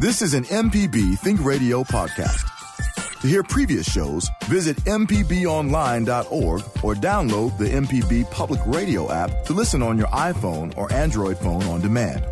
This 0.00 0.22
is 0.22 0.32
an 0.32 0.44
MPB 0.44 1.18
Think 1.18 1.44
Radio 1.44 1.84
podcast. 1.84 3.20
To 3.20 3.28
hear 3.28 3.42
previous 3.42 3.86
shows, 3.86 4.30
visit 4.44 4.78
MPBOnline.org 4.84 6.62
or 6.82 6.94
download 6.94 7.58
the 7.58 7.66
MPB 7.66 8.30
Public 8.30 8.60
Radio 8.64 9.12
app 9.12 9.44
to 9.44 9.52
listen 9.52 9.82
on 9.82 9.98
your 9.98 10.06
iPhone 10.06 10.74
or 10.78 10.90
Android 10.90 11.36
phone 11.36 11.62
on 11.64 11.82
demand. 11.82 12.24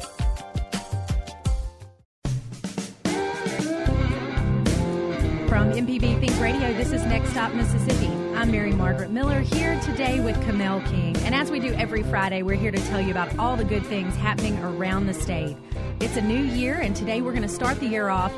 From 5.51 5.71
MPB 5.73 6.21
Think 6.21 6.41
Radio, 6.41 6.73
this 6.73 6.93
is 6.93 7.05
Next 7.05 7.33
Stop 7.33 7.53
Mississippi. 7.53 8.09
I'm 8.35 8.51
Mary 8.51 8.73
Margaret 8.73 9.11
Miller 9.11 9.41
here 9.41 9.79
today 9.81 10.21
with 10.21 10.43
Kamel 10.47 10.81
King. 10.87 11.19
And 11.19 11.35
as 11.35 11.51
we 11.51 11.61
do 11.61 11.75
every 11.75 12.03
Friday, 12.05 12.43
we're 12.43 12.57
here 12.57 12.71
to 12.71 12.81
tell 12.87 13.01
you 13.03 13.11
about 13.11 13.39
all 13.39 13.57
the 13.57 13.65
good 13.65 13.85
things 13.85 14.17
happening 14.17 14.57
around 14.61 15.07
the 15.07 15.13
state. 15.13 15.55
It's 16.01 16.17
a 16.17 16.21
new 16.21 16.45
year, 16.45 16.77
and 16.77 16.95
today 16.95 17.23
we're 17.23 17.33
going 17.33 17.43
to 17.43 17.49
start 17.49 17.81
the 17.81 17.89
year 17.89 18.09
off 18.09 18.33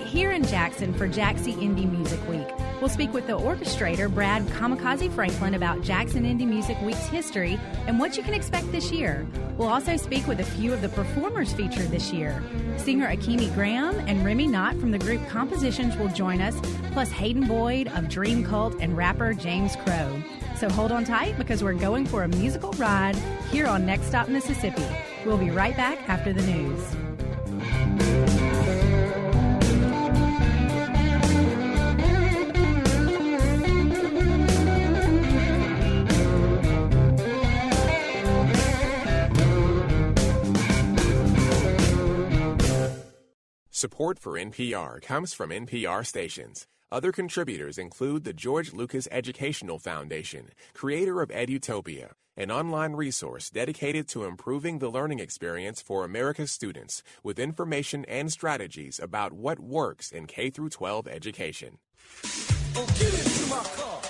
here 0.00 0.32
in 0.32 0.44
Jackson 0.44 0.92
for 0.92 1.08
Jaxie 1.08 1.54
Indie 1.54 1.88
Music 1.88 2.18
Week. 2.28 2.48
We'll 2.80 2.88
speak 2.88 3.12
with 3.12 3.28
the 3.28 3.38
orchestrator, 3.38 4.12
Brad 4.12 4.42
Kamikaze 4.46 5.12
Franklin, 5.14 5.54
about 5.54 5.80
Jackson 5.80 6.24
Indie 6.24 6.46
Music 6.46 6.76
Week's 6.82 7.06
history 7.06 7.56
and 7.86 8.00
what 8.00 8.16
you 8.16 8.24
can 8.24 8.34
expect 8.34 8.70
this 8.72 8.90
year. 8.90 9.24
We'll 9.56 9.68
also 9.68 9.96
speak 9.96 10.26
with 10.26 10.40
a 10.40 10.44
few 10.44 10.72
of 10.72 10.82
the 10.82 10.88
performers 10.88 11.52
featured 11.52 11.86
this 11.92 12.12
year. 12.12 12.42
Singer 12.78 13.06
Akimi 13.06 13.54
Graham 13.54 13.96
and 14.08 14.24
Remy 14.24 14.48
Knott 14.48 14.76
from 14.80 14.90
the 14.90 14.98
group 14.98 15.24
Compositions 15.28 15.96
will 15.96 16.08
join 16.08 16.40
us, 16.40 16.58
plus 16.90 17.12
Hayden 17.12 17.46
Boyd 17.46 17.86
of 17.94 18.08
Dream 18.08 18.44
Cult 18.44 18.74
and 18.80 18.96
rapper 18.96 19.34
James 19.34 19.76
Crow. 19.76 20.20
So 20.56 20.68
hold 20.68 20.90
on 20.90 21.04
tight 21.04 21.38
because 21.38 21.62
we're 21.62 21.74
going 21.74 22.06
for 22.06 22.24
a 22.24 22.28
musical 22.28 22.72
ride 22.72 23.14
here 23.52 23.68
on 23.68 23.86
Next 23.86 24.06
Stop 24.06 24.28
Mississippi. 24.28 24.86
We'll 25.24 25.38
be 25.38 25.50
right 25.50 25.76
back 25.76 26.08
after 26.08 26.32
the 26.32 26.42
news. 26.42 26.94
Support 43.84 44.18
for 44.18 44.32
NPR 44.32 45.02
comes 45.02 45.34
from 45.34 45.50
NPR 45.50 46.06
stations. 46.06 46.66
Other 46.90 47.12
contributors 47.12 47.76
include 47.76 48.24
the 48.24 48.32
George 48.32 48.72
Lucas 48.72 49.06
Educational 49.12 49.78
Foundation, 49.78 50.52
creator 50.72 51.20
of 51.20 51.28
Edutopia, 51.28 52.12
an 52.34 52.50
online 52.50 52.94
resource 52.94 53.50
dedicated 53.50 54.08
to 54.08 54.24
improving 54.24 54.78
the 54.78 54.88
learning 54.88 55.18
experience 55.18 55.82
for 55.82 56.02
America's 56.02 56.50
students 56.50 57.02
with 57.22 57.38
information 57.38 58.06
and 58.06 58.32
strategies 58.32 58.98
about 58.98 59.34
what 59.34 59.60
works 59.60 60.10
in 60.10 60.24
K 60.24 60.48
12 60.48 61.06
education. 61.06 61.76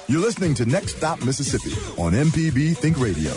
You're 0.06 0.22
listening 0.22 0.54
to 0.54 0.66
Next 0.66 0.98
Stop 0.98 1.24
Mississippi 1.24 1.72
on 2.00 2.12
MPB 2.12 2.76
Think 2.76 3.00
Radio. 3.00 3.32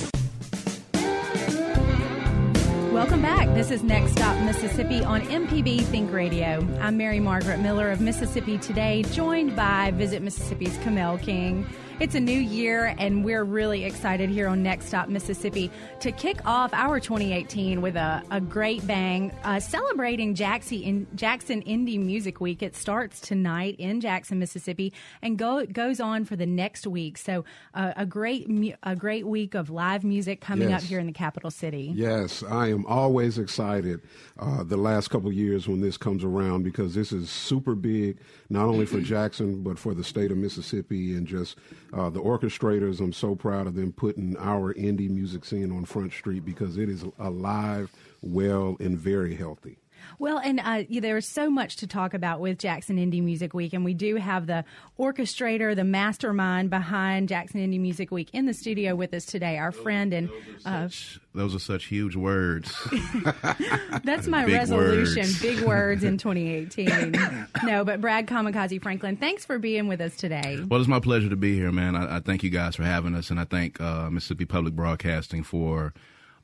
Welcome 2.98 3.22
back. 3.22 3.48
This 3.54 3.70
is 3.70 3.84
Next 3.84 4.14
Stop 4.14 4.44
Mississippi 4.44 5.04
on 5.04 5.22
MPB 5.22 5.84
Think 5.84 6.12
Radio. 6.12 6.68
I'm 6.82 6.98
Mary 6.98 7.20
Margaret 7.20 7.60
Miller 7.60 7.92
of 7.92 8.02
Mississippi 8.02 8.58
Today, 8.58 9.04
joined 9.12 9.56
by 9.56 9.92
Visit 9.92 10.24
Mississippi's 10.24 10.76
Kamel 10.80 11.20
King. 11.20 11.64
It's 12.00 12.14
a 12.14 12.20
new 12.20 12.40
year, 12.40 12.94
and 13.00 13.26
we're 13.26 13.44
really 13.44 13.84
excited 13.84 14.30
here 14.30 14.48
on 14.48 14.62
Next 14.62 14.86
Stop 14.86 15.10
Mississippi 15.10 15.72
to 16.00 16.12
kick 16.12 16.38
off 16.46 16.72
our 16.72 17.00
2018 17.00 17.82
with 17.82 17.96
a, 17.96 18.22
a 18.30 18.40
great 18.40 18.86
bang, 18.86 19.32
uh, 19.44 19.60
celebrating 19.60 20.36
Jackson, 20.36 20.80
in, 20.84 21.08
Jackson 21.16 21.64
Indie 21.64 22.00
Music 22.00 22.40
Week. 22.40 22.62
It 22.62 22.76
starts 22.76 23.20
tonight 23.20 23.78
in 23.80 24.00
Jackson, 24.00 24.38
Mississippi, 24.38 24.94
and 25.24 25.40
go, 25.40 25.66
goes 25.66 26.00
on 26.00 26.24
for 26.24 26.36
the 26.36 26.46
next 26.46 26.86
week. 26.86 27.18
So, 27.18 27.46
uh, 27.74 27.94
a 27.98 28.06
great 28.06 28.48
a 28.84 28.96
great 28.96 29.26
week 29.26 29.56
of 29.56 29.72
live 29.72 30.04
music 30.04 30.40
coming 30.40 30.70
Yes. 30.70 30.84
up 30.84 30.88
here 30.88 31.00
in 31.00 31.08
the 31.08 31.14
capital 31.14 31.50
city. 31.50 31.92
Yes, 31.96 32.44
I 32.44 32.68
am 32.68 32.86
always 32.86 33.40
excited 33.40 34.02
uh, 34.38 34.64
the 34.64 34.78
last 34.78 35.08
couple 35.08 35.30
of 35.30 35.34
years 35.34 35.68
when 35.68 35.82
this 35.82 35.98
comes 35.98 36.24
around 36.24 36.62
because 36.62 36.94
this 36.94 37.12
is 37.12 37.32
super 37.32 37.74
big, 37.74 38.18
not 38.50 38.66
only 38.66 38.86
for 38.86 39.02
Jackson, 39.02 39.62
but 39.64 39.78
for 39.78 39.94
the 39.94 40.04
state 40.04 40.32
of 40.32 40.38
Mississippi 40.38 41.16
and 41.16 41.28
just 41.28 41.58
uh, 41.94 42.10
the 42.10 42.22
orchestrators. 42.22 43.00
I'm 43.00 43.14
so 43.14 43.36
proud 43.36 43.68
of 43.68 43.76
them 43.76 43.92
putting 43.92 44.38
our 44.38 44.74
indie 44.74 45.10
music 45.10 45.46
scene 45.46 45.72
on 45.72 45.86
Front 45.86 46.14
Street 46.14 46.46
because 46.46 46.78
it 46.78 46.90
is 46.90 47.04
alive, 47.20 47.92
well, 48.22 48.78
and 48.80 48.98
very 48.98 49.36
healthy. 49.36 49.78
Well, 50.20 50.40
and 50.40 50.60
uh, 50.60 50.84
yeah, 50.90 51.00
there's 51.02 51.28
so 51.28 51.48
much 51.48 51.76
to 51.78 51.88
talk 51.88 52.16
about 52.16 52.40
with 52.40 52.58
Jackson 52.58 52.98
Indie 52.98 53.22
Music 53.24 53.54
Week, 53.54 53.74
and 53.74 53.86
we 53.86 53.94
do 53.94 54.16
have 54.16 54.48
the 54.48 54.66
orchestrator, 54.98 55.76
the 55.76 55.84
mastermind 55.84 56.72
behind 56.72 57.30
Jackson 57.30 57.60
Indie 57.60 57.80
Music 57.80 58.10
Week 58.10 58.30
in 58.34 58.48
the 58.48 58.54
studio 58.56 58.96
with 58.96 59.14
us 59.14 59.26
today. 59.26 59.60
Our 59.60 59.72
friend 59.72 60.14
and 60.14 60.30
uh, 60.66 60.90
Those 61.36 61.54
are 61.54 61.60
such 61.60 61.86
huge 61.86 62.16
words. 62.16 62.74
that's 64.04 64.28
my 64.28 64.46
Big 64.46 64.56
resolution: 64.56 65.22
words. 65.22 65.40
big 65.42 65.60
words 65.62 66.04
in 66.04 66.18
2018. 66.18 67.16
no, 67.64 67.84
but 67.86 68.02
Brad 68.02 68.26
Kamikaze 68.26 68.82
Franklin, 68.82 69.18
thanks 69.18 69.46
for 69.46 69.60
being 69.60 69.88
with 69.88 70.02
us 70.02 70.16
today. 70.16 70.64
well, 70.68 70.80
it's 70.80 70.90
my 70.90 71.00
pleasure 71.00 71.30
to 71.30 71.36
be 71.36 71.54
here, 71.56 71.72
man. 71.72 71.96
I, 71.96 72.18
I 72.18 72.20
thank 72.22 72.42
you 72.42 72.50
guys 72.50 72.76
for 72.76 72.84
having 72.84 73.14
us, 73.14 73.30
and 73.30 73.40
I 73.40 73.44
thank 73.44 73.80
uh, 73.80 74.10
Mississippi 74.10 74.46
Public 74.46 74.76
Broadcasting 74.76 75.44
for 75.44 75.94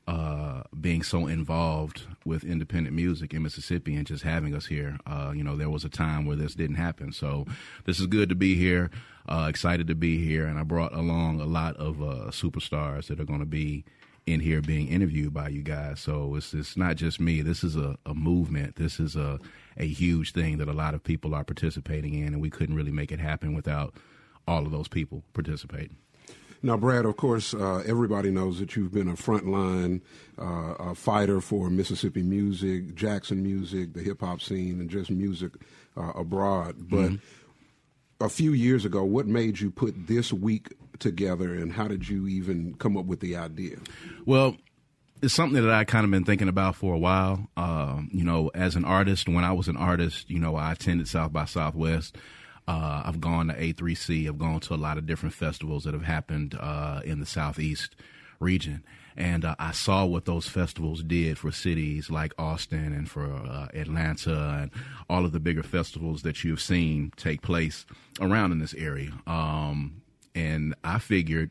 uh, 0.06 0.62
being 0.80 1.02
so 1.02 1.26
involved 1.26 2.02
with 2.24 2.44
independent 2.44 2.94
music 2.94 3.32
in 3.32 3.42
Mississippi 3.42 3.96
and 3.96 4.06
just 4.06 4.22
having 4.22 4.54
us 4.54 4.66
here. 4.66 4.98
Uh, 5.06 5.32
you 5.34 5.42
know, 5.42 5.56
there 5.56 5.70
was 5.70 5.84
a 5.84 5.88
time 5.88 6.26
where 6.26 6.36
this 6.36 6.54
didn't 6.54 6.76
happen, 6.76 7.12
so 7.12 7.46
this 7.84 7.98
is 7.98 8.06
good 8.06 8.28
to 8.28 8.34
be 8.34 8.54
here. 8.54 8.90
Uh, 9.26 9.46
excited 9.48 9.86
to 9.86 9.94
be 9.94 10.22
here, 10.22 10.46
and 10.46 10.58
I 10.58 10.62
brought 10.62 10.92
along 10.92 11.40
a 11.40 11.46
lot 11.46 11.76
of 11.76 12.02
uh, 12.02 12.30
superstars 12.30 13.06
that 13.06 13.18
are 13.18 13.24
going 13.24 13.40
to 13.40 13.46
be 13.46 13.84
in 14.26 14.40
here 14.40 14.60
being 14.60 14.88
interviewed 14.88 15.32
by 15.32 15.48
you 15.48 15.62
guys. 15.62 16.00
So 16.00 16.34
it's 16.34 16.52
it's 16.52 16.76
not 16.76 16.96
just 16.96 17.20
me. 17.20 17.40
This 17.40 17.64
is 17.64 17.76
a, 17.76 17.96
a 18.04 18.14
movement. 18.14 18.76
This 18.76 19.00
is 19.00 19.16
a 19.16 19.38
a 19.76 19.86
huge 19.86 20.32
thing 20.32 20.58
that 20.58 20.68
a 20.68 20.72
lot 20.72 20.94
of 20.94 21.02
people 21.02 21.34
are 21.34 21.44
participating 21.44 22.14
in, 22.14 22.28
and 22.28 22.40
we 22.40 22.50
couldn't 22.50 22.76
really 22.76 22.92
make 22.92 23.12
it 23.12 23.20
happen 23.20 23.54
without 23.54 23.94
all 24.46 24.66
of 24.66 24.72
those 24.72 24.88
people 24.88 25.22
participating. 25.32 25.96
Now, 26.64 26.78
Brad, 26.78 27.04
of 27.04 27.18
course, 27.18 27.52
uh, 27.52 27.82
everybody 27.84 28.30
knows 28.30 28.58
that 28.58 28.74
you've 28.74 28.90
been 28.90 29.06
a 29.06 29.12
frontline 29.12 30.00
uh, 30.38 30.74
a 30.78 30.94
fighter 30.94 31.42
for 31.42 31.68
Mississippi 31.68 32.22
music, 32.22 32.94
Jackson 32.94 33.42
music, 33.42 33.92
the 33.92 34.00
hip 34.00 34.22
hop 34.22 34.40
scene, 34.40 34.80
and 34.80 34.88
just 34.88 35.10
music 35.10 35.52
uh, 35.94 36.12
abroad. 36.14 36.88
But 36.88 37.12
a 38.18 38.30
few 38.30 38.54
years 38.54 38.86
ago, 38.86 39.04
what 39.04 39.26
made 39.26 39.60
you 39.60 39.70
put 39.70 40.06
this 40.06 40.32
week 40.32 40.72
together, 40.98 41.52
and 41.52 41.70
how 41.70 41.86
did 41.86 42.08
you 42.08 42.26
even 42.28 42.74
come 42.76 42.96
up 42.96 43.04
with 43.04 43.20
the 43.20 43.36
idea? 43.36 43.76
Well, 44.24 44.56
it's 45.20 45.34
something 45.34 45.62
that 45.62 45.70
I 45.70 45.84
kind 45.84 46.06
of 46.06 46.10
been 46.10 46.24
thinking 46.24 46.48
about 46.48 46.76
for 46.76 46.94
a 46.94 46.98
while. 46.98 47.46
Um, 47.58 48.08
you 48.10 48.24
know, 48.24 48.50
as 48.54 48.74
an 48.74 48.86
artist, 48.86 49.28
when 49.28 49.44
I 49.44 49.52
was 49.52 49.68
an 49.68 49.76
artist, 49.76 50.30
you 50.30 50.38
know, 50.38 50.56
I 50.56 50.72
attended 50.72 51.08
South 51.08 51.30
by 51.30 51.44
Southwest. 51.44 52.16
Uh, 52.66 53.02
I've 53.04 53.20
gone 53.20 53.48
to 53.48 53.54
A3C. 53.54 54.26
I've 54.26 54.38
gone 54.38 54.60
to 54.60 54.74
a 54.74 54.76
lot 54.76 54.98
of 54.98 55.06
different 55.06 55.34
festivals 55.34 55.84
that 55.84 55.94
have 55.94 56.04
happened 56.04 56.56
uh, 56.58 57.00
in 57.04 57.20
the 57.20 57.26
Southeast 57.26 57.94
region. 58.40 58.84
And 59.16 59.44
uh, 59.44 59.54
I 59.58 59.72
saw 59.72 60.04
what 60.04 60.24
those 60.24 60.48
festivals 60.48 61.02
did 61.02 61.38
for 61.38 61.52
cities 61.52 62.10
like 62.10 62.32
Austin 62.38 62.92
and 62.92 63.08
for 63.08 63.32
uh, 63.32 63.68
Atlanta 63.74 64.58
and 64.62 64.70
all 65.08 65.24
of 65.24 65.32
the 65.32 65.40
bigger 65.40 65.62
festivals 65.62 66.22
that 66.22 66.42
you've 66.42 66.60
seen 66.60 67.12
take 67.16 67.42
place 67.42 67.86
around 68.20 68.52
in 68.52 68.58
this 68.58 68.74
area. 68.74 69.12
Um, 69.26 70.02
and 70.34 70.74
I 70.82 70.98
figured 70.98 71.50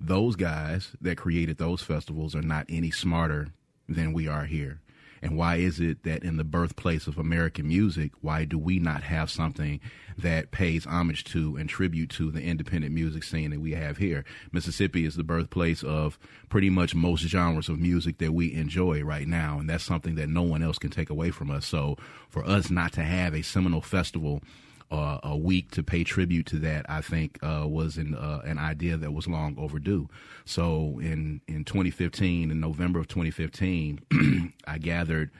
those 0.00 0.36
guys 0.36 0.92
that 1.00 1.16
created 1.16 1.58
those 1.58 1.82
festivals 1.82 2.34
are 2.34 2.42
not 2.42 2.66
any 2.68 2.90
smarter 2.90 3.48
than 3.88 4.12
we 4.12 4.28
are 4.28 4.44
here. 4.44 4.80
And 5.22 5.36
why 5.36 5.56
is 5.56 5.80
it 5.80 6.04
that 6.04 6.22
in 6.22 6.36
the 6.36 6.44
birthplace 6.44 7.06
of 7.06 7.18
American 7.18 7.68
music, 7.68 8.12
why 8.20 8.44
do 8.44 8.58
we 8.58 8.78
not 8.78 9.02
have 9.02 9.30
something 9.30 9.80
that 10.16 10.50
pays 10.50 10.84
homage 10.86 11.24
to 11.24 11.56
and 11.56 11.68
tribute 11.68 12.10
to 12.10 12.30
the 12.30 12.42
independent 12.42 12.94
music 12.94 13.24
scene 13.24 13.50
that 13.50 13.60
we 13.60 13.72
have 13.72 13.98
here? 13.98 14.24
Mississippi 14.52 15.04
is 15.04 15.16
the 15.16 15.24
birthplace 15.24 15.82
of 15.82 16.18
pretty 16.48 16.70
much 16.70 16.94
most 16.94 17.22
genres 17.22 17.68
of 17.68 17.78
music 17.78 18.18
that 18.18 18.32
we 18.32 18.54
enjoy 18.54 19.02
right 19.02 19.28
now. 19.28 19.58
And 19.58 19.68
that's 19.68 19.84
something 19.84 20.14
that 20.16 20.28
no 20.28 20.42
one 20.42 20.62
else 20.62 20.78
can 20.78 20.90
take 20.90 21.10
away 21.10 21.30
from 21.30 21.50
us. 21.50 21.66
So 21.66 21.96
for 22.28 22.44
us 22.44 22.70
not 22.70 22.92
to 22.92 23.02
have 23.02 23.34
a 23.34 23.42
seminal 23.42 23.80
festival 23.80 24.42
uh, 24.90 25.18
a 25.22 25.36
week 25.36 25.70
to 25.72 25.82
pay 25.82 26.04
tribute 26.04 26.46
to 26.46 26.58
that, 26.60 26.86
I 26.88 27.00
think 27.00 27.38
uh, 27.42 27.66
was 27.66 27.96
an 27.96 28.14
uh, 28.14 28.40
an 28.44 28.58
idea 28.58 28.96
that 28.96 29.12
was 29.12 29.26
long 29.26 29.54
overdue. 29.58 30.08
So 30.44 30.98
in 31.00 31.40
in 31.46 31.64
2015, 31.64 32.50
in 32.50 32.60
November 32.60 32.98
of 32.98 33.08
2015, 33.08 34.52
I 34.66 34.78
gathered 34.78 35.30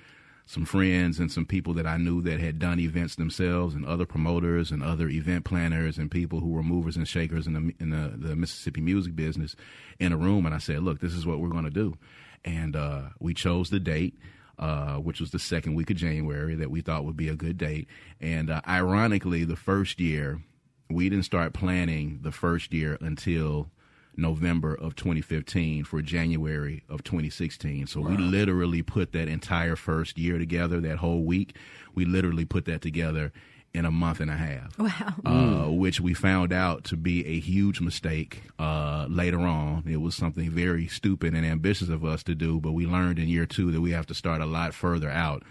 some 0.44 0.64
friends 0.64 1.18
and 1.18 1.30
some 1.30 1.44
people 1.44 1.74
that 1.74 1.86
I 1.86 1.98
knew 1.98 2.22
that 2.22 2.40
had 2.40 2.58
done 2.58 2.80
events 2.80 3.16
themselves, 3.16 3.74
and 3.74 3.84
other 3.84 4.06
promoters 4.06 4.70
and 4.70 4.82
other 4.82 5.08
event 5.08 5.44
planners 5.44 5.98
and 5.98 6.10
people 6.10 6.40
who 6.40 6.48
were 6.48 6.62
movers 6.62 6.96
and 6.96 7.06
shakers 7.06 7.46
in 7.46 7.52
the 7.54 7.74
in 7.80 7.90
the, 7.90 8.14
the 8.16 8.36
Mississippi 8.36 8.80
music 8.80 9.16
business 9.16 9.56
in 9.98 10.12
a 10.12 10.16
room, 10.16 10.46
and 10.46 10.54
I 10.54 10.58
said, 10.58 10.82
"Look, 10.82 11.00
this 11.00 11.14
is 11.14 11.26
what 11.26 11.40
we're 11.40 11.48
going 11.48 11.64
to 11.64 11.70
do," 11.70 11.96
and 12.44 12.76
uh, 12.76 13.02
we 13.18 13.34
chose 13.34 13.70
the 13.70 13.80
date. 13.80 14.18
Uh, 14.58 14.96
which 14.96 15.20
was 15.20 15.30
the 15.30 15.38
second 15.38 15.74
week 15.74 15.90
of 15.90 15.96
January, 15.96 16.54
that 16.54 16.70
we 16.70 16.80
thought 16.80 17.04
would 17.04 17.16
be 17.16 17.28
a 17.28 17.36
good 17.36 17.58
date. 17.58 17.88
And 18.20 18.50
uh, 18.50 18.60
ironically, 18.66 19.44
the 19.44 19.56
first 19.56 20.00
year, 20.00 20.42
we 20.90 21.08
didn't 21.08 21.24
start 21.24 21.52
planning 21.52 22.20
the 22.22 22.32
first 22.32 22.72
year 22.72 22.98
until 23.00 23.70
November 24.16 24.74
of 24.74 24.96
2015 24.96 25.84
for 25.84 26.02
January 26.02 26.82
of 26.88 27.04
2016. 27.04 27.86
So 27.86 28.00
wow. 28.00 28.08
we 28.08 28.16
literally 28.16 28.82
put 28.82 29.12
that 29.12 29.28
entire 29.28 29.76
first 29.76 30.18
year 30.18 30.38
together, 30.38 30.80
that 30.80 30.98
whole 30.98 31.22
week. 31.22 31.54
We 31.94 32.04
literally 32.04 32.44
put 32.44 32.64
that 32.64 32.82
together 32.82 33.32
in 33.74 33.84
a 33.84 33.90
month 33.90 34.20
and 34.20 34.30
a 34.30 34.36
half. 34.36 34.78
Wow. 34.78 35.14
Uh, 35.24 35.30
mm. 35.30 35.78
Which 35.78 36.00
we 36.00 36.14
found 36.14 36.52
out 36.52 36.84
to 36.84 36.96
be 36.96 37.26
a 37.26 37.38
huge 37.38 37.80
mistake 37.80 38.42
uh, 38.58 39.06
later 39.08 39.40
on. 39.40 39.84
It 39.86 39.98
was 39.98 40.14
something 40.14 40.50
very 40.50 40.86
stupid 40.86 41.34
and 41.34 41.44
ambitious 41.44 41.88
of 41.88 42.04
us 42.04 42.22
to 42.24 42.34
do, 42.34 42.60
but 42.60 42.72
we 42.72 42.86
learned 42.86 43.18
in 43.18 43.28
year 43.28 43.46
two 43.46 43.70
that 43.72 43.80
we 43.80 43.92
have 43.92 44.06
to 44.06 44.14
start 44.14 44.40
a 44.40 44.46
lot 44.46 44.74
further 44.74 45.10
out 45.10 45.42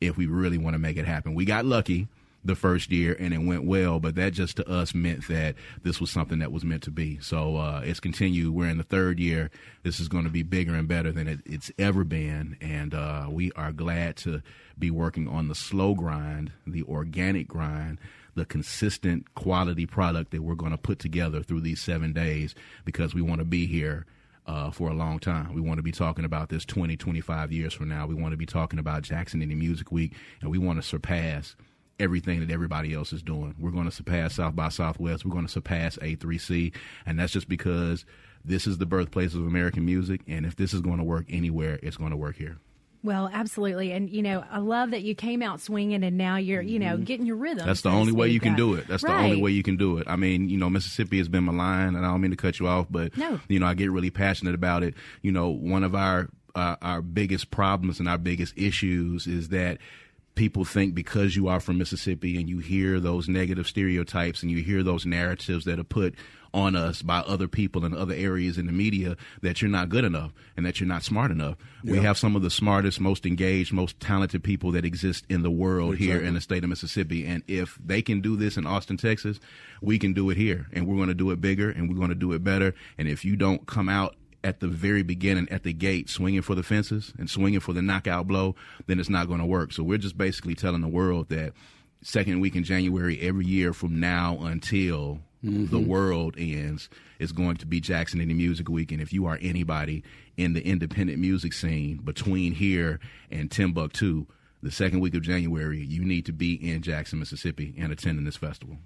if 0.00 0.16
we 0.16 0.26
really 0.26 0.58
want 0.58 0.74
to 0.74 0.78
make 0.78 0.96
it 0.96 1.06
happen. 1.06 1.34
We 1.34 1.44
got 1.44 1.64
lucky 1.64 2.08
the 2.46 2.54
first 2.54 2.90
year 2.90 3.16
and 3.18 3.34
it 3.34 3.42
went 3.42 3.64
well, 3.64 4.00
but 4.00 4.14
that 4.14 4.32
just 4.32 4.56
to 4.56 4.68
us 4.70 4.94
meant 4.94 5.28
that 5.28 5.54
this 5.82 6.00
was 6.00 6.10
something 6.10 6.38
that 6.38 6.52
was 6.52 6.64
meant 6.64 6.82
to 6.84 6.90
be. 6.90 7.18
So 7.20 7.56
uh, 7.56 7.82
it's 7.84 8.00
continued. 8.00 8.54
We're 8.54 8.68
in 8.68 8.78
the 8.78 8.84
third 8.84 9.18
year. 9.18 9.50
This 9.82 10.00
is 10.00 10.08
going 10.08 10.24
to 10.24 10.30
be 10.30 10.42
bigger 10.42 10.74
and 10.74 10.88
better 10.88 11.12
than 11.12 11.28
it, 11.28 11.40
it's 11.44 11.70
ever 11.78 12.04
been, 12.04 12.56
and 12.60 12.94
uh, 12.94 13.26
we 13.30 13.52
are 13.52 13.72
glad 13.72 14.16
to 14.18 14.42
be 14.78 14.90
working 14.90 15.28
on 15.28 15.48
the 15.48 15.54
slow 15.54 15.94
grind, 15.94 16.52
the 16.66 16.82
organic 16.84 17.48
grind, 17.48 17.98
the 18.34 18.44
consistent 18.44 19.34
quality 19.34 19.86
product 19.86 20.30
that 20.30 20.42
we're 20.42 20.54
going 20.54 20.72
to 20.72 20.78
put 20.78 20.98
together 20.98 21.42
through 21.42 21.60
these 21.60 21.80
seven 21.80 22.12
days 22.12 22.54
because 22.84 23.14
we 23.14 23.22
want 23.22 23.40
to 23.40 23.44
be 23.44 23.66
here. 23.66 24.06
Uh, 24.48 24.70
for 24.70 24.88
a 24.88 24.94
long 24.94 25.18
time. 25.18 25.52
We 25.52 25.60
want 25.60 25.78
to 25.78 25.82
be 25.82 25.90
talking 25.90 26.24
about 26.24 26.50
this 26.50 26.64
20, 26.64 26.96
25 26.96 27.50
years 27.50 27.74
from 27.74 27.88
now. 27.88 28.06
We 28.06 28.14
want 28.14 28.30
to 28.30 28.36
be 28.36 28.46
talking 28.46 28.78
about 28.78 29.02
Jackson 29.02 29.40
Indie 29.40 29.58
Music 29.58 29.90
Week, 29.90 30.12
and 30.40 30.52
we 30.52 30.56
want 30.56 30.80
to 30.80 30.86
surpass 30.86 31.56
everything 31.98 32.40
that 32.40 32.50
everybody 32.50 32.92
else 32.94 33.12
is 33.12 33.22
doing. 33.22 33.54
We're 33.58 33.70
going 33.70 33.86
to 33.86 33.90
surpass 33.90 34.34
South 34.34 34.54
by 34.54 34.68
Southwest. 34.68 35.24
We're 35.24 35.32
going 35.32 35.46
to 35.46 35.52
surpass 35.52 35.96
A3C. 35.96 36.72
And 37.06 37.18
that's 37.18 37.32
just 37.32 37.48
because 37.48 38.04
this 38.44 38.66
is 38.66 38.78
the 38.78 38.86
birthplace 38.86 39.34
of 39.34 39.40
American 39.40 39.84
music. 39.84 40.20
And 40.26 40.46
if 40.46 40.56
this 40.56 40.74
is 40.74 40.80
going 40.80 40.98
to 40.98 41.04
work 41.04 41.26
anywhere, 41.28 41.78
it's 41.82 41.96
going 41.96 42.10
to 42.10 42.16
work 42.16 42.36
here. 42.36 42.58
Well, 43.02 43.30
absolutely. 43.32 43.92
And, 43.92 44.10
you 44.10 44.20
know, 44.20 44.44
I 44.50 44.58
love 44.58 44.90
that 44.90 45.02
you 45.02 45.14
came 45.14 45.40
out 45.40 45.60
swinging 45.60 46.02
and 46.02 46.18
now 46.18 46.38
you're, 46.38 46.60
you 46.60 46.80
know, 46.80 46.94
mm-hmm. 46.94 47.04
getting 47.04 47.24
your 47.24 47.36
rhythm. 47.36 47.64
That's 47.64 47.82
the 47.82 47.90
only 47.90 48.12
way 48.12 48.28
you 48.28 48.40
can 48.40 48.56
do 48.56 48.74
it. 48.74 48.88
That's 48.88 49.04
right. 49.04 49.16
the 49.16 49.24
only 49.24 49.40
way 49.40 49.52
you 49.52 49.62
can 49.62 49.76
do 49.76 49.98
it. 49.98 50.08
I 50.08 50.16
mean, 50.16 50.48
you 50.48 50.58
know, 50.58 50.68
Mississippi 50.68 51.18
has 51.18 51.28
been 51.28 51.44
maligned, 51.44 51.96
and 51.96 52.04
I 52.04 52.10
don't 52.10 52.20
mean 52.20 52.32
to 52.32 52.36
cut 52.36 52.58
you 52.58 52.66
off, 52.66 52.86
but, 52.90 53.16
no. 53.16 53.38
you 53.48 53.60
know, 53.60 53.66
I 53.66 53.74
get 53.74 53.92
really 53.92 54.10
passionate 54.10 54.56
about 54.56 54.82
it. 54.82 54.94
You 55.22 55.30
know, 55.30 55.50
one 55.50 55.84
of 55.84 55.94
our, 55.94 56.28
uh, 56.56 56.76
our 56.82 57.00
biggest 57.00 57.52
problems 57.52 58.00
and 58.00 58.08
our 58.08 58.18
biggest 58.18 58.58
issues 58.58 59.28
is 59.28 59.50
that 59.50 59.78
people 60.36 60.64
think 60.64 60.94
because 60.94 61.34
you 61.34 61.48
are 61.48 61.58
from 61.58 61.78
Mississippi 61.78 62.38
and 62.38 62.48
you 62.48 62.58
hear 62.58 63.00
those 63.00 63.28
negative 63.28 63.66
stereotypes 63.66 64.42
and 64.42 64.52
you 64.52 64.62
hear 64.62 64.84
those 64.84 65.04
narratives 65.04 65.64
that 65.64 65.80
are 65.80 65.84
put 65.84 66.14
on 66.54 66.76
us 66.76 67.02
by 67.02 67.18
other 67.18 67.48
people 67.48 67.84
in 67.84 67.94
other 67.94 68.14
areas 68.14 68.56
in 68.56 68.66
the 68.66 68.72
media 68.72 69.16
that 69.42 69.60
you're 69.60 69.70
not 69.70 69.88
good 69.88 70.04
enough 70.04 70.32
and 70.56 70.64
that 70.64 70.78
you're 70.78 70.88
not 70.88 71.02
smart 71.02 71.30
enough. 71.30 71.56
Yeah. 71.82 71.92
We 71.92 71.98
have 71.98 72.16
some 72.16 72.36
of 72.36 72.42
the 72.42 72.50
smartest, 72.50 73.00
most 73.00 73.26
engaged, 73.26 73.72
most 73.72 73.98
talented 73.98 74.44
people 74.44 74.70
that 74.72 74.84
exist 74.84 75.26
in 75.28 75.42
the 75.42 75.50
world 75.50 75.94
exactly. 75.94 76.06
here 76.06 76.26
in 76.26 76.34
the 76.34 76.40
state 76.40 76.62
of 76.62 76.70
Mississippi. 76.70 77.26
And 77.26 77.42
if 77.46 77.78
they 77.84 78.00
can 78.00 78.20
do 78.20 78.36
this 78.36 78.56
in 78.56 78.66
Austin, 78.66 78.96
Texas, 78.96 79.40
we 79.82 79.98
can 79.98 80.12
do 80.12 80.30
it 80.30 80.36
here. 80.36 80.66
And 80.72 80.86
we're 80.86 80.96
going 80.96 81.08
to 81.08 81.14
do 81.14 81.30
it 81.30 81.40
bigger 81.40 81.70
and 81.70 81.88
we're 81.88 81.96
going 81.96 82.08
to 82.08 82.14
do 82.14 82.32
it 82.32 82.44
better. 82.44 82.74
And 82.96 83.08
if 83.08 83.24
you 83.24 83.36
don't 83.36 83.66
come 83.66 83.88
out 83.88 84.16
at 84.46 84.60
the 84.60 84.68
very 84.68 85.02
beginning 85.02 85.48
at 85.50 85.64
the 85.64 85.72
gate 85.72 86.08
swinging 86.08 86.40
for 86.40 86.54
the 86.54 86.62
fences 86.62 87.12
and 87.18 87.28
swinging 87.28 87.58
for 87.58 87.72
the 87.72 87.82
knockout 87.82 88.28
blow, 88.28 88.54
then 88.86 89.00
it's 89.00 89.10
not 89.10 89.26
going 89.26 89.40
to 89.40 89.46
work. 89.46 89.72
So 89.72 89.82
we're 89.82 89.98
just 89.98 90.16
basically 90.16 90.54
telling 90.54 90.82
the 90.82 90.88
world 90.88 91.30
that 91.30 91.52
second 92.00 92.38
week 92.38 92.54
in 92.54 92.62
January 92.62 93.20
every 93.20 93.44
year 93.44 93.72
from 93.72 93.98
now 93.98 94.38
until 94.42 95.18
mm-hmm. 95.44 95.66
the 95.66 95.80
world 95.80 96.36
ends 96.38 96.88
is 97.18 97.32
going 97.32 97.56
to 97.56 97.66
be 97.66 97.80
Jackson 97.80 98.20
Indie 98.20 98.36
Music 98.36 98.68
Week. 98.68 98.92
And 98.92 99.02
if 99.02 99.12
you 99.12 99.26
are 99.26 99.36
anybody 99.42 100.04
in 100.36 100.52
the 100.52 100.64
independent 100.64 101.18
music 101.18 101.52
scene 101.52 101.96
between 101.96 102.52
here 102.52 103.00
and 103.32 103.50
Timbuktu, 103.50 104.26
the 104.62 104.70
second 104.70 105.00
week 105.00 105.16
of 105.16 105.22
January, 105.22 105.84
you 105.84 106.04
need 106.04 106.24
to 106.26 106.32
be 106.32 106.54
in 106.54 106.82
Jackson, 106.82 107.18
Mississippi 107.18 107.74
and 107.76 107.90
attending 107.90 108.24
this 108.24 108.36
festival. 108.36 108.78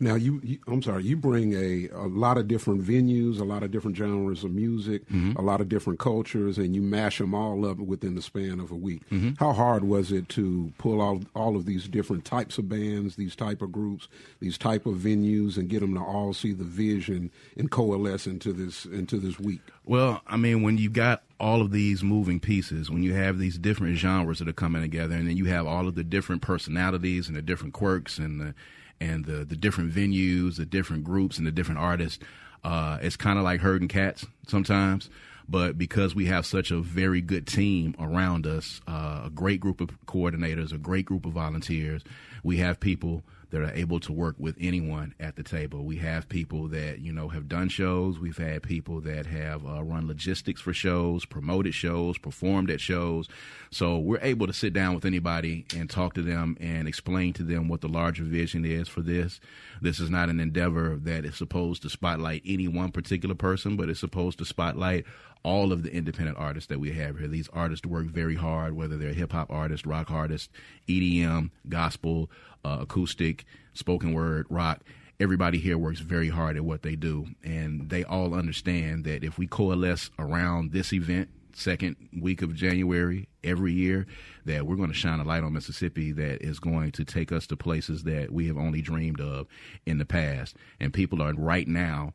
Now, 0.00 0.14
you, 0.14 0.40
you, 0.42 0.58
I'm 0.66 0.82
sorry, 0.82 1.04
you 1.04 1.16
bring 1.16 1.54
a, 1.54 1.88
a 1.94 2.06
lot 2.06 2.38
of 2.38 2.48
different 2.48 2.82
venues, 2.84 3.40
a 3.40 3.44
lot 3.44 3.62
of 3.62 3.70
different 3.70 3.96
genres 3.96 4.44
of 4.44 4.50
music, 4.50 5.08
mm-hmm. 5.08 5.38
a 5.38 5.42
lot 5.42 5.60
of 5.60 5.68
different 5.68 5.98
cultures, 5.98 6.58
and 6.58 6.74
you 6.74 6.82
mash 6.82 7.18
them 7.18 7.34
all 7.34 7.66
up 7.66 7.78
within 7.78 8.14
the 8.14 8.22
span 8.22 8.60
of 8.60 8.70
a 8.70 8.76
week. 8.76 9.08
Mm-hmm. 9.10 9.32
How 9.38 9.52
hard 9.52 9.84
was 9.84 10.12
it 10.12 10.28
to 10.30 10.72
pull 10.78 11.00
all, 11.00 11.22
all 11.34 11.56
of 11.56 11.66
these 11.66 11.88
different 11.88 12.24
types 12.24 12.58
of 12.58 12.68
bands, 12.68 13.16
these 13.16 13.36
type 13.36 13.62
of 13.62 13.72
groups, 13.72 14.08
these 14.40 14.58
type 14.58 14.86
of 14.86 14.96
venues, 14.96 15.56
and 15.56 15.68
get 15.68 15.80
them 15.80 15.94
to 15.94 16.00
all 16.00 16.32
see 16.32 16.52
the 16.52 16.64
vision 16.64 17.30
and 17.56 17.70
coalesce 17.70 18.26
into 18.26 18.52
this 18.52 18.84
into 18.84 19.18
this 19.18 19.38
week? 19.38 19.60
Well, 19.84 20.20
I 20.26 20.36
mean, 20.36 20.62
when 20.62 20.76
you've 20.76 20.92
got 20.92 21.22
all 21.40 21.62
of 21.62 21.70
these 21.70 22.02
moving 22.02 22.40
pieces, 22.40 22.90
when 22.90 23.02
you 23.02 23.14
have 23.14 23.38
these 23.38 23.56
different 23.58 23.96
genres 23.96 24.38
that 24.38 24.48
are 24.48 24.52
coming 24.52 24.82
together, 24.82 25.14
and 25.14 25.28
then 25.28 25.36
you 25.36 25.46
have 25.46 25.66
all 25.66 25.88
of 25.88 25.94
the 25.94 26.04
different 26.04 26.42
personalities 26.42 27.28
and 27.28 27.36
the 27.36 27.42
different 27.42 27.72
quirks 27.74 28.18
and 28.18 28.40
the 28.40 28.54
and 29.00 29.24
the 29.24 29.44
the 29.44 29.56
different 29.56 29.92
venues, 29.92 30.56
the 30.56 30.66
different 30.66 31.04
groups, 31.04 31.38
and 31.38 31.46
the 31.46 31.52
different 31.52 31.80
artists. 31.80 32.18
Uh, 32.64 32.98
it's 33.00 33.16
kind 33.16 33.38
of 33.38 33.44
like 33.44 33.60
herding 33.60 33.88
cats 33.88 34.26
sometimes. 34.46 35.08
But 35.48 35.78
because 35.78 36.14
we 36.14 36.26
have 36.26 36.44
such 36.44 36.70
a 36.70 36.80
very 36.80 37.22
good 37.22 37.46
team 37.46 37.94
around 37.98 38.46
us, 38.46 38.82
uh, 38.86 39.22
a 39.24 39.30
great 39.30 39.60
group 39.60 39.80
of 39.80 39.88
coordinators, 40.04 40.74
a 40.74 40.78
great 40.78 41.06
group 41.06 41.24
of 41.24 41.32
volunteers, 41.32 42.02
we 42.42 42.58
have 42.58 42.78
people 42.80 43.22
that 43.50 43.62
are 43.62 43.72
able 43.72 43.98
to 44.00 44.12
work 44.12 44.36
with 44.38 44.56
anyone 44.60 45.14
at 45.18 45.36
the 45.36 45.42
table. 45.42 45.84
We 45.84 45.96
have 45.96 46.28
people 46.28 46.68
that 46.68 47.00
you 47.00 47.12
know 47.12 47.28
have 47.28 47.48
done 47.48 47.68
shows. 47.68 48.18
We've 48.18 48.36
had 48.36 48.62
people 48.62 49.00
that 49.02 49.26
have 49.26 49.66
uh, 49.66 49.82
run 49.82 50.06
logistics 50.06 50.60
for 50.60 50.72
shows, 50.72 51.24
promoted 51.24 51.74
shows, 51.74 52.18
performed 52.18 52.70
at 52.70 52.80
shows. 52.80 53.28
So 53.70 53.98
we're 53.98 54.20
able 54.20 54.46
to 54.46 54.52
sit 54.52 54.72
down 54.72 54.94
with 54.94 55.04
anybody 55.04 55.66
and 55.74 55.88
talk 55.88 56.14
to 56.14 56.22
them 56.22 56.56
and 56.60 56.86
explain 56.86 57.32
to 57.34 57.42
them 57.42 57.68
what 57.68 57.80
the 57.80 57.88
larger 57.88 58.24
vision 58.24 58.64
is 58.64 58.88
for 58.88 59.00
this. 59.00 59.40
This 59.80 60.00
is 60.00 60.10
not 60.10 60.28
an 60.28 60.40
endeavor 60.40 60.96
that 60.96 61.24
is 61.24 61.36
supposed 61.36 61.82
to 61.82 61.90
spotlight 61.90 62.42
any 62.44 62.68
one 62.68 62.92
particular 62.92 63.34
person, 63.34 63.76
but 63.76 63.88
it's 63.88 64.00
supposed 64.00 64.38
to 64.38 64.44
spotlight 64.44 65.04
all 65.42 65.72
of 65.72 65.82
the 65.82 65.92
independent 65.92 66.38
artists 66.38 66.68
that 66.68 66.80
we 66.80 66.92
have 66.92 67.18
here. 67.18 67.28
These 67.28 67.48
artists 67.52 67.86
work 67.86 68.06
very 68.06 68.34
hard, 68.34 68.74
whether 68.74 68.96
they're 68.96 69.12
hip 69.12 69.32
hop 69.32 69.50
artists, 69.50 69.86
rock 69.86 70.10
artists, 70.10 70.48
EDM, 70.88 71.50
gospel, 71.68 72.30
uh, 72.64 72.78
acoustic, 72.80 73.44
spoken 73.74 74.12
word, 74.12 74.46
rock. 74.48 74.82
Everybody 75.20 75.58
here 75.58 75.76
works 75.76 76.00
very 76.00 76.28
hard 76.28 76.56
at 76.56 76.64
what 76.64 76.82
they 76.82 76.94
do, 76.94 77.26
and 77.42 77.90
they 77.90 78.04
all 78.04 78.34
understand 78.34 79.04
that 79.04 79.24
if 79.24 79.36
we 79.36 79.48
coalesce 79.48 80.10
around 80.18 80.70
this 80.70 80.92
event, 80.92 81.28
second 81.58 81.96
week 82.20 82.40
of 82.40 82.54
January 82.54 83.28
every 83.42 83.72
year, 83.72 84.06
that 84.44 84.66
we're 84.66 84.76
going 84.76 84.88
to 84.88 84.94
shine 84.94 85.18
a 85.20 85.24
light 85.24 85.42
on 85.42 85.52
Mississippi 85.52 86.12
that 86.12 86.42
is 86.42 86.60
going 86.60 86.92
to 86.92 87.04
take 87.04 87.32
us 87.32 87.46
to 87.48 87.56
places 87.56 88.04
that 88.04 88.32
we 88.32 88.46
have 88.46 88.56
only 88.56 88.80
dreamed 88.80 89.20
of 89.20 89.46
in 89.84 89.98
the 89.98 90.04
past. 90.04 90.56
And 90.78 90.92
people 90.92 91.20
are 91.20 91.34
right 91.34 91.66
now 91.66 92.14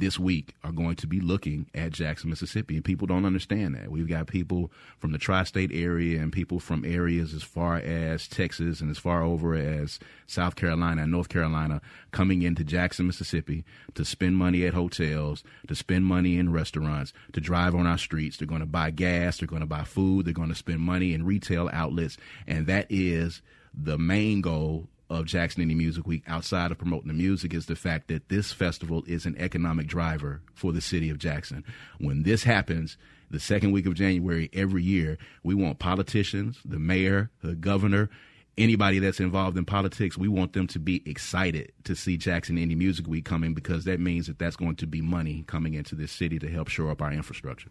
this 0.00 0.18
week 0.18 0.54
are 0.64 0.72
going 0.72 0.96
to 0.96 1.06
be 1.06 1.20
looking 1.20 1.66
at 1.74 1.92
Jackson, 1.92 2.30
Mississippi. 2.30 2.74
And 2.76 2.84
people 2.84 3.06
don't 3.06 3.24
understand 3.24 3.74
that. 3.74 3.90
We've 3.90 4.08
got 4.08 4.26
people 4.26 4.72
from 4.98 5.12
the 5.12 5.18
tri 5.18 5.44
state 5.44 5.70
area 5.72 6.20
and 6.20 6.32
people 6.32 6.58
from 6.58 6.84
areas 6.84 7.32
as 7.32 7.42
far 7.42 7.76
as 7.76 8.26
Texas 8.26 8.80
and 8.80 8.90
as 8.90 8.98
far 8.98 9.22
over 9.22 9.54
as 9.54 9.98
South 10.26 10.56
Carolina 10.56 11.02
and 11.02 11.12
North 11.12 11.28
Carolina 11.28 11.80
coming 12.10 12.42
into 12.42 12.64
Jackson, 12.64 13.06
Mississippi 13.06 13.64
to 13.94 14.04
spend 14.04 14.36
money 14.36 14.66
at 14.66 14.74
hotels, 14.74 15.44
to 15.68 15.74
spend 15.74 16.04
money 16.04 16.38
in 16.38 16.52
restaurants, 16.52 17.12
to 17.32 17.40
drive 17.40 17.74
on 17.74 17.86
our 17.86 17.98
streets. 17.98 18.36
They're 18.36 18.48
going 18.48 18.60
to 18.60 18.66
buy 18.66 18.90
gas, 18.90 19.38
they're 19.38 19.46
going 19.46 19.60
to 19.60 19.66
buy 19.66 19.84
food, 19.84 20.26
they're 20.26 20.32
going 20.32 20.48
to 20.48 20.54
spend 20.54 20.80
money 20.80 21.14
in 21.14 21.24
retail 21.24 21.70
outlets. 21.72 22.16
And 22.46 22.66
that 22.66 22.86
is 22.90 23.42
the 23.72 23.98
main 23.98 24.40
goal 24.40 24.88
of 25.10 25.26
Jackson 25.26 25.62
Indie 25.62 25.76
Music 25.76 26.06
Week 26.06 26.22
outside 26.28 26.70
of 26.70 26.78
promoting 26.78 27.08
the 27.08 27.14
music 27.14 27.52
is 27.52 27.66
the 27.66 27.76
fact 27.76 28.08
that 28.08 28.28
this 28.28 28.52
festival 28.52 29.02
is 29.06 29.26
an 29.26 29.36
economic 29.38 29.88
driver 29.88 30.40
for 30.54 30.72
the 30.72 30.80
city 30.80 31.10
of 31.10 31.18
Jackson. 31.18 31.64
When 31.98 32.22
this 32.22 32.44
happens, 32.44 32.96
the 33.30 33.40
second 33.40 33.72
week 33.72 33.86
of 33.86 33.94
January 33.94 34.48
every 34.52 34.84
year, 34.84 35.18
we 35.42 35.54
want 35.54 35.80
politicians, 35.80 36.60
the 36.64 36.78
mayor, 36.78 37.30
the 37.42 37.56
governor, 37.56 38.08
anybody 38.56 39.00
that's 39.00 39.20
involved 39.20 39.58
in 39.58 39.64
politics, 39.64 40.16
we 40.16 40.28
want 40.28 40.52
them 40.52 40.66
to 40.68 40.78
be 40.78 41.02
excited 41.04 41.72
to 41.84 41.96
see 41.96 42.16
Jackson 42.16 42.56
Indie 42.56 42.76
Music 42.76 43.06
Week 43.06 43.24
coming 43.24 43.52
because 43.52 43.84
that 43.84 44.00
means 44.00 44.28
that 44.28 44.38
that's 44.38 44.56
going 44.56 44.76
to 44.76 44.86
be 44.86 45.00
money 45.00 45.44
coming 45.46 45.74
into 45.74 45.94
this 45.94 46.12
city 46.12 46.38
to 46.38 46.48
help 46.48 46.68
shore 46.68 46.90
up 46.90 47.02
our 47.02 47.12
infrastructure. 47.12 47.70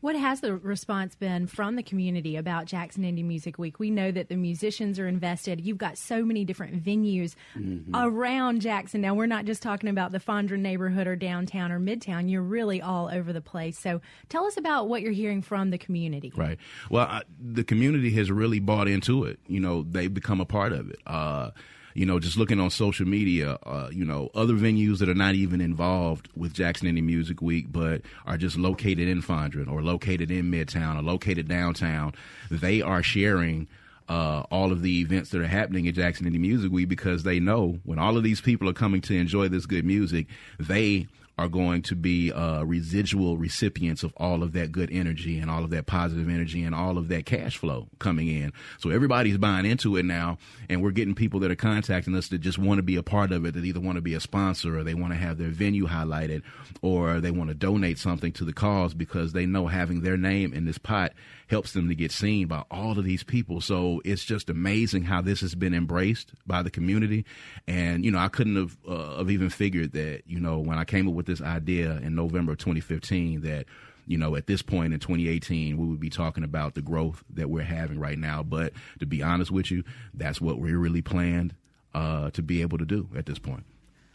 What 0.00 0.16
has 0.16 0.40
the 0.40 0.56
response 0.56 1.14
been 1.14 1.46
from 1.46 1.76
the 1.76 1.82
community 1.82 2.36
about 2.36 2.64
Jackson 2.64 3.02
Indie 3.02 3.24
Music 3.24 3.58
Week? 3.58 3.78
We 3.78 3.90
know 3.90 4.10
that 4.10 4.30
the 4.30 4.36
musicians 4.36 4.98
are 4.98 5.06
invested. 5.06 5.60
You've 5.60 5.76
got 5.76 5.98
so 5.98 6.24
many 6.24 6.44
different 6.46 6.82
venues 6.82 7.34
mm-hmm. 7.54 7.94
around 7.94 8.62
Jackson. 8.62 9.02
Now, 9.02 9.14
we're 9.14 9.26
not 9.26 9.44
just 9.44 9.62
talking 9.62 9.90
about 9.90 10.12
the 10.12 10.18
Fondren 10.18 10.60
neighborhood 10.60 11.06
or 11.06 11.16
downtown 11.16 11.70
or 11.70 11.78
midtown. 11.78 12.30
You're 12.30 12.40
really 12.40 12.80
all 12.80 13.10
over 13.12 13.32
the 13.34 13.42
place. 13.42 13.78
So 13.78 14.00
tell 14.30 14.46
us 14.46 14.56
about 14.56 14.88
what 14.88 15.02
you're 15.02 15.12
hearing 15.12 15.42
from 15.42 15.68
the 15.70 15.78
community. 15.78 16.32
Right. 16.34 16.58
Well, 16.88 17.06
I, 17.06 17.22
the 17.38 17.64
community 17.64 18.10
has 18.12 18.30
really 18.30 18.58
bought 18.58 18.88
into 18.88 19.24
it. 19.24 19.38
You 19.46 19.60
know, 19.60 19.82
they've 19.82 20.12
become 20.12 20.40
a 20.40 20.46
part 20.46 20.72
of 20.72 20.88
it. 20.88 20.98
Uh, 21.06 21.50
you 21.94 22.06
know, 22.06 22.18
just 22.18 22.36
looking 22.36 22.60
on 22.60 22.70
social 22.70 23.06
media, 23.06 23.58
uh, 23.64 23.88
you 23.92 24.04
know, 24.04 24.30
other 24.34 24.54
venues 24.54 24.98
that 24.98 25.08
are 25.08 25.14
not 25.14 25.34
even 25.34 25.60
involved 25.60 26.28
with 26.36 26.52
Jackson 26.52 26.88
Indie 26.88 27.04
Music 27.04 27.42
Week, 27.42 27.66
but 27.70 28.02
are 28.26 28.36
just 28.36 28.56
located 28.56 29.08
in 29.08 29.22
Fondren 29.22 29.70
or 29.70 29.82
located 29.82 30.30
in 30.30 30.50
Midtown 30.50 30.98
or 30.98 31.02
located 31.02 31.48
downtown, 31.48 32.12
they 32.50 32.80
are 32.80 33.02
sharing 33.02 33.68
uh, 34.08 34.42
all 34.50 34.72
of 34.72 34.82
the 34.82 35.00
events 35.00 35.30
that 35.30 35.40
are 35.40 35.46
happening 35.46 35.86
at 35.86 35.94
Jackson 35.94 36.26
Indie 36.26 36.40
Music 36.40 36.72
Week 36.72 36.88
because 36.88 37.22
they 37.22 37.38
know 37.38 37.78
when 37.84 37.98
all 37.98 38.16
of 38.16 38.24
these 38.24 38.40
people 38.40 38.68
are 38.68 38.74
coming 38.74 39.00
to 39.02 39.14
enjoy 39.14 39.48
this 39.48 39.66
good 39.66 39.84
music, 39.84 40.26
they 40.58 41.06
are 41.40 41.48
going 41.48 41.80
to 41.80 41.94
be 41.94 42.30
uh, 42.30 42.62
residual 42.64 43.38
recipients 43.38 44.02
of 44.02 44.12
all 44.18 44.42
of 44.42 44.52
that 44.52 44.70
good 44.70 44.90
energy 44.92 45.38
and 45.38 45.50
all 45.50 45.64
of 45.64 45.70
that 45.70 45.86
positive 45.86 46.28
energy 46.28 46.62
and 46.62 46.74
all 46.74 46.98
of 46.98 47.08
that 47.08 47.24
cash 47.24 47.56
flow 47.56 47.88
coming 47.98 48.28
in. 48.28 48.52
So 48.78 48.90
everybody's 48.90 49.38
buying 49.38 49.64
into 49.64 49.96
it 49.96 50.04
now, 50.04 50.36
and 50.68 50.82
we're 50.82 50.90
getting 50.90 51.14
people 51.14 51.40
that 51.40 51.50
are 51.50 51.56
contacting 51.56 52.14
us 52.14 52.28
that 52.28 52.42
just 52.42 52.58
want 52.58 52.76
to 52.76 52.82
be 52.82 52.96
a 52.96 53.02
part 53.02 53.32
of 53.32 53.46
it, 53.46 53.54
that 53.54 53.64
either 53.64 53.80
want 53.80 53.96
to 53.96 54.02
be 54.02 54.12
a 54.12 54.20
sponsor 54.20 54.78
or 54.78 54.84
they 54.84 54.92
want 54.92 55.14
to 55.14 55.18
have 55.18 55.38
their 55.38 55.48
venue 55.48 55.86
highlighted 55.86 56.42
or 56.82 57.20
they 57.20 57.30
want 57.30 57.48
to 57.48 57.54
donate 57.54 57.98
something 57.98 58.32
to 58.32 58.44
the 58.44 58.52
cause 58.52 58.92
because 58.92 59.32
they 59.32 59.46
know 59.46 59.66
having 59.66 60.02
their 60.02 60.18
name 60.18 60.52
in 60.52 60.66
this 60.66 60.76
pot 60.76 61.14
helps 61.50 61.72
them 61.72 61.88
to 61.88 61.94
get 61.96 62.12
seen 62.12 62.46
by 62.46 62.62
all 62.70 62.96
of 62.96 63.04
these 63.04 63.24
people. 63.24 63.60
So 63.60 64.00
it's 64.04 64.24
just 64.24 64.48
amazing 64.48 65.02
how 65.02 65.20
this 65.20 65.40
has 65.40 65.56
been 65.56 65.74
embraced 65.74 66.32
by 66.46 66.62
the 66.62 66.70
community. 66.70 67.26
And, 67.66 68.04
you 68.04 68.12
know, 68.12 68.18
I 68.18 68.28
couldn't 68.28 68.54
have, 68.54 68.78
uh, 68.88 69.18
have 69.18 69.30
even 69.30 69.50
figured 69.50 69.90
that, 69.92 70.22
you 70.26 70.38
know, 70.38 70.60
when 70.60 70.78
I 70.78 70.84
came 70.84 71.08
up 71.08 71.14
with 71.14 71.26
this 71.26 71.42
idea 71.42 71.96
in 71.96 72.14
November 72.14 72.52
of 72.52 72.58
2015 72.58 73.40
that, 73.40 73.66
you 74.06 74.16
know, 74.16 74.36
at 74.36 74.46
this 74.46 74.62
point 74.62 74.94
in 74.94 75.00
2018, 75.00 75.76
we 75.76 75.86
would 75.86 76.00
be 76.00 76.08
talking 76.08 76.44
about 76.44 76.74
the 76.74 76.82
growth 76.82 77.24
that 77.34 77.50
we're 77.50 77.64
having 77.64 77.98
right 77.98 78.18
now. 78.18 78.44
But 78.44 78.72
to 79.00 79.06
be 79.06 79.20
honest 79.20 79.50
with 79.50 79.72
you, 79.72 79.82
that's 80.14 80.40
what 80.40 80.60
we 80.60 80.72
really 80.72 81.02
planned 81.02 81.56
uh, 81.94 82.30
to 82.30 82.42
be 82.42 82.62
able 82.62 82.78
to 82.78 82.86
do 82.86 83.08
at 83.16 83.26
this 83.26 83.40
point. 83.40 83.64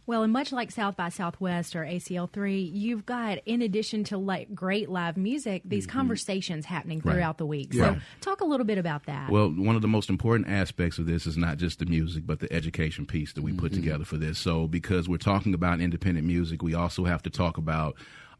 Well, 0.08 0.24
and 0.24 0.32
much 0.32 0.52
like 0.52 0.72
South 0.72 0.96
by 0.96 1.10
Southwest 1.10 1.76
or 1.76 1.84
ACL3, 1.84 2.70
you've 2.72 3.06
got, 3.06 3.40
in 3.46 3.62
addition 3.62 4.04
to 4.06 4.18
like 4.18 4.54
great 4.54 4.90
live 4.90 5.18
music, 5.18 5.64
these 5.66 5.88
mm-hmm. 5.88 5.98
conversations 5.98 6.66
happening 6.66 7.02
throughout 7.02 7.20
right. 7.20 7.38
the 7.38 7.46
week. 7.46 7.74
So, 7.74 7.98
talk 8.22 8.42
a 8.42 8.46
little 8.46 8.66
bit 8.66 8.78
about 8.78 9.06
that. 9.06 9.30
Well, 9.30 9.50
one 9.50 9.76
of 9.76 9.82
the 9.82 9.88
most 9.88 10.10
important 10.10 10.48
aspects 10.50 11.00
of 11.00 11.08
this 11.08 11.26
is 11.26 11.38
not 11.38 11.58
just 11.58 11.80
the 11.80 11.86
music, 11.86 12.26
but 12.26 12.40
the 12.40 12.52
education 12.54 13.06
piece 13.06 13.34
that 13.34 13.42
we 13.42 13.52
mm-hmm. 13.52 13.62
put 13.62 13.74
together 13.74 14.06
for 14.06 14.18
this. 14.18 14.38
So, 14.38 14.68
because 14.68 15.10
we're 15.10 15.18
talking 15.18 15.54
about 15.54 15.82
independent 15.82 16.28
music, 16.28 16.62
we 16.62 16.76
also 16.76 17.06
have 17.06 17.24
to 17.24 17.30
talk 17.30 17.58
about 17.58 17.96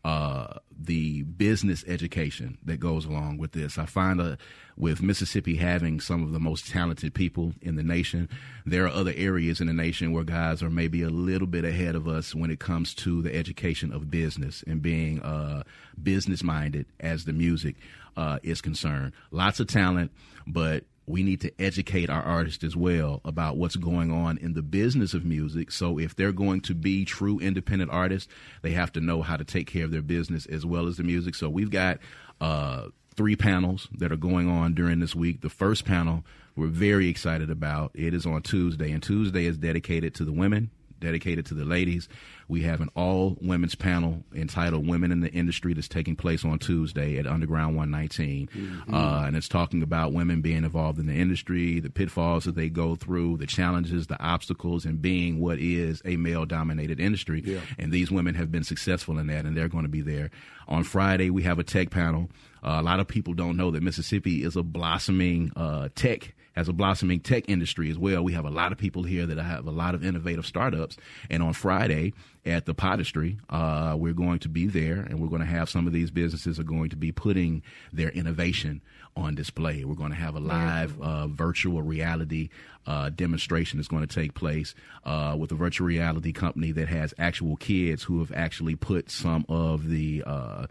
uh, 0.06 0.60
the 0.80 1.24
business 1.24 1.84
education 1.88 2.60
that 2.64 2.80
goes 2.80 3.06
along 3.06 3.40
with 3.40 3.54
this. 3.54 3.80
I 3.80 3.88
find 3.88 4.22
a, 4.22 4.38
with 4.78 5.02
Mississippi 5.02 5.56
having 5.56 6.00
some 6.00 6.22
of 6.22 6.32
the 6.32 6.40
most 6.40 6.70
talented 6.70 7.16
people 7.16 7.54
in 7.60 7.76
the 7.76 7.82
nation, 7.82 8.30
there 8.68 8.86
are 8.86 8.90
other 8.90 9.14
areas 9.16 9.60
in 9.60 9.66
the 9.66 9.74
nation 9.74 10.12
where 10.12 10.24
guys 10.24 10.62
are 10.62 10.70
maybe 10.70 11.02
a 11.02 11.10
little 11.10 11.48
bit 11.48 11.66
ahead 11.66 11.96
of 11.96 12.08
us 12.08 12.36
when 12.36 12.52
it 12.52 12.60
comes 12.60 12.94
to 12.94 13.24
the 13.24 13.36
education 13.36 13.92
of 13.92 14.12
business 14.12 14.64
and 14.68 14.80
being 14.80 15.24
uh, 15.24 15.64
business 16.04 16.44
minded 16.44 16.86
as 17.00 17.26
the 17.26 17.34
music 17.34 17.76
uh, 18.16 18.38
is 18.44 18.62
concerned. 18.62 19.12
Lots 19.32 19.60
of 19.60 19.66
talent, 19.66 20.12
but 20.46 20.84
we 21.08 21.24
need 21.24 21.42
to 21.42 21.52
educate 21.62 22.10
our 22.10 22.24
artists 22.24 22.64
as 22.64 22.76
well 22.76 23.22
about 23.26 23.58
what's 23.58 23.76
going 23.76 24.12
on 24.12 24.38
in 24.40 24.54
the 24.54 24.62
business 24.62 25.14
of 25.14 25.24
music. 25.24 25.72
So 25.72 26.00
if 26.00 26.16
they're 26.16 26.32
going 26.32 26.62
to 26.62 26.74
be 26.74 27.06
true 27.06 27.40
independent 27.40 27.92
artists, 27.92 28.32
they 28.62 28.72
have 28.72 28.92
to 28.94 29.02
know 29.02 29.22
how 29.22 29.38
to 29.38 29.44
take 29.44 29.68
care 29.68 29.86
of 29.86 29.92
their 29.92 30.02
business 30.02 30.46
as 30.48 30.66
well 30.66 30.88
as 30.88 30.98
the 30.98 31.04
music. 31.04 31.36
So 31.36 31.50
we've 31.50 31.70
got 31.70 32.00
uh, 32.42 32.88
three 33.16 33.36
panels 33.36 33.88
that 33.98 34.12
are 34.12 34.18
going 34.18 34.50
on 34.50 34.74
during 34.74 35.00
this 35.00 35.16
week. 35.16 35.42
The 35.42 35.50
first 35.50 35.86
panel 35.86 36.24
we're 36.56 36.68
very 36.68 37.10
excited 37.10 37.50
about. 37.50 37.92
It 37.94 38.14
is 38.14 38.26
on 38.26 38.42
Tuesday, 38.42 38.92
and 38.92 39.04
Tuesday 39.04 39.46
is 39.46 39.58
dedicated 39.58 40.16
to 40.16 40.26
the 40.26 40.32
women 40.32 40.72
dedicated 41.00 41.46
to 41.48 41.54
the 41.54 41.66
ladies. 41.66 42.08
We 42.48 42.62
have 42.62 42.82
an 42.82 42.90
all 42.96 43.38
women's 43.42 43.76
panel 43.76 44.24
entitled 44.36 44.88
Women 44.88 45.12
in 45.12 45.22
the 45.22 45.32
Industry 45.32 45.74
that's 45.74 45.88
taking 45.88 46.16
place 46.16 46.46
on 46.46 46.60
Tuesday 46.60 47.18
at 47.18 47.26
Underground 47.26 47.76
119. 47.76 48.48
Mm-hmm. 48.48 48.94
Uh, 48.94 49.24
and 49.26 49.36
it's 49.36 49.48
talking 49.48 49.82
about 49.82 50.14
women 50.14 50.42
being 50.42 50.64
involved 50.64 51.00
in 51.00 51.08
the 51.08 51.14
industry, 51.14 51.80
the 51.80 51.90
pitfalls 51.90 52.46
that 52.46 52.56
they 52.56 52.70
go 52.70 52.96
through, 52.96 53.38
the 53.38 53.48
challenges, 53.48 54.08
the 54.08 54.22
obstacles, 54.22 54.86
and 54.86 55.02
being 55.02 55.40
what 55.40 55.58
is 55.60 56.02
a 56.06 56.18
male 56.18 56.46
dominated 56.46 57.00
industry. 57.00 57.42
Yeah. 57.44 57.62
And 57.80 57.92
these 57.92 58.12
women 58.12 58.36
have 58.36 58.52
been 58.52 58.64
successful 58.64 59.18
in 59.18 59.28
that, 59.28 59.46
and 59.46 59.58
they're 59.58 59.68
going 59.68 59.86
to 59.86 59.90
be 59.90 60.02
there. 60.02 60.30
On 60.68 60.84
Friday, 60.84 61.30
we 61.30 61.44
have 61.44 61.60
a 61.60 61.64
tech 61.64 61.90
panel. 61.90 62.30
Uh, 62.64 62.78
a 62.80 62.84
lot 62.84 63.00
of 63.00 63.08
people 63.08 63.34
don't 63.34 63.58
know 63.58 63.72
that 63.72 63.84
Mississippi 63.84 64.44
is 64.44 64.56
a 64.56 64.64
blossoming 64.64 65.52
uh, 65.56 65.90
tech 65.96 66.34
as 66.56 66.70
a 66.70 66.74
blossoming 66.74 67.20
tech 67.20 67.44
industry 67.48 67.90
as 67.90 67.98
well. 67.98 68.24
We 68.24 68.34
have 68.34 68.46
a 68.46 68.50
lot 68.50 68.72
of 68.72 68.78
people 68.78 69.04
here 69.04 69.26
that 69.26 69.38
have 69.38 69.68
a 69.68 69.72
lot 69.72 69.96
of 69.96 70.04
innovative 70.04 70.46
startups. 70.46 70.98
And 71.30 71.44
on 71.44 71.54
Friday 71.54 72.14
at 72.46 72.66
the 72.66 72.74
Potistry, 72.74 73.38
uh, 73.50 73.96
we're 73.98 74.14
going 74.14 74.40
to 74.40 74.50
be 74.50 74.68
there 74.68 75.00
and 75.00 75.20
we're 75.20 75.28
going 75.28 75.42
to 75.42 75.48
have 75.48 75.70
some 75.70 75.88
of 75.88 75.94
these 75.94 76.12
businesses 76.12 76.60
are 76.60 76.64
going 76.64 76.90
to 76.90 76.96
be 76.96 77.12
putting 77.12 77.62
their 77.92 78.10
innovation 78.10 78.82
on 79.18 79.36
display. 79.36 79.84
We're 79.84 79.96
going 79.96 80.12
to 80.12 80.18
have 80.18 80.36
a 80.36 80.40
live 80.40 81.00
uh, 81.02 81.28
virtual 81.28 81.82
reality 81.82 82.50
uh, 82.86 83.10
demonstration 83.10 83.80
that's 83.80 83.88
going 83.88 84.06
to 84.06 84.14
take 84.14 84.34
place 84.34 84.76
uh, 85.06 85.36
with 85.40 85.52
a 85.52 85.56
virtual 85.56 85.88
reality 85.88 86.34
company 86.34 86.72
that 86.74 86.88
has 86.90 87.14
actual 87.18 87.56
kids 87.56 88.04
who 88.04 88.20
have 88.20 88.32
actually 88.34 88.76
put 88.76 89.10
some 89.10 89.46
of 89.48 89.88
the 89.90 90.24
uh, 90.26 90.68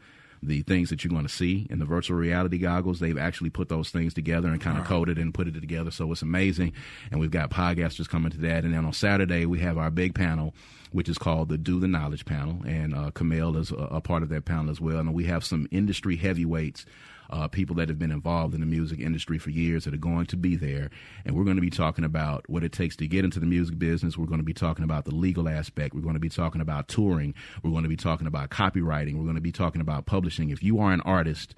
the 0.46 0.62
things 0.62 0.90
that 0.90 1.02
you're 1.02 1.10
going 1.10 1.26
to 1.26 1.32
see 1.32 1.66
in 1.70 1.78
the 1.78 1.84
virtual 1.84 2.16
reality 2.16 2.58
goggles. 2.58 3.00
They've 3.00 3.18
actually 3.18 3.50
put 3.50 3.68
those 3.68 3.90
things 3.90 4.14
together 4.14 4.48
and 4.48 4.60
kind 4.60 4.78
of 4.78 4.84
coded 4.84 5.18
and 5.18 5.32
put 5.32 5.48
it 5.48 5.58
together. 5.58 5.90
So 5.90 6.10
it's 6.12 6.22
amazing. 6.22 6.72
And 7.10 7.20
we've 7.20 7.30
got 7.30 7.50
podcasters 7.50 8.08
coming 8.08 8.30
to 8.32 8.38
that. 8.38 8.64
And 8.64 8.74
then 8.74 8.84
on 8.84 8.92
Saturday, 8.92 9.46
we 9.46 9.60
have 9.60 9.78
our 9.78 9.90
big 9.90 10.14
panel, 10.14 10.54
which 10.92 11.08
is 11.08 11.18
called 11.18 11.48
the 11.48 11.58
Do 11.58 11.80
the 11.80 11.88
Knowledge 11.88 12.24
panel. 12.24 12.62
And 12.66 12.94
uh, 12.94 13.10
Kamel 13.12 13.56
is 13.56 13.70
a, 13.70 13.76
a 13.76 14.00
part 14.00 14.22
of 14.22 14.28
that 14.28 14.44
panel 14.44 14.70
as 14.70 14.80
well. 14.80 14.98
And 14.98 15.14
we 15.14 15.24
have 15.24 15.44
some 15.44 15.66
industry 15.70 16.16
heavyweights 16.16 16.86
uh, 17.30 17.48
people 17.48 17.76
that 17.76 17.88
have 17.88 17.98
been 17.98 18.10
involved 18.10 18.54
in 18.54 18.60
the 18.60 18.66
music 18.66 19.00
industry 19.00 19.38
for 19.38 19.50
years 19.50 19.84
that 19.84 19.94
are 19.94 19.98
going 19.98 20.26
to 20.26 20.36
be 20.36 20.56
there. 20.56 20.90
And 21.24 21.36
we're 21.36 21.44
going 21.44 21.56
to 21.56 21.62
be 21.62 21.70
talking 21.70 22.04
about 22.04 22.48
what 22.48 22.64
it 22.64 22.72
takes 22.72 22.96
to 22.96 23.06
get 23.06 23.24
into 23.24 23.40
the 23.40 23.46
music 23.46 23.78
business. 23.78 24.16
We're 24.16 24.26
going 24.26 24.40
to 24.40 24.44
be 24.44 24.54
talking 24.54 24.84
about 24.84 25.04
the 25.04 25.14
legal 25.14 25.48
aspect. 25.48 25.94
We're 25.94 26.02
going 26.02 26.14
to 26.14 26.20
be 26.20 26.28
talking 26.28 26.60
about 26.60 26.88
touring. 26.88 27.34
We're 27.62 27.70
going 27.70 27.84
to 27.84 27.88
be 27.88 27.96
talking 27.96 28.26
about 28.26 28.50
copywriting. 28.50 29.16
We're 29.16 29.24
going 29.24 29.34
to 29.36 29.40
be 29.40 29.52
talking 29.52 29.80
about 29.80 30.06
publishing. 30.06 30.50
If 30.50 30.62
you 30.62 30.80
are 30.80 30.92
an 30.92 31.00
artist, 31.02 31.54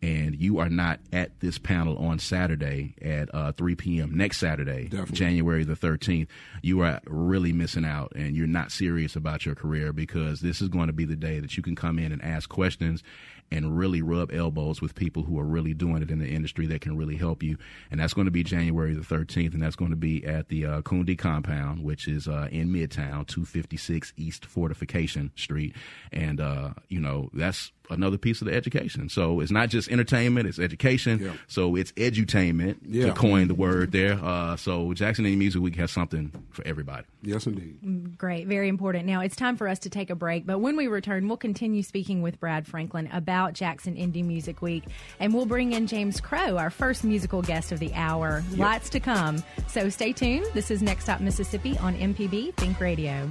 and 0.00 0.40
you 0.40 0.58
are 0.58 0.68
not 0.68 1.00
at 1.12 1.40
this 1.40 1.58
panel 1.58 1.98
on 1.98 2.18
Saturday 2.18 2.94
at 3.02 3.34
uh, 3.34 3.52
3 3.52 3.74
p.m. 3.74 4.16
next 4.16 4.38
Saturday, 4.38 4.84
Definitely. 4.84 5.16
January 5.16 5.64
the 5.64 5.74
13th, 5.74 6.28
you 6.62 6.82
are 6.82 7.00
really 7.06 7.52
missing 7.52 7.84
out 7.84 8.12
and 8.14 8.36
you're 8.36 8.46
not 8.46 8.70
serious 8.70 9.16
about 9.16 9.44
your 9.44 9.56
career 9.56 9.92
because 9.92 10.40
this 10.40 10.62
is 10.62 10.68
going 10.68 10.86
to 10.86 10.92
be 10.92 11.04
the 11.04 11.16
day 11.16 11.40
that 11.40 11.56
you 11.56 11.62
can 11.62 11.74
come 11.74 11.98
in 11.98 12.12
and 12.12 12.22
ask 12.22 12.48
questions 12.48 13.02
and 13.50 13.76
really 13.76 14.02
rub 14.02 14.32
elbows 14.32 14.80
with 14.80 14.94
people 14.94 15.22
who 15.22 15.38
are 15.38 15.44
really 15.44 15.74
doing 15.74 16.02
it 16.02 16.10
in 16.10 16.18
the 16.18 16.28
industry 16.28 16.66
that 16.66 16.80
can 16.80 16.96
really 16.96 17.16
help 17.16 17.42
you. 17.42 17.56
And 17.90 18.00
that's 18.00 18.14
going 18.14 18.26
to 18.26 18.30
be 18.30 18.42
January 18.42 18.94
the 18.94 19.00
13th, 19.02 19.54
and 19.54 19.62
that's 19.62 19.76
going 19.76 19.90
to 19.90 19.96
be 19.96 20.24
at 20.24 20.48
the 20.48 20.66
uh, 20.66 20.82
Kundi 20.82 21.16
compound, 21.16 21.82
which 21.82 22.08
is 22.08 22.28
uh, 22.28 22.48
in 22.50 22.68
Midtown, 22.68 23.26
256 23.26 24.12
East 24.16 24.46
Fortification 24.46 25.32
Street. 25.36 25.74
And, 26.12 26.40
uh, 26.40 26.74
you 26.88 27.00
know, 27.00 27.30
that's 27.32 27.72
another 27.90 28.18
piece 28.18 28.40
of 28.40 28.46
the 28.46 28.54
education. 28.54 29.08
So 29.08 29.40
it's 29.40 29.50
not 29.50 29.68
just 29.68 29.90
entertainment; 29.90 30.46
it's 30.46 30.58
education. 30.58 31.18
Yeah. 31.20 31.32
So 31.46 31.76
it's 31.76 31.92
edutainment 31.92 32.78
yeah. 32.86 33.06
to 33.06 33.12
coin 33.12 33.48
the 33.48 33.54
word 33.54 33.92
there. 33.92 34.18
Uh, 34.22 34.56
so 34.56 34.92
Jackson 34.94 35.24
Indie 35.24 35.38
Music 35.38 35.62
Week 35.62 35.76
has 35.76 35.90
something 35.90 36.32
for 36.50 36.66
everybody. 36.66 37.06
Yes, 37.22 37.46
indeed. 37.46 37.78
Mm, 37.84 38.16
great, 38.16 38.46
very 38.46 38.68
important. 38.68 39.06
Now 39.06 39.20
it's 39.20 39.36
time 39.36 39.56
for 39.56 39.68
us 39.68 39.78
to 39.80 39.90
take 39.90 40.10
a 40.10 40.14
break, 40.14 40.46
but 40.46 40.58
when 40.58 40.76
we 40.76 40.86
return, 40.86 41.28
we'll 41.28 41.36
continue 41.36 41.82
speaking 41.82 42.22
with 42.22 42.38
Brad 42.40 42.66
Franklin 42.66 43.08
about 43.12 43.37
Jackson 43.54 43.94
Indie 43.94 44.24
Music 44.24 44.60
Week, 44.60 44.84
and 45.20 45.32
we'll 45.32 45.46
bring 45.46 45.72
in 45.72 45.86
James 45.86 46.20
Crow, 46.20 46.56
our 46.56 46.70
first 46.70 47.04
musical 47.04 47.42
guest 47.42 47.72
of 47.72 47.78
the 47.78 47.94
hour. 47.94 48.42
Yep. 48.50 48.58
Lots 48.58 48.90
to 48.90 49.00
come. 49.00 49.42
So 49.68 49.88
stay 49.88 50.12
tuned. 50.12 50.46
This 50.54 50.70
is 50.70 50.82
Next 50.82 51.04
Stop 51.04 51.20
Mississippi 51.20 51.78
on 51.78 51.94
MPB 51.96 52.54
Think 52.54 52.80
Radio. 52.80 53.30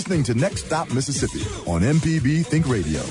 Listening 0.00 0.22
to 0.22 0.32
Next 0.32 0.64
Stop 0.64 0.90
Mississippi 0.94 1.44
on 1.70 1.82
MPB 1.82 2.46
Think 2.46 2.66
Radio. 2.68 3.02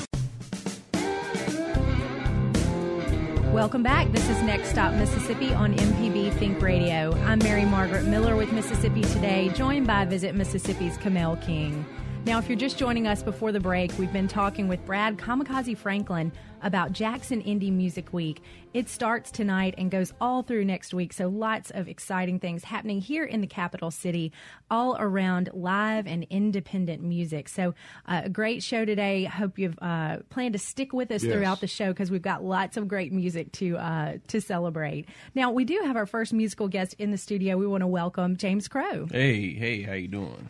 Welcome 3.54 3.84
back. 3.84 4.12
This 4.12 4.28
is 4.28 4.42
Next 4.42 4.70
Stop 4.70 4.96
Mississippi 4.96 5.54
on 5.54 5.76
MPB 5.76 6.34
Think 6.34 6.60
Radio. 6.64 7.14
I'm 7.26 7.38
Mary 7.38 7.64
Margaret 7.64 8.06
Miller 8.06 8.36
with 8.36 8.52
Mississippi 8.52 9.02
Today, 9.02 9.50
joined 9.50 9.86
by 9.86 10.04
Visit 10.06 10.34
Mississippi's 10.34 10.98
Kamel 10.98 11.36
King. 11.36 11.86
Now, 12.26 12.38
if 12.38 12.48
you're 12.48 12.58
just 12.60 12.78
joining 12.78 13.08
us 13.08 13.24
before 13.24 13.52
the 13.52 13.60
break, 13.60 13.92
we've 13.98 14.14
been 14.14 14.28
talking 14.28 14.68
with 14.68 14.86
Brad 14.86 15.18
Kamikaze 15.18 15.76
Franklin 15.76 16.32
about 16.62 16.92
Jackson 16.92 17.42
Indie 17.42 17.72
Music 17.72 18.14
Week. 18.14 18.44
It 18.74 18.88
starts 18.88 19.32
tonight 19.32 19.74
and 19.80 19.90
goes 19.90 20.14
all 20.22 20.44
through 20.44 20.66
next 20.66 20.94
week, 20.94 21.12
so 21.12 21.28
lots 21.28 21.72
of 21.72 21.88
exciting 21.88 22.40
things 22.40 22.64
happening 22.66 23.02
here 23.02 23.24
in 23.24 23.42
the 23.42 23.48
capital 23.48 23.90
city, 23.90 24.32
all 24.70 24.96
around 25.00 25.50
live 25.54 26.06
and 26.06 26.28
independent 26.30 27.02
music. 27.02 27.50
So, 27.50 27.74
uh, 28.06 28.22
a 28.26 28.30
great 28.30 28.62
show 28.62 28.86
today. 28.86 29.24
Hope 29.24 29.58
you've 29.58 29.80
uh, 29.82 30.18
planned 30.30 30.54
to 30.54 30.60
stick 30.60 30.94
with 30.94 31.10
us 31.12 31.24
Yes. 31.24 31.34
throughout 31.34 31.62
the 31.62 31.68
show 31.68 31.88
because 31.88 32.12
we've 32.12 32.22
got 32.22 32.44
lots 32.44 32.78
of 32.78 32.88
great 32.88 33.12
music 33.12 33.52
to 33.54 33.78
uh, 33.78 34.18
to 34.28 34.40
celebrate. 34.40 35.08
Now, 35.34 35.50
we 35.52 35.64
do 35.66 35.82
have 35.86 35.96
our 35.96 36.06
first 36.06 36.34
musical 36.34 36.68
guest 36.68 36.94
in 37.00 37.10
the 37.10 37.18
studio. 37.18 37.58
We 37.58 37.66
want 37.66 37.82
to 37.82 37.88
welcome 37.88 38.38
James 38.38 38.68
Crow. 38.68 39.08
Hey, 39.10 39.54
hey, 39.56 39.82
how 39.82 39.94
you 39.94 40.10
doing? 40.10 40.50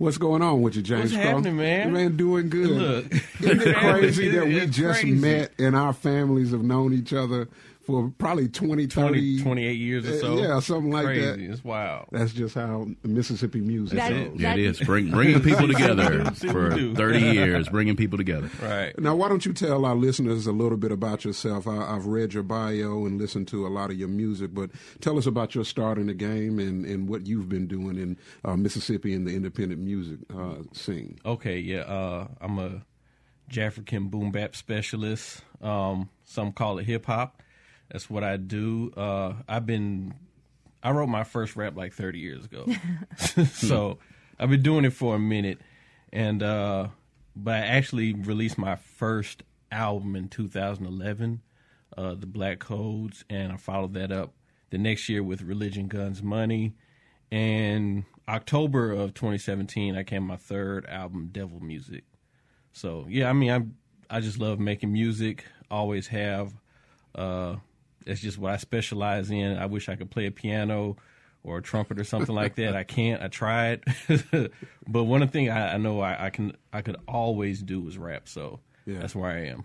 What's 0.00 0.16
going 0.16 0.40
on 0.40 0.62
with 0.62 0.76
you, 0.76 0.82
James? 0.82 1.12
What's 1.12 1.22
Crow? 1.22 1.32
happening, 1.34 1.58
man? 1.58 1.92
Man, 1.92 2.16
doing 2.16 2.48
good. 2.48 2.70
Look. 2.70 3.12
Isn't 3.12 3.60
it 3.60 3.76
crazy 3.80 4.30
that 4.30 4.46
we 4.46 4.66
just 4.66 5.02
crazy. 5.02 5.12
met 5.12 5.52
and 5.58 5.76
our 5.76 5.92
families 5.92 6.52
have 6.52 6.62
known 6.62 6.94
each 6.94 7.12
other 7.12 7.48
for 7.90 8.10
probably 8.18 8.48
20, 8.48 8.86
30, 8.86 8.88
20, 8.88 9.42
28 9.42 9.72
years 9.72 10.08
or 10.08 10.12
Uh, 10.12 10.18
so. 10.18 10.38
yeah, 10.38 10.60
something 10.60 10.90
like 10.92 11.04
Crazy. 11.06 11.20
that. 11.26 11.40
It's 11.40 11.64
wild. 11.64 12.06
That's 12.12 12.32
just 12.32 12.54
how 12.54 12.86
Mississippi 13.02 13.60
music 13.60 13.98
That- 13.98 14.10
goes. 14.10 14.40
Yeah, 14.40 14.54
it 14.54 14.60
is. 14.60 14.80
Bring, 14.80 15.10
bringing 15.10 15.40
people 15.40 15.66
together 15.72 16.24
for 16.32 16.70
30 16.94 17.18
years, 17.20 17.68
bringing 17.68 17.96
people 17.96 18.18
together. 18.18 18.50
Right. 18.62 18.98
Now, 18.98 19.14
why 19.16 19.28
don't 19.28 19.44
you 19.44 19.52
tell 19.52 19.84
our 19.84 19.94
listeners 19.94 20.46
a 20.46 20.52
little 20.52 20.78
bit 20.78 20.92
about 20.92 21.24
yourself? 21.24 21.66
I, 21.66 21.94
I've 21.94 22.06
read 22.06 22.34
your 22.34 22.42
bio 22.42 23.04
and 23.06 23.18
listened 23.20 23.48
to 23.48 23.66
a 23.66 23.68
lot 23.68 23.90
of 23.90 23.96
your 23.96 24.08
music, 24.08 24.54
but 24.54 24.70
tell 25.00 25.18
us 25.18 25.26
about 25.26 25.54
your 25.54 25.64
start 25.64 25.98
in 25.98 26.06
the 26.06 26.14
game 26.14 26.58
and, 26.58 26.84
and 26.84 27.08
what 27.08 27.26
you've 27.26 27.48
been 27.48 27.66
doing 27.66 27.96
in 27.96 28.16
uh, 28.44 28.56
Mississippi 28.56 29.12
in 29.12 29.24
the 29.24 29.34
independent 29.34 29.80
music 29.80 30.18
uh, 30.36 30.56
scene. 30.72 31.18
Okay, 31.24 31.58
yeah. 31.58 31.80
Uh, 31.80 32.28
I'm 32.40 32.58
a 32.58 32.82
Jafrican 33.50 34.10
boom 34.10 34.30
bap 34.30 34.54
specialist. 34.54 35.42
Um, 35.60 36.08
some 36.24 36.52
call 36.52 36.78
it 36.78 36.84
hip 36.84 37.06
hop. 37.06 37.42
That's 37.90 38.08
what 38.08 38.24
I 38.24 38.36
do. 38.36 38.92
Uh, 38.96 39.34
I've 39.48 39.66
been, 39.66 40.14
I 40.82 40.90
wrote 40.92 41.08
my 41.08 41.24
first 41.24 41.56
rap 41.56 41.76
like 41.76 41.92
30 41.92 42.18
years 42.18 42.44
ago. 42.44 42.66
so 43.52 43.98
I've 44.38 44.50
been 44.50 44.62
doing 44.62 44.84
it 44.84 44.92
for 44.92 45.14
a 45.14 45.18
minute. 45.18 45.58
And, 46.12 46.42
uh, 46.42 46.88
but 47.36 47.54
I 47.54 47.66
actually 47.66 48.14
released 48.14 48.58
my 48.58 48.76
first 48.76 49.42
album 49.72 50.16
in 50.16 50.28
2011, 50.28 51.40
uh, 51.96 52.14
The 52.14 52.26
Black 52.26 52.58
Codes, 52.58 53.24
and 53.30 53.52
I 53.52 53.56
followed 53.56 53.94
that 53.94 54.12
up 54.12 54.34
the 54.70 54.78
next 54.78 55.08
year 55.08 55.22
with 55.22 55.42
Religion, 55.42 55.88
Guns, 55.88 56.22
Money. 56.22 56.74
And 57.30 58.04
October 58.28 58.92
of 58.92 59.14
2017, 59.14 59.96
I 59.96 60.02
came 60.02 60.24
my 60.24 60.36
third 60.36 60.86
album, 60.86 61.28
Devil 61.32 61.60
Music. 61.60 62.04
So 62.72 63.06
yeah, 63.08 63.28
I 63.28 63.32
mean, 63.32 63.50
I 63.50 64.16
I 64.16 64.20
just 64.20 64.38
love 64.38 64.58
making 64.58 64.92
music. 64.92 65.44
Always 65.70 66.08
have. 66.08 66.52
Uh, 67.14 67.56
that's 68.06 68.20
just 68.20 68.38
what 68.38 68.52
I 68.52 68.56
specialize 68.56 69.30
in. 69.30 69.56
I 69.56 69.66
wish 69.66 69.88
I 69.88 69.96
could 69.96 70.10
play 70.10 70.26
a 70.26 70.30
piano 70.30 70.96
or 71.42 71.58
a 71.58 71.62
trumpet 71.62 71.98
or 71.98 72.04
something 72.04 72.34
like 72.34 72.54
that. 72.56 72.76
I 72.76 72.84
can't. 72.84 73.22
I 73.22 73.28
tried, 73.28 73.82
but 74.86 75.04
one 75.04 75.26
thing 75.28 75.48
I, 75.50 75.74
I 75.74 75.76
know 75.78 76.00
I, 76.00 76.26
I 76.26 76.30
can 76.30 76.56
I 76.72 76.82
could 76.82 76.96
always 77.08 77.62
do 77.62 77.86
is 77.88 77.96
rap. 77.98 78.28
So 78.28 78.60
Yeah. 78.86 78.98
that's 78.98 79.14
where 79.14 79.30
I 79.30 79.46
am. 79.46 79.64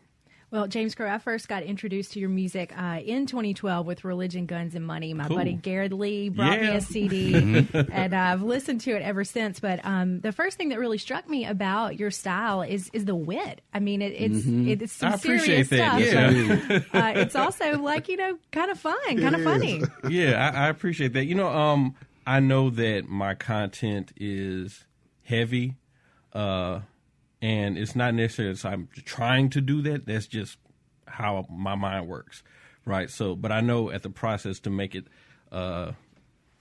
Well, 0.55 0.67
James 0.69 0.95
Crow, 0.95 1.09
I 1.11 1.17
first 1.17 1.49
got 1.49 1.63
introduced 1.63 2.13
to 2.13 2.19
your 2.21 2.29
music 2.29 2.71
uh, 2.81 3.01
in 3.03 3.25
2012 3.25 3.85
with 3.85 4.05
Religion, 4.05 4.45
Guns, 4.45 4.73
and 4.73 4.87
Money. 4.87 5.13
My 5.13 5.27
Cool. 5.27 5.35
buddy 5.35 5.51
Garrett 5.51 5.91
Lee 5.91 6.29
brought 6.29 6.61
me 6.61 6.67
a 6.69 6.79
CD, 6.79 7.67
and 7.73 8.15
I've 8.15 8.41
listened 8.41 8.79
to 8.81 8.91
it 8.95 9.01
ever 9.01 9.25
since. 9.25 9.59
But 9.59 9.81
um, 9.83 10.21
the 10.21 10.31
first 10.31 10.55
thing 10.57 10.69
that 10.69 10.79
really 10.79 10.97
struck 10.97 11.29
me 11.29 11.45
about 11.45 11.99
your 11.99 12.09
style 12.09 12.61
is 12.61 12.89
is 12.93 13.03
the 13.03 13.15
wit. 13.15 13.59
I 13.73 13.81
mean, 13.81 14.01
it, 14.01 14.13
it's 14.13 14.45
it's 14.45 14.93
some 14.93 15.11
I 15.11 15.15
appreciate 15.15 15.67
serious 15.67 15.69
that. 15.71 16.01
stuff. 16.01 16.33
Yeah. 16.33 16.79
Uh, 17.05 17.11
it's 17.17 17.35
also 17.35 17.77
like 17.79 18.07
you 18.07 18.15
know, 18.15 18.37
kind 18.53 18.71
of 18.71 18.79
fun, 18.79 18.97
kind 19.19 19.35
of 19.35 19.43
funny. 19.43 19.81
yeah, 20.09 20.51
I, 20.55 20.67
I 20.67 20.69
appreciate 20.69 21.11
that. 21.13 21.25
You 21.25 21.35
know, 21.35 21.49
um, 21.49 21.95
I 22.25 22.39
know 22.39 22.69
that 22.69 23.09
my 23.09 23.33
content 23.33 24.13
is 24.15 24.85
heavy, 25.23 25.75
uh, 26.31 26.79
and 27.45 27.77
it's 27.77 27.95
not 27.95 28.15
necessarily 28.15 28.57
I'm 28.63 28.89
trying 29.05 29.51
to 29.51 29.61
do 29.61 29.83
that. 29.83 30.07
That's 30.07 30.25
just 30.25 30.57
how 31.05 31.45
my 31.47 31.75
mind 31.75 32.07
works, 32.07 32.41
right? 32.85 33.07
So, 33.07 33.35
but 33.35 33.51
I 33.51 33.61
know 33.61 33.91
at 33.91 34.01
the 34.01 34.09
process 34.09 34.59
to 34.61 34.71
make 34.71 34.95
it 34.95 35.05
uh, 35.51 35.91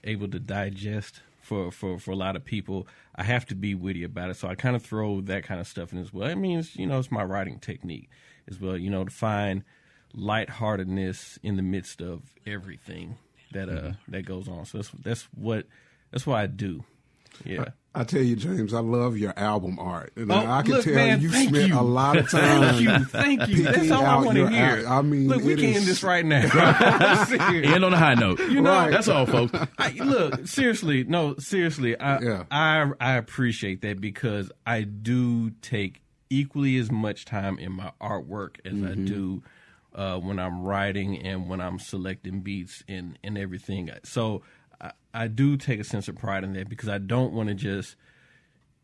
able 0.03 0.27
to 0.27 0.39
digest 0.39 1.21
for, 1.41 1.71
for, 1.71 1.97
for 1.97 2.11
a 2.11 2.15
lot 2.15 2.35
of 2.35 2.45
people, 2.45 2.87
I 3.15 3.23
have 3.23 3.47
to 3.47 3.55
be 3.55 3.73
witty 3.73 4.03
about 4.03 4.29
it. 4.29 4.37
So 4.37 4.47
I 4.47 4.53
kind 4.53 4.75
of 4.75 4.83
throw 4.83 5.21
that 5.21 5.43
kind 5.43 5.59
of 5.59 5.65
stuff 5.65 5.91
in 5.91 5.97
as 5.97 6.13
well. 6.13 6.29
It 6.29 6.35
means, 6.35 6.75
you 6.75 6.85
know, 6.85 6.99
it's 6.99 7.11
my 7.11 7.23
writing 7.23 7.57
technique 7.57 8.07
as 8.47 8.61
well, 8.61 8.77
you 8.77 8.91
know, 8.91 9.05
to 9.05 9.11
find 9.11 9.63
lightheartedness 10.13 11.39
in 11.41 11.55
the 11.55 11.63
midst 11.63 11.99
of 11.99 12.21
everything 12.45 13.17
that 13.51 13.69
uh 13.69 13.93
that 14.07 14.25
goes 14.25 14.47
on. 14.47 14.65
So 14.65 14.77
that's 14.77 14.91
that's 15.03 15.23
what 15.33 15.65
that's 16.11 16.27
what 16.27 16.39
I 16.39 16.45
do. 16.45 16.83
Yeah. 17.43 17.65
I 17.97 18.03
tell 18.03 18.21
you, 18.21 18.35
James, 18.35 18.73
I 18.73 18.81
love 18.81 19.17
your 19.17 19.31
album 19.39 19.79
art. 19.79 20.11
And 20.17 20.29
Oh, 20.29 20.35
I 20.35 20.63
can 20.63 20.71
look, 20.73 20.83
tell 20.83 20.93
man, 20.95 21.21
you 21.21 21.29
spent 21.29 21.67
you. 21.69 21.79
a 21.79 21.81
lot 21.81 22.17
of 22.17 22.29
time. 22.29 22.73
Thank 22.75 22.81
you, 22.81 23.05
thank 23.05 23.47
you. 23.47 23.63
That's 23.63 23.77
picking 23.77 23.91
all 23.93 24.03
I 24.05 24.09
out 24.09 24.25
want 24.25 24.35
to 24.35 24.41
your 24.41 24.49
hear. 24.49 24.85
al- 24.85 24.99
I 24.99 25.01
mean, 25.01 25.29
look, 25.29 25.43
we 25.43 25.55
can 25.55 25.63
is- 25.63 25.77
end 25.77 25.85
this 25.85 26.03
right 26.03 26.25
now. 26.25 26.41
Serious. 27.25 27.71
End 27.73 27.85
on 27.85 27.93
a 27.93 27.97
high 27.97 28.15
note. 28.15 28.39
You 28.39 28.61
know, 28.61 28.69
Right. 28.71 28.91
That's 28.91 29.07
all, 29.07 29.25
folks. 29.25 29.57
I, 29.77 29.91
look, 29.91 30.45
seriously, 30.45 31.05
no, 31.05 31.35
seriously, 31.37 31.97
I, 31.97 32.19
Yeah. 32.19 32.43
I 32.51 32.91
I 32.99 33.13
appreciate 33.15 33.81
that 33.83 34.01
because 34.01 34.51
I 34.67 34.81
do 34.81 35.51
take 35.61 36.01
equally 36.29 36.75
as 36.77 36.91
much 36.91 37.23
time 37.23 37.57
in 37.59 37.71
my 37.71 37.91
artwork 38.01 38.55
as 38.65 38.73
I 38.73 38.75
Mm-hmm. 38.95 39.05
do 39.05 39.43
uh, 39.93 40.19
when 40.19 40.37
I'm 40.39 40.63
writing 40.63 41.17
and 41.25 41.47
when 41.47 41.61
I'm 41.61 41.79
selecting 41.79 42.41
beats 42.41 42.83
and 42.89 43.17
and 43.23 43.37
everything. 43.37 43.89
So 44.03 44.41
I, 44.81 44.91
I 45.13 45.27
do 45.27 45.57
take 45.57 45.79
a 45.79 45.83
sense 45.83 46.07
of 46.07 46.15
pride 46.15 46.43
in 46.43 46.53
that 46.53 46.69
because 46.69 46.89
I 46.89 46.97
don't 46.97 47.33
want 47.33 47.49
to 47.49 47.55
just 47.55 47.95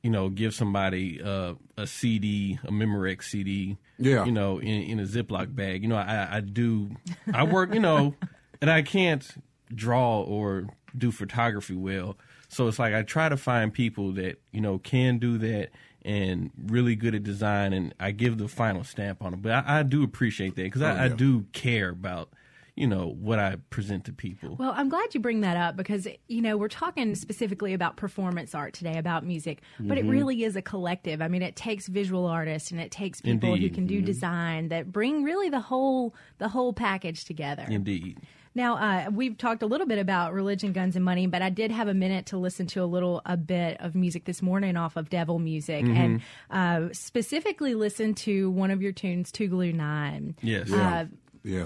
you 0.04 0.10
know 0.10 0.30
give 0.30 0.54
somebody 0.54 1.22
uh, 1.22 1.54
a 1.78 1.86
CD, 1.88 2.58
a 2.64 2.72
Memorex 2.72 3.24
CD, 3.26 3.78
Yeah. 4.00 4.26
you 4.26 4.32
know, 4.32 4.60
in, 4.60 4.68
in 4.84 5.00
a 5.00 5.04
Ziploc 5.04 5.56
bag. 5.56 5.84
You 5.84 5.90
know, 5.90 5.96
I, 5.98 6.38
I 6.38 6.40
do, 6.42 6.92
I 7.34 7.44
work, 7.44 7.74
you 7.74 7.80
know, 7.80 8.16
and 8.62 8.70
I 8.72 8.82
can't 8.82 9.28
draw 9.74 10.22
or 10.22 10.68
do 10.98 11.12
photography 11.12 11.76
well. 11.76 12.18
So 12.50 12.68
it's 12.68 12.80
like 12.80 12.94
I 12.94 13.04
try 13.04 13.30
to 13.30 13.38
find 13.38 13.72
people 13.74 14.12
that, 14.14 14.42
you 14.52 14.60
know, 14.60 14.78
can 14.80 15.20
do 15.20 15.38
that 15.38 15.70
and 16.04 16.50
really 16.66 16.96
good 16.96 17.14
at 17.14 17.24
design, 17.24 17.72
and 17.74 17.94
I 18.00 18.10
give 18.12 18.40
the 18.40 18.48
final 18.48 18.84
stamp 18.84 19.24
on 19.24 19.36
it. 19.36 19.42
But 19.44 19.52
I, 19.52 19.80
I 19.80 19.84
do 19.84 20.04
appreciate 20.04 20.56
that 20.56 20.64
because 20.64 20.82
I, 20.82 20.96
I 20.96 21.06
yeah. 21.06 21.16
do 21.16 21.46
care 21.54 21.90
about, 21.90 22.30
you 22.76 22.88
know, 22.88 23.08
what 23.20 23.38
I 23.40 23.58
present 23.70 24.06
to 24.06 24.14
people. 24.14 24.56
Well, 24.58 24.74
I'm 24.76 24.88
glad 24.90 25.14
you 25.14 25.20
bring 25.20 25.42
that 25.42 25.58
up 25.58 25.76
because, 25.76 26.08
you 26.28 26.42
know, 26.42 26.56
we're 26.58 26.68
talking 26.70 27.16
specifically 27.16 27.74
about 27.74 27.98
performance 27.98 28.56
art 28.56 28.74
today, 28.74 28.98
about 28.98 29.26
music, 29.26 29.62
but 29.80 29.98
Mm-hmm. 29.98 30.08
it 30.08 30.12
really 30.12 30.44
is 30.44 30.56
a 30.56 30.62
collective. 30.62 31.22
I 31.22 31.28
mean, 31.28 31.42
it 31.42 31.56
takes 31.56 31.88
visual 31.88 32.26
artists 32.28 32.72
and 32.72 32.80
it 32.80 32.90
takes 32.92 33.20
people 33.22 33.50
who 33.50 33.56
Indeed. 33.56 33.68
Mm-hmm. 33.72 33.76
can 33.76 33.88
do 33.88 34.02
design 34.02 34.70
that 34.70 34.92
bring 34.92 35.24
really 35.24 35.50
the 35.50 35.60
whole 35.60 36.16
the 36.38 36.48
whole 36.48 36.72
package 36.74 37.26
together. 37.26 37.66
Indeed. 37.70 38.20
Now, 38.54 38.76
uh, 38.78 39.10
we've 39.12 39.38
talked 39.38 39.64
a 39.64 39.66
little 39.66 39.88
bit 39.88 39.98
about 39.98 40.34
religion, 40.34 40.74
guns, 40.74 40.98
and 40.98 41.06
money, 41.06 41.26
but 41.26 41.42
I 41.42 41.50
did 41.50 41.72
have 41.72 41.88
a 41.88 41.94
minute 41.94 42.26
to 42.28 42.38
listen 42.38 42.68
to 42.68 42.84
a 42.84 42.86
little 42.86 43.22
a 43.26 43.38
bit 43.38 43.78
of 43.80 43.96
music 43.96 44.26
this 44.26 44.42
morning 44.42 44.76
off 44.76 44.98
of 44.98 45.10
Devil 45.10 45.40
Music, 45.40 45.86
Mm-hmm. 45.86 45.96
and 45.98 46.22
uh, 46.50 46.94
specifically 46.94 47.76
listen 47.76 48.14
to 48.16 48.50
one 48.52 48.70
of 48.72 48.82
your 48.82 48.92
tunes, 48.92 49.32
Tougaloo 49.32 49.74
Nine. 49.74 50.36
Yes. 50.42 50.70
Uh, 50.72 50.76
Yeah. 50.76 51.06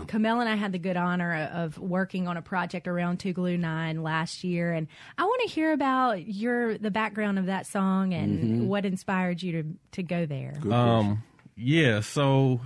Kamel 0.07 0.39
and 0.39 0.49
I 0.49 0.55
had 0.55 0.71
the 0.71 0.79
good 0.79 0.95
honor 0.97 1.49
of 1.53 1.77
working 1.77 2.27
on 2.27 2.37
a 2.37 2.41
project 2.41 2.87
around 2.87 3.19
Tougaloo 3.19 3.59
Nine 3.59 4.03
last 4.03 4.43
year, 4.43 4.71
and 4.71 4.87
I 5.17 5.23
want 5.25 5.41
to 5.43 5.47
hear 5.49 5.73
about 5.73 6.27
your 6.27 6.77
the 6.77 6.91
background 6.91 7.39
of 7.39 7.47
that 7.47 7.67
song 7.67 8.13
and 8.13 8.39
Mm-hmm. 8.39 8.67
what 8.67 8.85
inspired 8.85 9.43
you 9.43 9.63
to 9.63 9.69
to 9.93 10.03
go 10.03 10.25
there. 10.25 10.53
Um, 10.71 11.23
yeah. 11.57 11.99
So, 12.01 12.61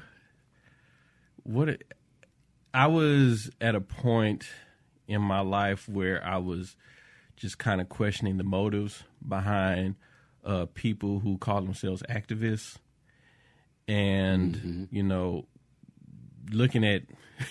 what 1.43 1.69
it, 1.69 1.93
I 2.73 2.87
was 2.87 3.49
at 3.59 3.73
a 3.75 3.81
point 3.81 4.45
in 5.07 5.21
my 5.21 5.39
life 5.41 5.89
where 5.89 6.23
I 6.23 6.37
was 6.37 6.75
just 7.35 7.57
kind 7.57 7.81
of 7.81 7.89
questioning 7.89 8.37
the 8.37 8.43
motives 8.43 9.03
behind 9.27 9.95
uh, 10.45 10.67
people 10.73 11.19
who 11.19 11.37
call 11.39 11.61
themselves 11.61 12.03
activists, 12.09 12.77
and 13.87 14.87
you 14.91 15.03
know, 15.03 15.45
looking 16.51 16.85
at 16.85 17.03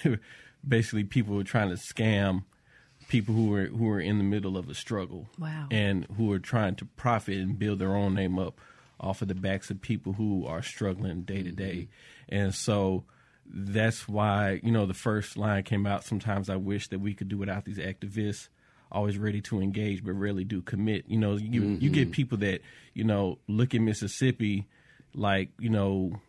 basically 0.66 1.04
people 1.04 1.34
who 1.34 1.40
are 1.40 1.44
trying 1.44 1.70
to 1.70 1.76
scam 1.76 2.44
people 3.08 3.34
who 3.34 3.54
are 3.54 3.66
who 3.66 3.88
are 3.88 4.00
in 4.00 4.18
the 4.18 4.24
middle 4.24 4.56
of 4.56 4.68
a 4.68 4.74
struggle 4.74 5.28
Wow. 5.38 5.66
and 5.70 6.06
who 6.16 6.30
are 6.32 6.38
trying 6.38 6.76
to 6.76 6.84
profit 6.84 7.38
and 7.38 7.58
build 7.58 7.78
their 7.78 7.96
own 7.96 8.14
name 8.14 8.38
up 8.38 8.60
off 9.00 9.22
of 9.22 9.28
the 9.28 9.34
backs 9.34 9.70
of 9.70 9.80
people 9.80 10.12
who 10.12 10.46
are 10.46 10.62
struggling 10.62 11.22
day 11.22 11.42
to 11.42 11.52
day. 11.52 11.88
Mm-hmm. 12.30 12.34
And 12.34 12.54
so 12.54 13.04
that's 13.46 14.08
why, 14.08 14.60
you 14.62 14.70
know, 14.70 14.86
the 14.86 14.94
first 14.94 15.36
line 15.36 15.62
came 15.62 15.86
out. 15.86 16.04
Sometimes 16.04 16.50
I 16.50 16.56
wish 16.56 16.88
that 16.88 16.98
we 16.98 17.14
could 17.14 17.28
do 17.28 17.38
without 17.38 17.64
these 17.64 17.78
activists, 17.78 18.48
always 18.90 19.16
ready 19.16 19.40
to 19.42 19.60
engage, 19.60 20.04
but 20.04 20.12
rarely 20.12 20.44
do 20.44 20.60
commit. 20.60 21.04
You 21.06 21.18
know, 21.18 21.36
you, 21.36 21.78
you 21.80 21.90
get 21.90 22.08
mm-hmm. 22.08 22.10
people 22.10 22.38
that, 22.38 22.60
you 22.92 23.04
know, 23.04 23.38
look 23.46 23.74
at 23.74 23.80
Mississippi 23.80 24.66
like, 25.14 25.50
you 25.58 25.70
know, 25.70 26.20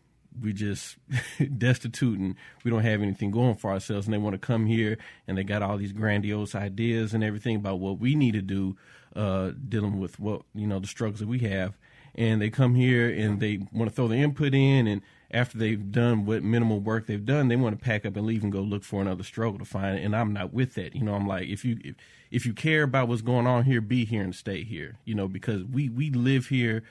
we 0.41 0.54
just 0.54 0.97
destitute 1.58 2.19
and 2.19 2.36
we 2.63 2.71
don't 2.71 2.84
have 2.84 3.02
anything 3.02 3.32
going 3.32 3.56
for 3.56 3.71
ourselves. 3.71 4.08
And 4.08 4.13
they 4.13 4.17
want 4.17 4.34
to 4.34 4.39
come 4.39 4.65
here 4.65 4.97
and 5.28 5.38
they 5.38 5.43
got 5.43 5.62
all 5.62 5.78
these 5.78 5.93
grandiose 5.93 6.56
ideas 6.56 7.13
and 7.13 7.23
everything 7.23 7.56
about 7.56 7.80
what 7.80 7.99
we 7.99 8.15
need 8.15 8.34
to 8.34 8.41
do 8.41 8.78
uh, 9.15 9.52
dealing 9.67 9.99
with 9.99 10.19
what 10.19 10.43
you 10.54 10.67
know 10.67 10.80
the 10.80 10.88
struggles 10.88 11.19
that 11.19 11.28
we 11.28 11.39
have. 11.39 11.78
And 12.15 12.41
they 12.41 12.49
come 12.49 12.75
here 12.75 13.10
and 13.10 13.39
they 13.39 13.60
want 13.71 13.89
to 13.89 13.95
throw 13.95 14.08
their 14.08 14.23
input 14.23 14.54
in 14.54 14.88
and 14.88 15.02
after 15.32 15.60
they've 15.60 15.91
done 15.91 16.25
what 16.25 16.41
minimal 16.41 16.80
work 16.80 17.06
they've 17.06 17.23
done 17.23 17.49
they 17.49 17.56
want 17.56 17.78
to 17.78 17.86
pack 17.86 18.04
up 18.04 18.15
and 18.15 18.25
leave 18.25 18.41
and 18.41 18.52
go 18.52 18.62
look 18.62 18.84
for 18.84 18.99
another 18.99 19.21
struggle 19.21 19.60
to 19.60 19.63
find 19.63 19.99
and 19.99 20.15
i'm 20.15 20.34
not 20.34 20.52
with 20.52 20.73
that. 20.73 20.95
You 20.95 21.04
know 21.04 21.13
i'm 21.13 21.28
like 21.28 21.47
if 21.47 21.63
you 21.63 21.78
if, 21.84 21.95
if 22.32 22.45
you 22.47 22.54
care 22.54 22.82
about 22.82 23.08
what's 23.08 23.21
going 23.21 23.45
on 23.45 23.65
here 23.65 23.80
be 23.80 24.06
here 24.06 24.23
and 24.23 24.34
stay 24.34 24.63
here 24.63 24.97
you 25.06 25.13
know 25.13 25.28
because 25.28 25.63
we 25.63 25.88
we 25.89 26.10
live 26.10 26.47
here. 26.47 26.84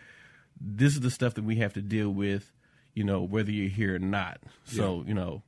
This 0.61 0.95
is 0.95 1.01
the 1.01 1.11
stuff 1.11 1.35
that 1.35 1.45
we 1.45 1.57
have 1.57 1.73
to 1.75 1.83
deal 1.83 2.11
with 2.11 2.53
you 2.99 3.05
know, 3.05 3.23
whether 3.23 3.53
you're 3.53 3.71
here 3.71 3.95
or 3.95 4.01
not. 4.01 4.41
So, 4.65 5.05
you 5.07 5.15
know, 5.15 5.43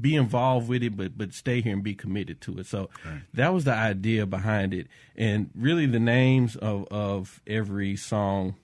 be 0.00 0.16
involved 0.16 0.68
with 0.68 0.82
it, 0.82 0.96
but 0.96 1.18
but 1.18 1.34
stay 1.34 1.60
here 1.60 1.74
and 1.74 1.82
be 1.82 1.94
committed 1.94 2.40
to 2.42 2.58
it. 2.58 2.66
So 2.66 2.88
that 3.34 3.52
was 3.52 3.64
the 3.64 3.74
idea 3.74 4.26
behind 4.26 4.72
it, 4.72 4.86
and 5.16 5.50
really 5.54 5.86
the 5.86 6.00
names 6.00 6.56
of 6.56 6.86
of 6.90 7.42
every 7.46 7.96
song 7.96 8.56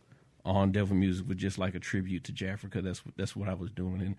on 0.45 0.73
Devil 0.73 0.97
Music 0.97 1.29
was 1.29 1.37
just 1.37 1.59
like 1.59 1.75
a 1.75 1.81
tribute 1.81 2.25
to 2.25 2.33
Jafrica. 2.33 2.83
That's 2.83 3.03
that's 3.17 3.37
what 3.37 3.49
I 3.49 3.55
was 3.55 3.71
doing, 3.71 4.01
and 4.01 4.17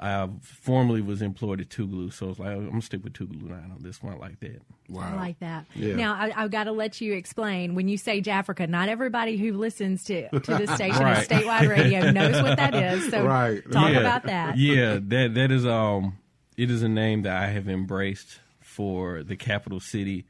I 0.00 0.28
formerly 0.42 1.00
was 1.02 1.22
employed 1.22 1.60
at 1.60 1.70
Tougaloo, 1.70 2.12
so 2.12 2.30
it's 2.30 2.38
like 2.38 2.50
I'm 2.50 2.68
gonna 2.68 2.80
stick 2.82 3.02
with 3.02 3.14
Tougaloo 3.14 3.48
now 3.48 3.56
on 3.56 3.78
this 3.80 4.00
one 4.02 4.18
like 4.18 4.38
that. 4.40 4.60
Wow, 4.88 5.12
I 5.12 5.16
like 5.16 5.38
that. 5.40 5.66
Yeah. 5.74 5.96
Now, 5.96 6.14
I, 6.14 6.32
I've 6.36 6.50
got 6.50 6.64
to 6.64 6.72
let 6.72 7.00
you 7.00 7.14
explain. 7.14 7.74
When 7.74 7.88
you 7.88 7.98
say 7.98 8.22
Jafrica, 8.22 8.68
not 8.68 8.88
everybody 8.88 9.36
who 9.36 9.54
listens 9.58 10.04
to, 10.04 10.28
to 10.30 10.38
the 10.56 10.66
station 10.76 11.02
Right. 11.02 11.18
of 11.18 11.28
statewide 11.28 11.68
radio 11.68 12.10
knows 12.12 12.40
what 12.42 12.56
that 12.56 12.74
is. 12.74 13.10
So 13.10 13.24
Right. 13.24 13.62
talk 13.70 13.90
Yeah. 13.92 13.98
about 14.00 14.22
that. 14.24 14.56
Yeah, 14.56 14.98
that 15.02 15.34
that 15.34 15.50
is 15.50 15.66
um 15.66 16.16
it 16.56 16.70
is 16.70 16.82
a 16.82 16.88
name 16.88 17.22
that 17.22 17.36
I 17.36 17.48
have 17.48 17.68
embraced 17.68 18.38
for 18.60 19.22
the 19.22 19.36
capital 19.36 19.80
city 19.80 20.26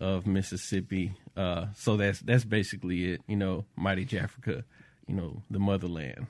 of 0.00 0.26
Mississippi. 0.26 1.12
Uh 1.36 1.66
so 1.76 1.96
that's 1.96 2.18
that's 2.20 2.44
basically 2.44 3.12
it, 3.12 3.22
you 3.28 3.36
know, 3.36 3.64
Mighty 3.76 4.04
Jafrica, 4.04 4.64
you 5.06 5.14
know, 5.14 5.42
the 5.50 5.58
motherland. 5.60 6.26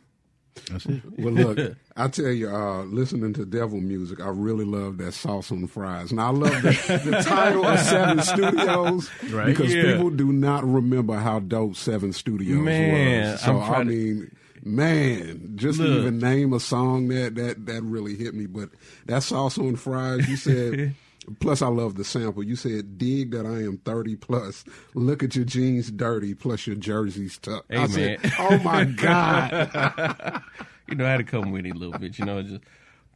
That's 0.70 0.86
it. 0.86 1.02
Well, 1.18 1.34
look, 1.34 1.76
I 1.96 2.08
tell 2.08 2.30
you, 2.30 2.48
uh, 2.48 2.84
listening 2.84 3.32
to 3.34 3.44
devil 3.44 3.80
music, 3.80 4.20
I 4.20 4.28
really 4.28 4.64
love 4.64 4.98
that 4.98 5.12
sauce 5.12 5.50
on 5.52 5.66
fries. 5.66 6.12
Now, 6.12 6.28
I 6.28 6.30
love 6.30 6.62
the, 6.62 7.00
the 7.04 7.22
title 7.26 7.64
of 7.66 7.78
Seven 7.80 8.22
Studios 8.22 9.10
Right. 9.30 9.46
because 9.46 9.74
Yeah. 9.74 9.92
people 9.92 10.10
do 10.10 10.32
not 10.32 10.64
remember 10.64 11.16
how 11.16 11.40
dope 11.40 11.76
Seven 11.76 12.12
Studios 12.12 12.58
Man, 12.64 13.30
was. 13.32 13.40
So, 13.42 13.56
I'm 13.56 13.62
I 13.62 13.66
trying 13.66 13.86
to- 13.88 13.92
mean, 13.94 14.36
man, 14.64 15.52
just 15.56 15.78
to 15.80 15.84
Look. 15.86 15.98
even 16.00 16.18
name 16.18 16.52
a 16.52 16.60
song 16.60 17.08
that 17.08 17.34
that 17.34 17.66
that 17.66 17.82
really 17.82 18.14
hit 18.16 18.34
me. 18.34 18.46
But 18.46 18.70
that 19.06 19.22
sauce 19.22 19.58
on 19.58 19.76
fries, 19.76 20.28
you 20.28 20.36
said. 20.36 20.94
Plus, 21.40 21.62
I 21.62 21.68
love 21.68 21.94
the 21.96 22.04
sample. 22.04 22.42
You 22.42 22.56
said, 22.56 22.98
"Dig 22.98 23.30
that 23.32 23.46
I 23.46 23.62
am 23.62 23.78
thirty 23.78 24.16
plus. 24.16 24.64
Look 24.94 25.22
at 25.22 25.36
your 25.36 25.44
jeans 25.44 25.90
dirty, 25.90 26.34
plus 26.34 26.66
your 26.66 26.76
jerseys 26.76 27.38
tucked." 27.38 27.72
Hey, 27.72 27.78
I 27.78 27.86
said, 27.86 28.32
"Oh 28.38 28.58
my 28.58 28.84
god!" 28.84 30.42
You 30.88 30.96
know, 30.96 31.06
I 31.06 31.10
had 31.12 31.16
to 31.16 31.24
come 31.24 31.50
with 31.50 31.64
it 31.64 31.74
a 31.74 31.78
little 31.78 31.98
bit, 31.98 32.18
you 32.18 32.26
know, 32.26 32.42
just 32.42 32.62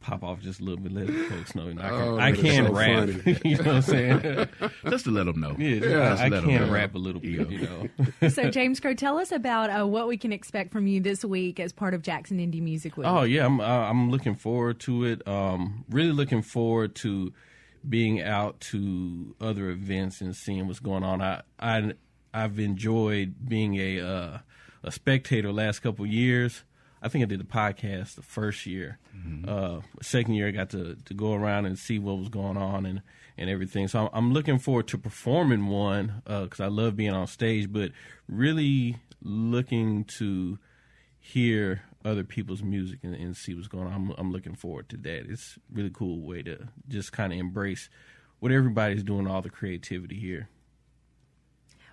pop 0.01 0.23
off 0.23 0.39
just 0.41 0.59
a 0.59 0.63
little 0.63 0.79
bit, 0.79 0.91
let 0.91 1.07
the 1.07 1.13
folks 1.25 1.53
know. 1.53 1.67
You 1.67 1.75
know 1.75 1.83
I 1.83 1.89
can, 1.89 2.01
Oh, 2.01 2.17
I 2.17 2.31
can 2.31 2.65
so 2.65 2.73
rap. 2.73 3.09
you 3.45 3.57
know 3.57 3.63
what 3.63 3.67
I'm 3.75 3.81
saying? 3.83 4.47
Just 4.89 5.05
to 5.05 5.11
let 5.11 5.25
them 5.25 5.39
know. 5.39 5.55
Yeah, 5.57 5.79
Just 5.79 6.23
I, 6.23 6.25
I 6.25 6.29
can 6.29 6.71
rap 6.71 6.95
a 6.95 6.97
little 6.97 7.21
bit, 7.21 7.49
you 7.49 7.59
know. 7.59 8.29
So, 8.29 8.49
James 8.49 8.79
Crow, 8.79 8.93
tell 8.95 9.19
us 9.19 9.31
about 9.31 9.69
uh, 9.69 9.85
what 9.85 10.07
we 10.07 10.17
can 10.17 10.31
expect 10.31 10.71
from 10.71 10.87
you 10.87 10.99
this 10.99 11.23
week 11.23 11.59
as 11.59 11.71
part 11.71 11.93
of 11.93 12.01
Jackson 12.01 12.39
Indie 12.39 12.61
Music 12.61 12.97
Week. 12.97 13.05
Oh 13.07 13.21
yeah, 13.21 13.45
I'm 13.45 13.59
uh, 13.59 13.63
I'm 13.63 14.09
looking 14.09 14.35
forward 14.35 14.79
to 14.81 15.05
it. 15.05 15.27
Um, 15.27 15.85
really 15.89 16.11
looking 16.11 16.41
forward 16.41 16.95
to 16.95 17.31
being 17.87 18.21
out 18.21 18.59
to 18.59 19.35
other 19.39 19.69
events 19.69 20.21
and 20.21 20.35
seeing 20.35 20.67
what's 20.67 20.79
going 20.79 21.03
on. 21.03 21.21
I 21.21 21.41
I 21.59 21.93
I've 22.33 22.59
enjoyed 22.59 23.47
being 23.47 23.75
a 23.75 23.99
uh, 23.99 24.37
a 24.83 24.91
spectator 24.91 25.51
last 25.51 25.79
couple 25.79 26.05
of 26.05 26.11
years. 26.11 26.63
I 27.01 27.07
think 27.07 27.23
I 27.23 27.25
did 27.27 27.39
the 27.39 27.45
podcast 27.45 28.15
the 28.15 28.21
first 28.21 28.65
year. 28.65 28.99
Uh, 29.47 29.81
second 30.01 30.33
year, 30.33 30.47
I 30.47 30.51
got 30.51 30.69
to, 30.71 30.95
to 31.05 31.13
go 31.13 31.33
around 31.33 31.65
and 31.65 31.77
see 31.79 31.97
what 31.97 32.17
was 32.17 32.27
going 32.29 32.57
on 32.57 32.85
and, 32.85 33.01
and 33.37 33.49
everything. 33.49 33.87
So 33.87 33.99
I'm, 33.99 34.09
I'm 34.13 34.33
looking 34.33 34.59
forward 34.59 34.87
to 34.89 34.97
performing 34.97 35.67
one 35.67 36.21
because 36.25 36.59
I 36.59 36.67
love 36.67 36.97
being 36.97 37.13
on 37.13 37.27
stage, 37.27 37.71
but 37.71 37.91
really 38.27 38.97
looking 39.21 40.03
to 40.05 40.59
hear 41.19 41.83
other 42.05 42.23
people's 42.23 42.63
music 42.63 42.99
and, 43.03 43.13
and 43.13 43.35
see 43.35 43.53
what's 43.53 43.67
going 43.67 43.87
on. 43.87 43.93
I'm, 43.93 44.13
I'm 44.17 44.31
looking 44.31 44.55
forward 44.55 44.89
to 44.89 44.97
that. 44.97 45.25
It's 45.29 45.57
a 45.57 45.75
really 45.75 45.89
cool 45.89 46.21
way 46.21 46.41
to 46.43 46.69
just 46.87 47.11
kind 47.11 47.33
of 47.33 47.39
embrace 47.39 47.89
what 48.39 48.51
everybody's 48.51 49.03
doing, 49.03 49.27
all 49.27 49.41
the 49.41 49.49
creativity 49.49 50.17
here. 50.19 50.49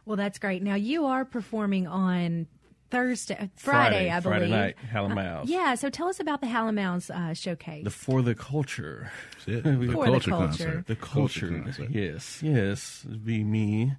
Well, 0.05 0.17
that's 0.17 0.39
great. 0.39 0.63
Now, 0.63 0.77
you 0.77 1.07
are 1.07 1.25
performing 1.25 1.89
on 1.89 2.47
Thursday, 2.91 3.51
Friday, 3.57 4.11
I 4.11 4.21
believe. 4.21 4.39
Friday 4.39 4.51
night, 4.51 4.77
Halloween 4.79 5.41
Yeah, 5.47 5.75
so 5.75 5.91
tell 5.91 6.09
us 6.09 6.21
about 6.21 6.41
the 6.41 6.47
Halloween 6.47 6.79
uh, 6.79 7.35
showcase. 7.35 7.83
The 7.83 7.91
For 7.91 8.23
the 8.23 8.37
Culture. 8.37 9.11
That's 9.45 9.49
it. 9.49 9.65
The 9.81 9.93
For 9.93 10.05
the 10.07 10.13
culture 10.13 10.31
culture. 10.31 10.47
concert. 10.47 10.87
The 10.87 10.97
culture. 10.97 11.61
concert. 11.63 11.91
Yes, 11.91 12.43
yes. 12.43 13.05
It'd 13.09 13.25
be 13.25 13.43
me. 13.43 13.95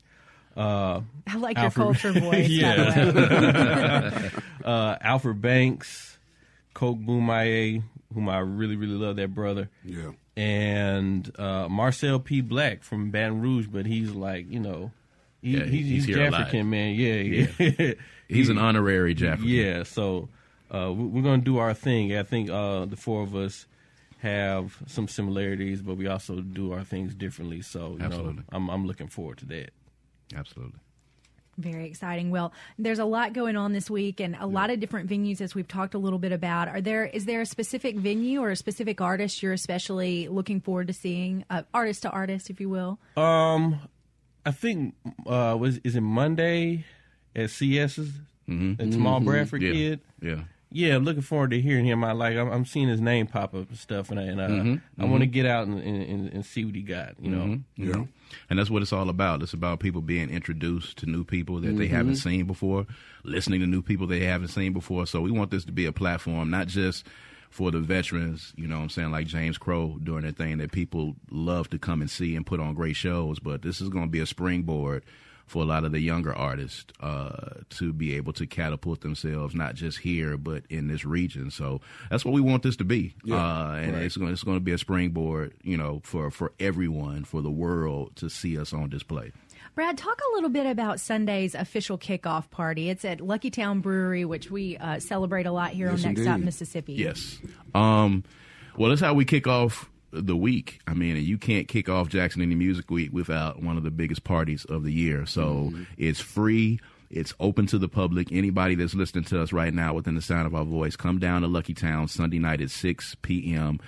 Uh, 0.58 1.02
I 1.28 1.38
like 1.38 1.58
Alfred- 1.58 1.86
your 1.86 1.94
culture 1.94 2.20
voice, 2.20 2.48
Yeah. 2.50 2.76
by 2.96 3.06
the 3.06 4.32
way. 4.34 4.44
uh, 4.66 4.98
Alfred 5.02 5.42
Banks, 5.42 6.18
Coke 6.74 6.98
Boomaye, 7.00 7.84
whom 8.14 8.28
I 8.30 8.40
really, 8.40 8.76
really 8.76 8.96
love 8.96 9.18
that 9.18 9.34
brother. 9.36 9.70
yeah. 9.86 10.12
and 10.36 11.32
uh, 11.40 11.68
Marcel 11.70 12.20
P. 12.20 12.42
Black 12.42 12.84
from 12.84 13.12
Baton 13.12 13.42
Rouge, 13.42 13.68
but 13.68 13.86
he's 13.86 14.12
like, 14.12 14.50
you 14.52 14.60
know, 14.60 14.92
he, 15.42 15.58
Yeah, 15.58 15.64
he's, 15.66 15.72
he's 15.72 15.88
he's, 15.90 16.06
here 16.16 16.28
a 16.28 16.32
lot. 16.32 16.42
African 16.42 16.70
man. 16.70 16.96
Yeah, 16.96 17.16
yeah, 17.68 17.94
He's 18.28 18.50
an 18.50 18.58
honorary 18.58 19.14
Jaffa. 19.14 19.44
yeah. 19.46 19.84
So 19.84 20.28
uh, 20.74 20.92
we- 20.92 21.06
we're 21.06 21.22
gonna 21.24 21.38
do 21.44 21.60
our 21.60 21.74
thing. 21.76 22.16
I 22.18 22.24
think 22.24 22.50
uh, 22.50 22.86
the 22.86 22.98
four 22.98 23.22
of 23.22 23.36
us 23.36 23.66
have 24.20 24.78
some 24.88 25.08
similarities, 25.08 25.82
but 25.84 25.96
we 25.96 26.08
also 26.08 26.42
do 26.42 26.74
our 26.74 26.84
things 26.84 27.14
differently. 27.14 27.62
So 27.62 27.92
you 27.92 27.98
know, 28.00 28.06
Absolutely. 28.06 28.44
I'm 28.52 28.70
I'm 28.70 28.86
looking 28.88 29.08
forward 29.08 29.38
to 29.40 29.46
that. 29.48 29.70
Absolutely. 30.36 30.80
Very 31.58 31.88
exciting. 31.88 32.30
Well, 32.30 32.54
there's 32.78 33.00
a 33.00 33.06
lot 33.06 33.34
going 33.34 33.56
on 33.58 33.74
this 33.74 33.90
week 33.90 34.20
and 34.20 34.36
a 34.40 34.46
lot 34.46 34.70
of 34.70 34.80
different 34.80 35.10
venues 35.10 35.42
as 35.42 35.56
we've 35.56 35.68
talked 35.68 35.96
a 35.96 35.98
little 35.98 36.20
bit 36.20 36.32
about. 36.32 36.68
Are 36.68 36.82
there 36.82 37.06
is 37.06 37.26
there 37.26 37.42
a 37.42 37.48
specific 37.48 37.96
venue 37.96 38.42
or 38.42 38.52
a 38.52 38.56
specific 38.56 39.02
artist 39.02 39.42
you're 39.42 39.54
especially 39.54 40.28
looking 40.28 40.62
forward 40.62 40.86
to 40.88 40.94
seeing? 40.94 41.46
Uh, 41.50 41.64
artist 41.74 42.04
to 42.04 42.12
artist, 42.12 42.52
if 42.52 42.60
you 42.62 42.70
will. 42.70 43.00
Um, 43.16 43.80
I 44.46 44.52
think 44.52 44.94
uh, 45.26 45.58
was 45.60 45.80
is 45.80 45.96
it 45.96 46.02
Monday 46.02 46.86
at 47.36 47.50
CS's? 47.50 48.12
Mm-hmm. 48.48 48.82
At 48.82 48.94
Small 48.94 49.20
Bradford 49.20 49.62
Yeah. 49.64 49.72
Kid. 49.74 50.00
Yeah. 50.22 50.44
Yeah, 50.70 50.96
I'm 50.96 51.06
looking 51.06 51.22
forward 51.22 51.52
to 51.52 51.62
hearing 51.62 51.86
him. 51.86 52.04
I 52.04 52.12
like. 52.12 52.36
I'm, 52.36 52.52
I'm 52.52 52.66
seeing 52.66 52.90
his 52.90 53.00
name 53.00 53.28
pop 53.28 53.54
up 53.56 53.70
and 53.70 53.78
stuff, 53.78 54.12
and 54.12 54.20
I, 54.20 54.24
and, 54.24 54.42
uh, 54.42 54.48
Mm-hmm. 54.48 55.02
I 55.02 55.06
want 55.06 55.22
to 55.22 55.28
get 55.28 55.46
out 55.46 55.68
and, 55.68 55.80
and, 55.82 56.30
and 56.30 56.46
see 56.46 56.66
what 56.66 56.76
he 56.76 56.82
got. 56.82 57.16
You 57.22 57.32
know. 57.32 57.60
Yeah. 57.78 58.04
And 58.50 58.60
that's 58.60 58.70
what 58.70 58.82
it's 58.82 58.92
all 58.92 59.10
about. 59.10 59.42
It's 59.42 59.54
about 59.54 59.80
people 59.80 60.02
being 60.02 60.30
introduced 60.30 60.98
to 60.98 61.06
new 61.06 61.24
people 61.24 61.62
that 61.62 61.78
they 61.78 61.88
haven't 61.88 62.18
seen 62.18 62.46
before, 62.46 62.86
listening 63.24 63.62
to 63.62 63.68
new 63.68 63.82
people 63.82 64.08
they 64.08 64.26
haven't 64.26 64.50
seen 64.50 64.74
before. 64.74 65.08
So 65.08 65.22
we 65.22 65.32
want 65.32 65.52
this 65.52 65.64
to 65.66 65.72
be 65.72 65.86
a 65.86 65.94
platform, 65.94 66.50
not 66.50 66.68
just 66.68 67.06
for 67.50 67.72
the 67.72 67.80
veterans, 67.80 68.54
you 68.58 68.68
know 68.68 68.76
what 68.76 68.84
I'm 68.84 68.90
saying, 68.90 69.12
like 69.12 69.28
James 69.28 69.58
Crow 69.58 69.98
doing 70.04 70.24
their 70.24 70.34
thing 70.34 70.58
that 70.58 70.74
people 70.74 71.16
love 71.32 71.70
to 71.70 71.80
come 71.80 72.02
and 72.02 72.10
see 72.12 72.36
and 72.36 72.46
put 72.46 72.60
on 72.60 72.74
great 72.74 72.98
shows, 72.98 73.40
but 73.40 73.62
this 73.62 73.80
is 73.80 73.88
going 73.88 74.04
to 74.04 74.12
be 74.12 74.20
a 74.20 74.26
springboard 74.26 75.06
for 75.48 75.64
a 75.64 75.66
lot 75.66 75.84
of 75.86 75.92
the 75.94 76.00
younger 76.00 76.36
artists 76.36 76.86
uh, 77.00 77.62
to 77.70 77.94
be 77.94 78.16
able 78.16 78.34
to 78.34 78.46
catapult 78.46 79.02
themselves, 79.02 79.56
not 79.56 79.74
just 79.76 80.00
here, 80.00 80.38
but 80.38 80.64
in 80.70 80.88
this 80.90 81.06
region. 81.06 81.50
So 81.50 81.82
that's 82.10 82.24
what 82.26 82.34
we 82.34 82.42
want 82.42 82.64
this 82.64 82.76
to 82.76 82.84
be. 82.84 83.16
uh, 83.32 83.36
and 83.82 83.96
it's 83.96 84.18
going 84.18 84.32
it's 84.32 84.44
going 84.44 84.58
to 84.58 84.62
be 84.64 84.74
a 84.74 84.78
springboard, 84.78 85.54
you 85.64 85.78
know, 85.78 86.02
for, 86.04 86.30
for 86.30 86.52
everyone, 86.60 87.24
for 87.24 87.42
the 87.42 87.50
world 87.50 88.16
to 88.18 88.30
see 88.30 88.60
us 88.60 88.74
on 88.74 88.90
display. 88.90 89.32
Brad, 89.74 89.98
talk 89.98 90.20
a 90.32 90.36
little 90.36 90.50
bit 90.50 90.66
about 90.66 91.00
Sunday's 91.00 91.54
official 91.54 91.98
kickoff 92.00 92.50
party. 92.50 92.90
It's 92.90 93.06
at 93.06 93.22
Lucky 93.22 93.52
Town 93.52 93.80
Brewery, 93.80 94.26
which 94.26 94.50
we 94.52 94.76
uh, 94.78 95.00
celebrate 95.00 95.46
a 95.46 95.52
lot 95.52 95.70
here 95.72 95.92
Yes, 95.92 96.04
on 96.04 96.14
Next 96.14 96.24
Stop. 96.24 96.40
Mississippi. 96.40 96.94
Yes. 96.94 97.38
Um, 97.76 98.24
well, 98.76 98.90
that's 98.90 99.02
how 99.02 99.14
we 99.14 99.24
kick 99.24 99.46
off 99.48 99.88
the 100.12 100.36
week. 100.36 100.80
I 100.88 100.94
mean, 100.94 101.18
you 101.18 101.38
can't 101.38 101.68
kick 101.68 101.90
off 101.90 102.10
Jackson 102.10 102.42
Indie 102.42 102.58
Music 102.58 102.90
Week 102.90 103.12
without 103.12 103.62
one 103.62 103.78
of 103.78 103.84
the 103.84 103.92
biggest 103.92 104.24
parties 104.24 104.66
of 104.66 104.84
the 104.84 104.92
year. 104.92 105.26
So 105.26 105.74
it's 105.98 106.20
free. 106.20 106.80
It's 107.10 107.34
open 107.40 107.68
to 107.68 107.78
the 107.78 107.88
public. 107.88 108.32
Anybody 108.32 108.76
that's 108.76 108.94
listening 108.94 109.24
to 109.26 109.42
us 109.42 109.54
right 109.54 109.74
now 109.74 109.94
within 109.94 110.16
the 110.16 110.22
sound 110.22 110.48
of 110.48 110.56
our 110.56 110.66
voice, 110.66 110.96
come 110.96 111.20
down 111.20 111.42
to 111.42 111.48
Lucky 111.48 111.74
Town 111.74 112.08
Sunday 112.08 112.40
night 112.40 112.62
at 112.62 112.70
6 112.70 113.16
p.m. 113.22 113.80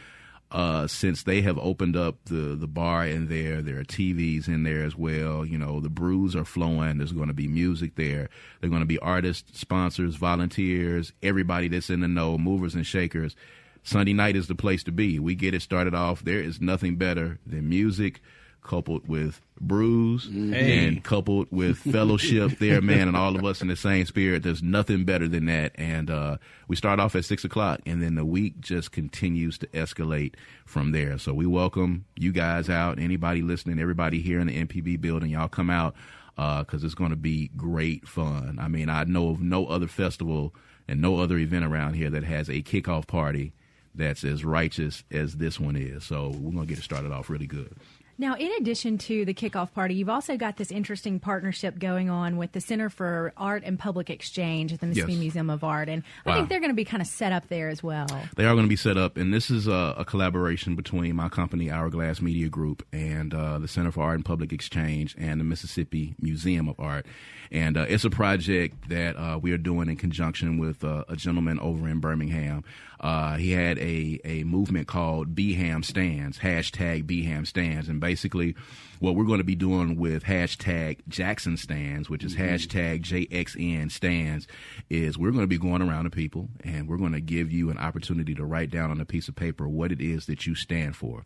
Uh, 0.52 0.88
since 0.88 1.24
they 1.24 1.42
have 1.42 1.60
opened 1.60 1.96
up 1.96 2.16
the, 2.26 2.56
the 2.56 2.68
bar 2.68 3.06
in 3.06 3.28
there, 3.28 3.62
there 3.62 3.80
are 3.80 3.84
TVs 3.84 4.48
in 4.48 4.64
there 4.64 4.84
as 4.84 4.96
well. 4.96 5.46
You 5.46 5.58
know, 5.58 5.80
the 5.80 5.90
brews 5.90 6.36
are 6.36 6.46
flowing. 6.46 6.98
There's 6.98 7.12
going 7.12 7.28
to 7.28 7.34
be 7.34 7.48
music 7.48 7.96
there. 7.96 8.30
There 8.60 8.68
are 8.68 8.70
going 8.70 8.82
to 8.82 8.88
be 8.88 9.00
artists, 9.00 9.60
sponsors, 9.60 10.16
volunteers, 10.16 11.14
everybody 11.22 11.68
that's 11.68 11.90
in 11.90 12.00
the 12.00 12.08
know, 12.08 12.38
movers 12.38 12.74
and 12.74 12.86
shakers. 12.86 13.36
Sunday 13.84 14.14
night 14.14 14.36
is 14.36 14.48
the 14.48 14.56
place 14.56 14.84
to 14.84 14.92
be. 14.92 15.20
We 15.20 15.36
get 15.36 15.54
it 15.54 15.62
started 15.62 15.94
off. 15.96 16.24
There 16.24 16.40
is 16.42 16.62
nothing 16.62 16.96
better 16.98 17.40
than 17.46 17.70
music 17.70 18.22
coupled 18.62 19.08
with 19.08 19.42
brews 19.60 20.30
Hey. 20.32 20.86
and 20.86 21.04
coupled 21.04 21.48
with 21.50 21.78
fellowship 21.92 22.60
there, 22.60 22.82
man, 22.82 23.08
and 23.08 23.16
all 23.18 23.36
of 23.36 23.44
us 23.46 23.62
in 23.62 23.68
the 23.70 23.76
same 23.76 24.06
spirit. 24.06 24.44
There's 24.44 24.62
nothing 24.62 25.06
better 25.06 25.28
than 25.28 25.46
that. 25.46 25.72
And 25.76 26.12
uh, 26.12 26.38
we 26.68 26.76
start 26.76 27.00
off 27.00 27.16
at 27.16 27.26
six 27.26 27.44
o'clock, 27.44 27.80
and 27.86 28.04
then 28.04 28.16
the 28.16 28.26
week 28.26 28.60
just 28.60 28.92
continues 28.92 29.58
to 29.60 29.68
escalate 29.68 30.36
from 30.66 30.92
there. 30.92 31.18
So 31.18 31.34
we 31.34 31.46
welcome 31.46 32.06
you 32.16 32.32
guys 32.32 32.70
out, 32.70 33.00
anybody 33.00 33.42
listening, 33.42 33.80
everybody 33.80 34.22
here 34.22 34.40
in 34.40 34.48
the 34.48 34.66
MPB 34.66 35.00
building. 35.02 35.32
Y'all 35.32 35.48
come 35.48 35.70
out 35.70 35.96
because 36.36 36.84
it's 36.84 36.96
going 36.96 37.10
to 37.12 37.16
be 37.18 37.50
great 37.58 38.08
fun. 38.08 38.60
I 38.62 38.68
mean, 38.68 38.90
I 38.90 39.04
know 39.06 39.30
of 39.30 39.42
no 39.42 39.66
other 39.68 39.88
festival 39.88 40.54
and 40.88 41.02
no 41.02 41.18
other 41.20 41.38
event 41.38 41.66
around 41.66 41.94
here 41.96 42.10
that 42.12 42.24
has 42.24 42.50
a 42.50 42.62
kickoff 42.62 43.08
party 43.08 43.54
that's 43.96 44.24
as 44.24 44.44
righteous 44.46 45.04
as 45.12 45.36
this 45.38 45.60
one 45.60 45.76
is. 45.76 46.04
So 46.06 46.30
we're 46.30 46.52
going 46.52 46.66
to 46.68 46.70
get 46.70 46.78
it 46.80 46.84
started 46.84 47.12
off 47.12 47.30
really 47.30 47.48
good. 47.48 47.76
Now, 48.18 48.36
in 48.36 48.52
addition 48.60 48.98
to 48.98 49.24
the 49.24 49.34
kickoff 49.34 49.72
party, 49.74 49.94
you've 49.96 50.10
also 50.10 50.36
got 50.36 50.58
this 50.58 50.72
interesting 50.72 51.22
partnership 51.22 51.80
going 51.80 52.10
on 52.10 52.36
with 52.36 52.52
the 52.52 52.60
Center 52.60 52.90
for 52.90 53.32
Art 53.38 53.64
and 53.66 53.80
Public 53.80 54.10
Exchange 54.10 54.74
at 54.74 54.82
the 54.82 54.88
Mississippi 54.88 55.14
Yes. 55.14 55.22
Museum 55.22 55.50
of 55.50 55.64
Art, 55.64 55.88
and 55.88 56.04
I 56.26 56.30
Wow. 56.32 56.36
think 56.36 56.50
they're 56.50 56.60
going 56.60 56.72
to 56.72 56.76
be 56.76 56.84
kind 56.84 57.00
of 57.02 57.08
set 57.08 57.32
up 57.32 57.48
there 57.48 57.70
as 57.70 57.82
well. 57.82 58.08
They 58.36 58.44
are 58.44 58.54
going 58.56 58.66
to 58.66 58.70
be 58.70 58.76
set 58.76 58.98
up, 58.98 59.16
and 59.16 59.34
this 59.34 59.50
is 59.50 59.68
a, 59.68 59.96
a 59.98 60.04
collaboration 60.04 60.76
between 60.76 61.16
my 61.16 61.30
company, 61.30 61.72
Hourglass 61.72 62.22
Media 62.22 62.50
Group, 62.50 62.86
and 62.92 63.34
uh, 63.34 63.58
the 63.58 63.70
Center 63.70 63.90
for 63.94 64.04
Art 64.04 64.16
and 64.16 64.26
Public 64.26 64.52
Exchange 64.52 65.16
and 65.18 65.40
the 65.40 65.46
Mississippi 65.46 66.14
Museum 66.22 66.68
of 66.68 66.78
Art. 66.78 67.06
And 67.54 67.78
uh, 67.78 67.86
it's 67.88 68.04
a 68.04 68.10
project 68.10 68.90
that 68.90 69.16
uh, 69.16 69.40
we 69.42 69.54
are 69.54 69.58
doing 69.58 69.88
in 69.88 69.96
conjunction 69.96 70.58
with 70.58 70.84
uh, 70.84 71.06
a 71.08 71.16
gentleman 71.16 71.58
over 71.62 71.88
in 71.88 72.02
Birmingham. 72.02 72.66
Uh, 73.00 73.36
he 73.36 73.52
had 73.52 73.78
a, 73.80 74.20
a 74.26 74.44
movement 74.44 74.88
called 74.88 75.36
BHAM 75.36 75.84
Stands, 75.84 76.40
hashtag 76.40 77.04
BHAM 77.06 77.46
Stands. 77.46 77.88
And 77.88 78.00
basically, 78.00 78.56
what 79.00 79.16
we're 79.16 79.24
going 79.24 79.40
to 79.40 79.46
be 79.46 79.56
doing 79.56 79.96
with 79.96 80.24
hashtag 80.26 81.00
Jackson 81.08 81.56
Stands, 81.56 82.10
which 82.10 82.24
is 82.24 82.36
hashtag 82.36 83.02
JXN 83.02 83.92
Stands, 83.92 84.48
is 84.90 85.18
we're 85.18 85.32
going 85.32 85.44
to 85.44 85.48
be 85.48 85.58
going 85.58 85.82
around 85.82 86.04
to 86.04 86.10
people 86.10 86.50
and 86.64 86.88
we're 86.88 86.98
going 86.98 87.14
to 87.14 87.22
give 87.22 87.52
you 87.52 87.70
an 87.70 87.78
opportunity 87.78 88.36
to 88.36 88.44
write 88.44 88.70
down 88.70 88.92
on 88.92 89.00
a 89.00 89.06
piece 89.06 89.28
of 89.30 89.36
paper 89.36 89.68
what 89.70 89.92
it 89.92 90.02
is 90.02 90.26
that 90.26 90.46
you 90.46 90.54
stand 90.56 90.96
for. 90.96 91.24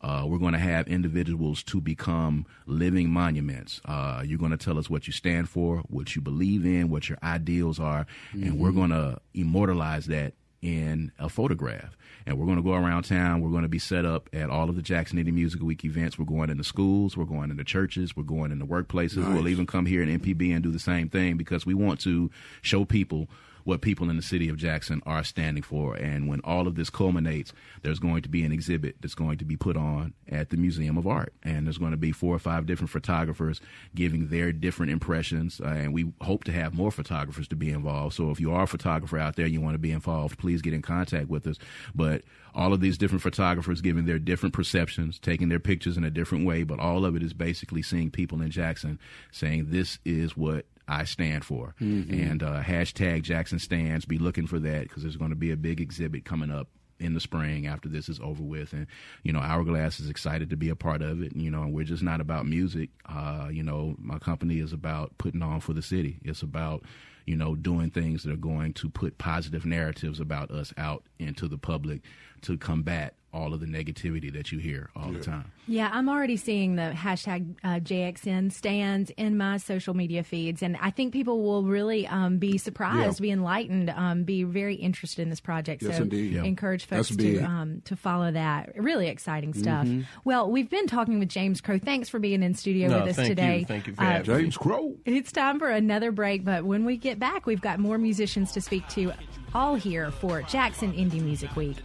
Uh, 0.00 0.24
we're 0.26 0.38
going 0.38 0.54
to 0.54 0.58
have 0.58 0.88
individuals 0.88 1.62
to 1.64 1.80
become 1.80 2.46
living 2.66 3.10
monuments. 3.10 3.80
Uh, 3.84 4.22
you're 4.24 4.38
going 4.38 4.50
to 4.52 4.56
tell 4.56 4.78
us 4.78 4.88
what 4.88 5.06
you 5.06 5.12
stand 5.12 5.48
for, 5.48 5.78
what 5.88 6.16
you 6.16 6.22
believe 6.22 6.64
in, 6.64 6.88
what 6.88 7.08
your 7.08 7.18
ideals 7.22 7.78
are, 7.78 8.06
and 8.32 8.58
we're 8.58 8.72
going 8.72 8.90
to 8.90 9.18
immortalize 9.34 10.06
that 10.06 10.32
in 10.62 11.12
a 11.18 11.28
photograph. 11.28 11.96
And 12.26 12.38
we're 12.38 12.44
going 12.44 12.58
to 12.58 12.62
go 12.62 12.74
around 12.74 13.04
town. 13.04 13.40
We're 13.40 13.50
going 13.50 13.62
to 13.62 13.68
be 13.68 13.78
set 13.78 14.04
up 14.04 14.28
at 14.32 14.50
all 14.50 14.68
of 14.68 14.76
the 14.76 14.82
Jackson 14.82 15.18
Indie 15.18 15.32
Music 15.32 15.62
Week 15.62 15.84
events. 15.84 16.18
We're 16.18 16.26
going 16.26 16.50
into 16.50 16.64
schools. 16.64 17.16
We're 17.16 17.24
going 17.24 17.50
into 17.50 17.64
churches. 17.64 18.14
We're 18.14 18.24
going 18.24 18.52
into 18.52 18.66
workplaces. 18.66 19.26
We'll 19.32 19.48
even 19.48 19.66
come 19.66 19.86
here 19.86 20.02
in 20.02 20.20
MPB 20.20 20.52
and 20.52 20.62
do 20.62 20.70
the 20.70 20.78
same 20.78 21.08
thing 21.08 21.36
because 21.36 21.64
we 21.64 21.74
want 21.74 22.00
to 22.00 22.30
show 22.62 22.84
people 22.84 23.28
what 23.64 23.80
people 23.80 24.10
in 24.10 24.16
the 24.16 24.22
city 24.22 24.48
of 24.48 24.56
Jackson 24.56 25.02
are 25.06 25.24
standing 25.24 25.62
for. 25.62 25.94
And 25.94 26.28
when 26.28 26.40
all 26.40 26.66
of 26.66 26.74
this 26.74 26.90
culminates, 26.90 27.52
there's 27.82 27.98
going 27.98 28.22
to 28.22 28.28
be 28.28 28.44
an 28.44 28.52
exhibit 28.52 28.96
that's 29.00 29.14
going 29.14 29.38
to 29.38 29.44
be 29.44 29.56
put 29.56 29.76
on 29.76 30.14
at 30.28 30.50
the 30.50 30.56
Museum 30.56 30.96
of 30.96 31.06
Art. 31.06 31.32
And 31.42 31.66
there's 31.66 31.78
going 31.78 31.90
to 31.90 31.96
be 31.96 32.12
four 32.12 32.34
or 32.34 32.38
five 32.38 32.66
different 32.66 32.90
photographers 32.90 33.60
giving 33.94 34.28
their 34.28 34.52
different 34.52 34.92
impressions. 34.92 35.60
Uh, 35.60 35.68
and 35.68 35.92
we 35.92 36.12
hope 36.20 36.44
to 36.44 36.52
have 36.52 36.74
more 36.74 36.90
photographers 36.90 37.48
to 37.48 37.56
be 37.56 37.70
involved. 37.70 38.14
So 38.14 38.30
if 38.30 38.40
you 38.40 38.52
are 38.52 38.64
a 38.64 38.68
photographer 38.68 39.18
out 39.18 39.36
there, 39.36 39.46
you 39.46 39.60
want 39.60 39.74
to 39.74 39.78
be 39.78 39.92
involved, 39.92 40.38
please 40.38 40.62
get 40.62 40.74
in 40.74 40.82
contact 40.82 41.28
with 41.28 41.46
us. 41.46 41.58
But 41.94 42.22
all 42.54 42.72
of 42.72 42.80
these 42.80 42.98
different 42.98 43.22
photographers 43.22 43.80
giving 43.80 44.06
their 44.06 44.18
different 44.18 44.54
perceptions, 44.54 45.18
taking 45.18 45.48
their 45.48 45.60
pictures 45.60 45.96
in 45.96 46.04
a 46.04 46.10
different 46.10 46.46
way, 46.46 46.62
but 46.62 46.80
all 46.80 47.04
of 47.04 47.16
it 47.16 47.22
is 47.22 47.32
basically 47.32 47.82
seeing 47.82 48.10
people 48.10 48.42
in 48.42 48.50
Jackson 48.50 48.98
saying, 49.30 49.66
this 49.68 49.98
is 50.04 50.36
what 50.36 50.66
I 50.90 51.04
stand 51.04 51.44
for. 51.44 51.74
And 52.20 52.42
uh, 52.42 52.62
hashtag 52.62 53.22
Jackson 53.22 53.60
stands. 53.60 54.04
Be 54.04 54.18
looking 54.18 54.46
for 54.46 54.58
that 54.58 54.82
because 54.82 55.02
there's 55.02 55.16
going 55.16 55.30
to 55.30 55.36
be 55.36 55.52
a 55.52 55.56
big 55.56 55.80
exhibit 55.80 56.24
coming 56.24 56.50
up 56.50 56.68
in 56.98 57.14
the 57.14 57.20
spring 57.20 57.66
after 57.66 57.88
this 57.88 58.08
is 58.08 58.20
over 58.20 58.42
with. 58.42 58.72
And, 58.72 58.86
you 59.22 59.32
know, 59.32 59.40
Hourglass 59.40 60.00
is 60.00 60.10
excited 60.10 60.50
to 60.50 60.56
be 60.56 60.68
a 60.68 60.76
part 60.76 61.00
of 61.00 61.22
it. 61.22 61.32
And, 61.32 61.42
you 61.42 61.50
know, 61.50 61.62
and 61.62 61.72
we're 61.72 61.84
just 61.84 62.02
not 62.02 62.20
about 62.20 62.44
music. 62.44 62.90
Uh, 63.06 63.48
you 63.50 63.62
know, 63.62 63.94
my 63.98 64.18
company 64.18 64.58
is 64.58 64.72
about 64.72 65.16
putting 65.16 65.42
on 65.42 65.60
for 65.60 65.72
the 65.72 65.82
city. 65.82 66.18
It's 66.24 66.42
about, 66.42 66.82
you 67.24 67.36
know, 67.36 67.54
doing 67.54 67.90
things 67.90 68.24
that 68.24 68.32
are 68.32 68.36
going 68.36 68.74
to 68.74 68.90
put 68.90 69.16
positive 69.16 69.64
narratives 69.64 70.20
about 70.20 70.50
us 70.50 70.74
out 70.76 71.04
into 71.18 71.48
the 71.48 71.58
public 71.58 72.02
to 72.42 72.58
combat 72.58 73.14
all 73.32 73.54
of 73.54 73.60
the 73.60 73.66
negativity 73.66 74.32
that 74.32 74.50
you 74.50 74.58
hear 74.58 74.90
all 74.96 75.12
the 75.12 75.20
time. 75.20 75.52
Yeah, 75.68 75.88
I'm 75.92 76.08
already 76.08 76.36
seeing 76.36 76.74
the 76.74 76.92
hashtag 76.96 77.54
uh, 77.62 77.78
JXN 77.78 78.50
stands 78.50 79.10
in 79.16 79.36
my 79.36 79.58
social 79.58 79.94
media 79.94 80.24
feeds, 80.24 80.62
and 80.62 80.76
I 80.80 80.90
think 80.90 81.12
people 81.12 81.42
will 81.44 81.62
really 81.62 82.08
um, 82.08 82.38
be 82.38 82.58
surprised, 82.58 83.20
Yeah. 83.20 83.22
be 83.22 83.30
enlightened, 83.30 83.90
um, 83.90 84.24
be 84.24 84.42
very 84.42 84.74
interested 84.74 85.22
in 85.22 85.30
this 85.30 85.38
project. 85.40 85.82
Yes, 85.82 85.96
so 85.98 86.02
indeed. 86.02 86.32
Yeah. 86.32 86.42
encourage 86.42 86.88
That's 86.88 87.08
folks 87.10 87.22
to 87.22 87.38
um, 87.42 87.82
to 87.84 87.94
follow 87.94 88.32
that. 88.32 88.72
Really 88.76 89.06
exciting 89.06 89.54
stuff. 89.54 89.86
Mm-hmm. 89.86 90.02
Well, 90.24 90.50
we've 90.50 90.68
been 90.70 90.88
talking 90.88 91.20
with 91.20 91.28
James 91.28 91.60
Crow. 91.60 91.78
Thanks 91.78 92.08
for 92.08 92.18
being 92.18 92.42
in 92.42 92.54
studio 92.54 92.88
No, 92.88 93.00
with 93.00 93.10
us 93.10 93.16
thank 93.16 93.28
you. 93.28 93.34
today. 93.36 93.64
Thank 93.68 93.86
you 93.86 93.94
for 93.94 94.02
Uh, 94.02 94.06
having 94.06 94.34
me. 94.36 94.42
James 94.42 94.56
Crow. 94.56 94.96
It's 95.04 95.30
time 95.30 95.60
for 95.60 95.70
another 95.70 96.10
break, 96.10 96.44
but 96.44 96.64
when 96.64 96.84
we 96.84 96.96
get 96.96 97.20
back, 97.20 97.46
we've 97.46 97.60
got 97.60 97.78
more 97.78 97.96
musicians 97.98 98.50
to 98.52 98.60
speak 98.60 98.88
to, 98.88 99.12
all 99.54 99.76
here 99.76 100.10
for 100.10 100.42
Jackson 100.42 100.92
Indie 100.92 101.22
Music 101.22 101.54
Week. 101.54 101.76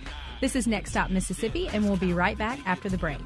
This 0.46 0.56
is 0.56 0.68
Next 0.68 0.92
Stop 0.92 1.10
Mississippi, 1.10 1.68
and 1.70 1.84
we'll 1.86 1.98
be 1.98 2.14
right 2.14 2.38
back 2.38 2.60
after 2.68 2.88
the 2.88 3.00
break. 3.00 3.18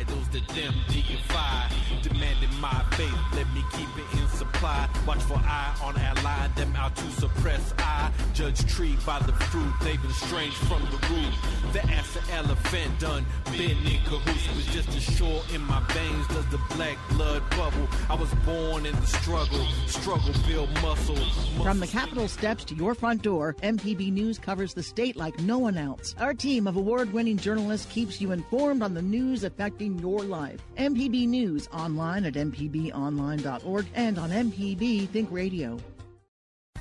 To 0.00 0.06
that 0.32 0.48
them 0.54 0.74
deify. 0.88 1.68
Demanding 2.00 2.58
my 2.58 2.82
faith, 2.92 3.12
let 3.34 3.46
me 3.52 3.62
keep 3.72 3.88
it 3.98 4.18
in 4.18 4.28
supply. 4.28 4.88
Watch 5.06 5.22
for 5.22 5.34
eye 5.34 5.76
on 5.82 5.94
ally, 5.98 6.48
them 6.56 6.74
out 6.74 6.96
to 6.96 7.10
suppress 7.10 7.74
I. 7.78 8.10
Judge 8.32 8.64
tree 8.72 8.96
by 9.04 9.18
the 9.18 9.32
fruit, 9.32 9.72
they've 9.82 10.00
been 10.00 10.10
strange 10.12 10.54
from 10.54 10.80
the 10.86 11.06
root. 11.08 11.34
The 11.74 11.82
ass 11.92 12.16
of 12.16 12.30
elephant 12.30 12.98
done, 12.98 13.26
been 13.52 13.76
in 13.86 14.02
cahoots. 14.04 14.56
Was 14.56 14.66
just 14.72 14.88
as 14.96 15.02
sure 15.02 15.42
in 15.54 15.60
my 15.62 15.80
veins 15.92 16.26
does 16.28 16.46
the 16.46 16.60
black 16.74 16.96
blood 17.10 17.42
bubble. 17.50 17.86
I 18.08 18.14
was 18.14 18.32
born 18.46 18.86
in 18.86 18.96
the 18.96 19.06
struggle, 19.06 19.66
struggle 19.86 20.32
build 20.48 20.70
muscle. 20.80 21.16
From 21.62 21.78
the 21.78 21.86
Capitol 21.86 22.26
steps 22.26 22.64
to 22.64 22.74
your 22.74 22.94
front 22.94 23.20
door, 23.20 23.54
MPB 23.62 24.12
News 24.12 24.38
covers 24.38 24.72
the 24.72 24.82
state 24.82 25.16
like 25.16 25.38
no 25.40 25.58
one 25.58 25.76
else. 25.76 26.14
Our 26.18 26.32
team 26.32 26.66
of 26.66 26.76
award 26.76 27.12
winning 27.12 27.36
journalists 27.36 27.92
keeps 27.92 28.18
you 28.20 28.32
informed 28.32 28.82
on 28.82 28.94
the 28.94 29.02
news 29.02 29.44
affecting 29.44 29.89
your 29.98 30.22
life. 30.22 30.60
MPB 30.76 31.26
News 31.28 31.68
online 31.72 32.24
at 32.24 32.34
mpbonline.org 32.34 33.86
and 33.94 34.18
on 34.18 34.30
MPB 34.30 35.08
Think 35.08 35.28
Radio. 35.30 35.78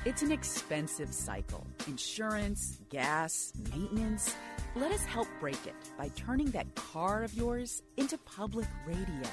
It's 0.06 0.22
an 0.22 0.32
expensive 0.32 1.14
cycle. 1.14 1.68
Insurance, 1.88 2.80
gas, 2.90 3.52
maintenance. 3.74 4.34
Let 4.76 4.94
us 4.94 5.04
help 5.04 5.28
break 5.42 5.68
it 5.68 5.76
by 5.98 6.08
turning 6.16 6.52
that 6.52 6.74
car 6.76 7.24
of 7.24 7.34
yours 7.34 7.82
into 7.98 8.18
public 8.20 8.68
radio. 8.88 9.30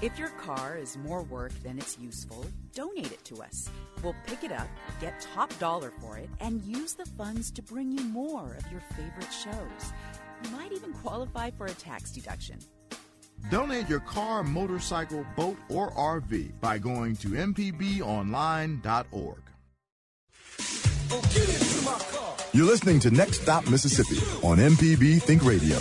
If 0.00 0.18
your 0.18 0.30
car 0.30 0.78
is 0.78 0.96
more 0.96 1.24
work 1.24 1.52
than 1.62 1.76
it's 1.76 1.98
useful, 1.98 2.46
donate 2.72 3.12
it 3.12 3.22
to 3.24 3.42
us. 3.42 3.68
We'll 4.02 4.14
pick 4.26 4.44
it 4.44 4.52
up, 4.52 4.68
get 5.00 5.20
top 5.20 5.56
dollar 5.58 5.92
for 6.00 6.16
it, 6.16 6.30
and 6.40 6.62
use 6.62 6.94
the 6.94 7.04
funds 7.04 7.50
to 7.50 7.62
bring 7.62 7.90
you 7.90 8.04
more 8.04 8.54
of 8.54 8.70
your 8.72 8.80
favorite 8.96 9.32
shows. 9.32 9.92
You 10.44 10.50
might 10.52 10.72
even 10.72 10.92
qualify 10.92 11.50
for 11.50 11.66
a 11.66 11.74
tax 11.74 12.12
deduction. 12.12 12.58
Donate 13.50 13.88
your 13.88 14.00
car, 14.00 14.42
motorcycle, 14.42 15.24
boat, 15.36 15.56
or 15.68 15.90
RV 15.92 16.60
by 16.60 16.78
going 16.78 17.16
to 17.16 17.28
mpbonline.org. 17.28 19.42
You're 22.52 22.66
listening 22.66 23.00
to 23.00 23.10
Next 23.10 23.42
Stop 23.42 23.68
Mississippi 23.68 24.16
on 24.46 24.58
MPB 24.58 25.22
Think 25.22 25.44
Radio. 25.44 25.76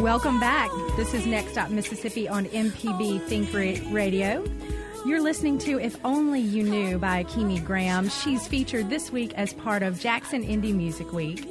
Welcome 0.00 0.40
back. 0.40 0.70
This 0.96 1.12
is 1.12 1.26
Next 1.26 1.52
Stop 1.52 1.68
Mississippi 1.68 2.26
on 2.26 2.46
MPB 2.46 3.20
Think 3.24 3.52
Radio. 3.92 4.42
You're 5.04 5.20
listening 5.20 5.58
to 5.58 5.78
If 5.78 5.94
Only 6.06 6.40
You 6.40 6.62
Knew 6.62 6.98
by 6.98 7.24
Kimi 7.24 7.60
Graham. 7.60 8.08
She's 8.08 8.48
featured 8.48 8.88
this 8.88 9.12
week 9.12 9.34
as 9.34 9.52
part 9.52 9.82
of 9.82 10.00
Jackson 10.00 10.42
Indie 10.42 10.74
Music 10.74 11.12
Week. 11.12 11.46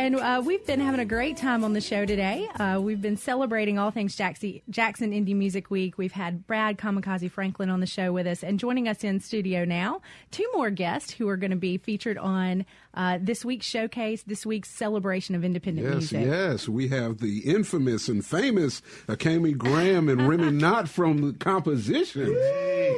And 0.00 0.16
uh, 0.16 0.40
we've 0.42 0.64
been 0.64 0.80
having 0.80 0.98
a 0.98 1.04
great 1.04 1.36
time 1.36 1.62
on 1.62 1.74
the 1.74 1.80
show 1.82 2.06
today. 2.06 2.48
Uh, 2.58 2.80
we've 2.82 3.02
been 3.02 3.18
celebrating 3.18 3.78
all 3.78 3.90
things 3.90 4.16
Jackson, 4.16 4.62
Jackson 4.70 5.12
Indie 5.12 5.36
Music 5.36 5.70
Week. 5.70 5.98
We've 5.98 6.10
had 6.12 6.46
Brad 6.46 6.78
Kamikaze 6.78 7.30
Franklin 7.30 7.68
on 7.68 7.80
the 7.80 7.86
show 7.86 8.10
with 8.10 8.26
us, 8.26 8.42
and 8.42 8.58
joining 8.58 8.88
us 8.88 9.04
in 9.04 9.20
studio 9.20 9.66
now, 9.66 10.00
two 10.30 10.50
more 10.54 10.70
guests 10.70 11.12
who 11.12 11.28
are 11.28 11.36
going 11.36 11.50
to 11.50 11.56
be 11.58 11.76
featured 11.76 12.16
on 12.16 12.64
uh, 12.94 13.18
this 13.20 13.44
week's 13.44 13.66
showcase, 13.66 14.22
this 14.22 14.46
week's 14.46 14.70
celebration 14.70 15.34
of 15.34 15.44
independent 15.44 15.86
Yes, 15.86 15.94
music. 16.12 16.26
yes. 16.26 16.66
We 16.66 16.88
have 16.88 17.18
the 17.18 17.40
infamous 17.40 18.08
and 18.08 18.24
famous 18.24 18.80
Akami 19.06 19.54
Graham 19.54 20.08
and 20.08 20.26
Remy 20.26 20.52
Not 20.52 20.88
from 20.88 21.34
Composition. 21.34 22.34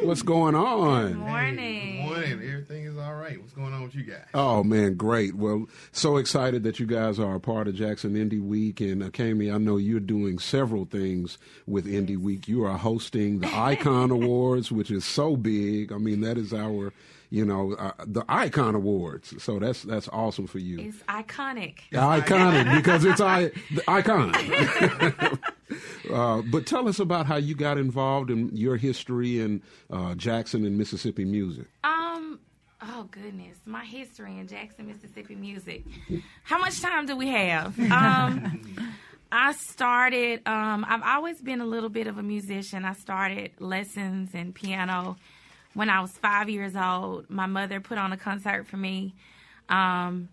What's 0.04 0.22
going 0.22 0.54
on? 0.54 1.08
Good 1.08 1.16
Morning. 1.18 2.01
Morning. 2.28 2.48
Everything 2.48 2.84
is 2.84 2.96
all 2.96 3.14
right. 3.14 3.40
What's 3.40 3.52
going 3.52 3.72
on 3.72 3.82
with 3.82 3.94
you 3.96 4.04
guys? 4.04 4.26
Oh 4.32 4.62
man, 4.62 4.94
great! 4.94 5.34
Well, 5.34 5.66
so 5.90 6.18
excited 6.18 6.62
that 6.62 6.78
you 6.78 6.86
guys 6.86 7.18
are 7.18 7.34
a 7.34 7.40
part 7.40 7.66
of 7.66 7.74
Jackson 7.74 8.14
Indie 8.14 8.40
Week, 8.40 8.80
and 8.80 9.02
uh, 9.02 9.06
Akami, 9.06 9.52
I 9.52 9.58
know 9.58 9.76
you're 9.76 9.98
doing 9.98 10.38
several 10.38 10.84
things 10.84 11.38
with 11.66 11.84
Indie 11.84 12.16
Week. 12.16 12.46
You 12.46 12.64
are 12.64 12.78
hosting 12.78 13.40
the 13.40 13.48
Icon 13.52 14.10
Awards, 14.12 14.70
which 14.70 14.90
is 14.90 15.04
so 15.04 15.36
big. 15.36 15.92
I 15.92 15.98
mean, 15.98 16.20
that 16.20 16.38
is 16.38 16.54
our, 16.54 16.92
you 17.32 17.46
know, 17.46 17.72
uh, 17.72 17.92
the 18.06 18.22
Icon 18.28 18.74
Awards. 18.74 19.42
So 19.42 19.58
that's 19.58 19.82
that's 19.84 20.06
awesome 20.08 20.46
for 20.46 20.58
you. 20.58 20.78
It's 20.78 20.98
iconic. 21.04 21.78
iconic 21.90 22.74
because 22.76 23.06
it's 23.06 23.22
I, 23.22 23.50
the 23.74 23.82
icon. 23.88 24.34
uh, 26.12 26.42
but 26.42 26.66
tell 26.66 26.86
us 26.86 26.98
about 26.98 27.24
how 27.24 27.36
you 27.36 27.54
got 27.54 27.78
involved 27.78 28.30
in 28.30 28.54
your 28.54 28.76
history 28.76 29.40
in 29.40 29.62
uh, 29.90 30.14
Jackson 30.14 30.66
and 30.66 30.76
Mississippi 30.76 31.24
music. 31.24 31.64
Um. 31.82 32.38
Oh 32.82 33.08
goodness, 33.10 33.56
my 33.64 33.84
history 33.84 34.38
in 34.38 34.46
Jackson, 34.46 34.88
Mississippi 34.88 35.34
music. 35.34 35.84
How 36.42 36.58
much 36.58 36.82
time 36.82 37.06
do 37.06 37.16
we 37.16 37.28
have? 37.28 37.78
Um, 37.78 38.60
I 39.32 39.52
started. 39.52 40.46
Um, 40.46 40.84
I've 40.86 41.02
always 41.02 41.40
been 41.40 41.62
a 41.62 41.66
little 41.66 41.88
bit 41.88 42.08
of 42.08 42.18
a 42.18 42.22
musician. 42.22 42.84
I 42.84 42.92
started 42.92 43.52
lessons 43.58 44.34
in 44.34 44.52
piano 44.52 45.16
when 45.74 45.88
I 45.88 46.00
was 46.00 46.10
five 46.12 46.48
years 46.48 46.74
old. 46.76 47.30
My 47.30 47.46
mother 47.46 47.80
put 47.80 47.98
on 47.98 48.12
a 48.12 48.16
concert 48.16 48.66
for 48.66 48.76
me. 48.76 49.14
Um, 49.68 50.28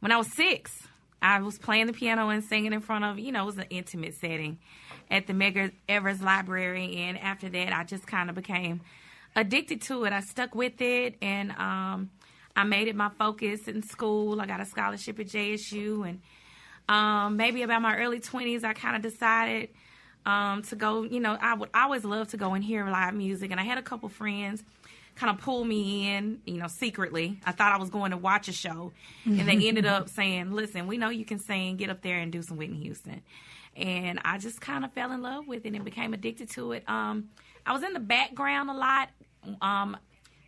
when 0.00 0.12
I 0.12 0.16
was 0.16 0.32
six, 0.34 0.72
I 1.22 1.40
was 1.40 1.58
playing 1.58 1.86
the 1.86 1.92
piano 1.92 2.28
and 2.28 2.42
singing 2.42 2.72
in 2.72 2.80
front 2.80 3.04
of, 3.04 3.18
you 3.18 3.32
know, 3.32 3.42
it 3.42 3.46
was 3.46 3.58
an 3.58 3.66
intimate 3.70 4.14
setting 4.14 4.58
at 5.10 5.26
the 5.26 5.32
Medgar 5.32 5.72
Evers 5.88 6.22
Library. 6.22 6.96
And 6.96 7.18
after 7.18 7.48
that, 7.50 7.72
I 7.74 7.84
just 7.84 8.06
kind 8.06 8.30
of 8.30 8.36
became 8.36 8.80
addicted 9.36 9.82
to 9.82 10.04
it. 10.04 10.12
I 10.12 10.20
stuck 10.20 10.54
with 10.54 10.80
it 10.80 11.16
and 11.20 11.50
um, 11.52 12.10
I 12.56 12.64
made 12.64 12.88
it 12.88 12.96
my 12.96 13.10
focus 13.10 13.68
in 13.68 13.82
school. 13.82 14.40
I 14.40 14.46
got 14.46 14.60
a 14.60 14.64
scholarship 14.64 15.20
at 15.20 15.26
JSU. 15.26 16.08
And 16.08 16.20
um, 16.88 17.36
maybe 17.36 17.62
about 17.62 17.82
my 17.82 17.96
early 17.96 18.20
20s, 18.20 18.64
I 18.64 18.72
kind 18.72 18.96
of 18.96 19.02
decided 19.02 19.68
um, 20.26 20.62
to 20.62 20.76
go, 20.76 21.02
you 21.02 21.20
know, 21.20 21.36
I 21.40 21.54
would 21.54 21.70
always 21.74 22.04
love 22.04 22.28
to 22.28 22.36
go 22.36 22.54
and 22.54 22.62
hear 22.62 22.88
live 22.88 23.14
music. 23.14 23.50
And 23.50 23.60
I 23.60 23.64
had 23.64 23.78
a 23.78 23.82
couple 23.82 24.08
friends 24.08 24.62
kind 25.16 25.30
of 25.36 25.42
pull 25.42 25.64
me 25.64 26.08
in, 26.08 26.40
you 26.46 26.56
know, 26.56 26.66
secretly. 26.66 27.38
I 27.44 27.52
thought 27.52 27.72
I 27.72 27.78
was 27.78 27.90
going 27.90 28.10
to 28.12 28.16
watch 28.16 28.48
a 28.48 28.52
show, 28.52 28.92
and 29.24 29.46
they 29.46 29.68
ended 29.68 29.84
up 29.84 30.08
saying, 30.18 30.52
"Listen, 30.52 30.86
we 30.86 30.96
know 30.96 31.10
you 31.10 31.24
can 31.24 31.38
sing. 31.38 31.76
Get 31.76 31.90
up 31.90 32.00
there 32.02 32.18
and 32.18 32.32
do 32.32 32.42
some 32.42 32.56
Whitney 32.56 32.78
Houston." 32.78 33.20
And 33.76 34.20
I 34.24 34.38
just 34.38 34.60
kind 34.60 34.84
of 34.84 34.92
fell 34.92 35.12
in 35.12 35.22
love 35.22 35.46
with 35.46 35.64
it 35.64 35.74
and 35.74 35.84
became 35.84 36.12
addicted 36.14 36.50
to 36.50 36.72
it. 36.72 36.88
Um, 36.88 37.28
I 37.66 37.72
was 37.72 37.82
in 37.82 37.92
the 37.92 38.00
background 38.00 38.70
a 38.70 38.74
lot. 38.74 39.10
Um, 39.62 39.96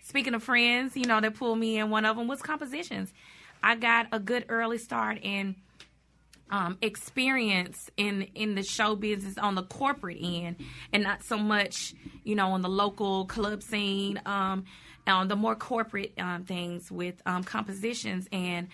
speaking 0.02 0.34
of 0.34 0.42
friends, 0.42 0.96
you 0.96 1.04
know, 1.04 1.20
that 1.20 1.34
pulled 1.34 1.58
me 1.58 1.78
in. 1.78 1.90
One 1.90 2.04
of 2.04 2.16
them 2.16 2.26
was 2.26 2.42
compositions. 2.42 3.12
I 3.62 3.76
got 3.76 4.08
a 4.10 4.18
good 4.18 4.46
early 4.48 4.78
start 4.78 5.18
in 5.22 5.54
um, 6.52 6.76
experience 6.82 7.90
in 7.96 8.22
in 8.34 8.54
the 8.54 8.62
show 8.62 8.94
business 8.94 9.38
on 9.38 9.56
the 9.56 9.62
corporate 9.62 10.18
end, 10.20 10.56
and 10.92 11.02
not 11.02 11.24
so 11.24 11.38
much, 11.38 11.94
you 12.22 12.36
know, 12.36 12.50
on 12.50 12.60
the 12.60 12.68
local 12.68 13.24
club 13.24 13.62
scene, 13.62 14.20
um, 14.26 14.64
on 15.06 15.28
the 15.28 15.34
more 15.34 15.56
corporate 15.56 16.12
um, 16.18 16.44
things 16.44 16.92
with 16.92 17.20
um, 17.26 17.42
compositions. 17.42 18.28
And 18.30 18.68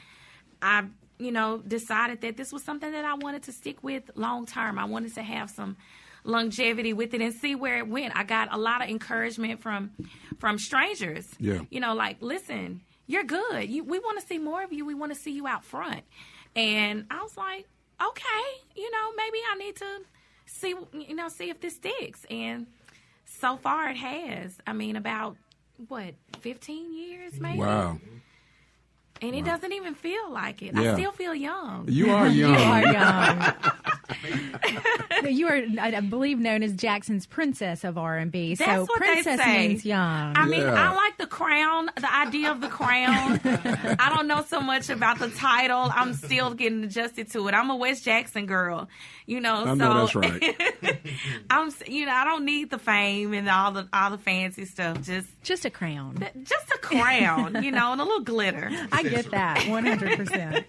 I, 0.61 0.85
you 1.19 1.31
know, 1.31 1.59
decided 1.59 2.21
that 2.23 2.37
this 2.37 2.53
was 2.53 2.65
something 2.65 2.91
that 2.91 3.05
I 3.05 3.15
wanted 3.15 3.45
to 3.45 3.53
stick 3.53 3.83
with 3.83 4.11
long 4.17 4.45
term. 4.45 4.79
I 4.79 4.85
wanted 4.85 5.15
to 5.15 5.23
have 5.23 5.49
some 5.49 5.77
longevity 6.25 6.93
with 6.93 7.15
it 7.15 7.23
and 7.23 7.33
see 7.33 7.55
where 7.55 7.79
it 7.79 7.89
went. 7.89 8.15
I 8.17 8.25
got 8.25 8.53
a 8.53 8.59
lot 8.59 8.83
of 8.83 8.91
encouragement 8.91 9.63
from 9.63 9.93
from 10.41 10.59
strangers. 10.59 11.29
Yeah. 11.39 11.61
You 11.71 11.79
know, 11.79 11.95
like, 11.95 12.17
listen, 12.21 12.81
you're 13.07 13.25
good. 13.25 13.71
You, 13.71 13.85
we 13.85 14.01
want 14.01 14.21
to 14.21 14.27
see 14.27 14.39
more 14.39 14.65
of 14.65 14.73
you. 14.73 14.85
We 14.85 14.95
want 14.95 15.13
to 15.15 15.19
see 15.19 15.33
you 15.33 15.47
out 15.47 15.65
front. 15.65 16.03
And 16.59 17.07
I 17.09 17.23
was 17.23 17.37
like, 17.37 17.67
okay, 18.03 18.45
you 18.75 18.91
know, 18.91 19.13
maybe 19.17 19.39
I 19.53 19.55
need 19.59 19.77
to 19.77 20.01
see, 20.47 20.75
you 20.93 21.15
know, 21.15 21.29
see 21.29 21.51
if 21.51 21.61
this 21.61 21.77
sticks. 21.77 22.27
And 22.29 22.67
so 23.25 23.57
far 23.57 23.91
it 23.91 23.97
has. 23.97 24.59
I 24.67 24.73
mean, 24.73 24.97
about 24.97 25.37
what, 25.87 26.15
15 26.41 26.93
years 26.95 27.39
maybe? 27.41 27.59
Wow. 27.59 27.99
And 29.23 29.35
it 29.35 29.45
doesn't 29.45 29.73
even 29.73 29.95
feel 29.95 30.33
like 30.33 30.63
it. 30.63 30.75
Yeah. 30.75 30.93
I 30.93 30.95
still 30.95 31.13
feel 31.13 31.35
young. 31.35 31.87
You 31.89 32.11
are 32.11 32.27
young. 32.29 32.55
You 32.55 32.59
are 32.59 32.83
young. 32.93 33.55
you 35.29 35.49
are, 35.49 35.63
I 35.81 36.01
believe, 36.01 36.39
known 36.39 36.63
as 36.63 36.73
Jackson's 36.75 37.27
Princess 37.27 37.85
of 37.85 37.99
R 37.99 38.17
and 38.19 38.31
B. 38.33 38.55
So 38.55 38.65
That's 38.65 38.89
what 38.89 39.01
they 39.01 39.07
princess 39.23 39.41
say. 39.41 39.69
means 39.69 39.85
young. 39.85 40.37
I 40.37 40.47
mean, 40.47 40.61
Yeah. 40.61 40.91
I 40.91 40.95
like 40.95 41.19
the 41.19 41.27
crown, 41.27 41.91
the 41.97 42.15
idea 42.15 42.51
of 42.51 42.61
the 42.61 42.69
crown. 42.69 43.41
I 43.99 44.13
don't 44.15 44.27
know 44.29 44.43
so 44.47 44.61
much 44.61 44.91
about 44.91 45.19
the 45.19 45.31
title. 45.31 45.91
I'm 45.95 46.15
still 46.15 46.55
getting 46.55 46.85
adjusted 46.85 47.31
to 47.33 47.49
it. 47.49 47.53
I'm 47.55 47.71
a 47.71 47.77
West 47.77 48.05
Jackson 48.05 48.47
girl, 48.47 48.89
you 49.27 49.41
know. 49.41 49.63
I 49.63 49.65
so 49.67 49.75
know 49.75 49.95
that's 50.07 50.15
right. 50.15 50.57
I'm, 51.51 51.73
you 51.87 52.07
know, 52.07 52.13
I 52.13 52.25
don't 52.25 52.45
need 52.45 52.71
the 52.71 52.79
fame 52.79 53.33
and 53.35 53.49
all 53.49 53.73
the 53.73 53.89
all 53.93 54.11
the 54.11 54.19
fancy 54.19 54.65
stuff. 54.65 55.03
Just 55.03 55.29
Just 55.43 55.65
a 55.65 55.71
crown. 55.71 56.25
just 56.45 56.71
a 56.75 56.79
crown, 56.79 57.63
you 57.63 57.71
know, 57.71 57.93
and 57.93 58.01
a 58.01 58.05
little 58.05 58.21
glitter. 58.25 58.71
I 58.93 59.03
get 59.03 59.31
that 59.31 59.59
100%. 59.59 60.65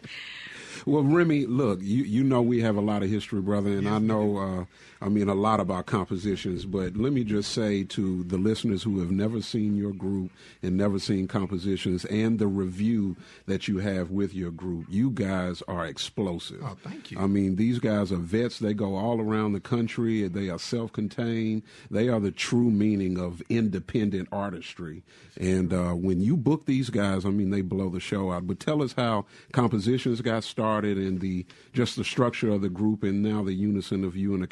Well, 0.90 1.04
Remy, 1.04 1.46
look, 1.46 1.80
you 1.84 2.04
you 2.04 2.24
know 2.24 2.42
we 2.42 2.62
have 2.62 2.76
a 2.76 2.82
lot 2.82 3.04
of 3.04 3.10
history, 3.10 3.42
brother, 3.42 3.70
and 3.78 3.88
I 3.88 4.00
know, 4.00 4.38
uh, 4.38 4.66
I 5.02 5.10
mean, 5.10 5.30
a 5.30 5.34
lot 5.34 5.60
about 5.60 5.86
compositions. 5.86 6.66
But 6.66 6.98
let 6.98 7.14
me 7.14 7.24
just 7.24 7.52
say 7.52 7.84
to 7.86 8.24
the 8.24 8.38
listeners 8.38 8.84
who 8.84 9.00
have 9.00 9.12
never 9.12 9.42
seen 9.42 9.78
your 9.78 9.94
group 9.94 10.32
and 10.62 10.76
never 10.76 11.00
seen 11.00 11.28
compositions, 11.28 12.06
and 12.06 12.38
the 12.38 12.48
review 12.48 13.16
that 13.46 13.68
you 13.68 13.78
have 13.80 14.12
with 14.12 14.34
your 14.34 14.52
group, 14.52 14.86
you 14.90 15.10
guys 15.10 15.64
are 15.68 15.86
explosive. 15.86 16.62
Oh, 16.64 16.78
thank 16.84 17.12
you. 17.12 17.20
I 17.20 17.28
mean, 17.28 17.56
these 17.56 17.80
guys 17.80 18.12
are 18.12 18.18
vets. 18.18 18.60
They 18.60 18.74
go 18.74 18.96
all 18.96 19.22
around 19.22 19.54
the 19.54 19.60
country. 19.60 20.28
They 20.28 20.50
are 20.50 20.60
self-contained. 20.60 21.64
They 21.90 22.10
are 22.10 22.20
the 22.20 22.32
true 22.32 22.70
meaning 22.70 23.18
of 23.18 23.42
independent 23.50 24.28
artistry. 24.32 25.04
And 25.40 25.72
uh, 25.72 25.94
when 25.94 26.20
you 26.20 26.36
book 26.36 26.66
these 26.66 26.90
guys, 26.90 27.26
I 27.26 27.30
mean, 27.30 27.50
they 27.50 27.62
blow 27.62 27.90
the 27.90 28.02
show 28.02 28.32
out. 28.32 28.48
But 28.48 28.60
tell 28.60 28.84
us 28.84 28.94
how 28.98 29.26
compositions 29.54 30.20
got 30.22 30.44
started 30.44 30.98
and 30.98 31.22
the 31.22 31.46
just 31.72 31.96
the 31.96 32.04
structure 32.04 32.50
of 32.50 32.62
the 32.62 32.70
group, 32.70 33.04
and 33.04 33.24
now 33.24 33.44
the 33.44 33.54
unison 33.54 34.04
of 34.04 34.18
you 34.18 34.34
and 34.34 34.44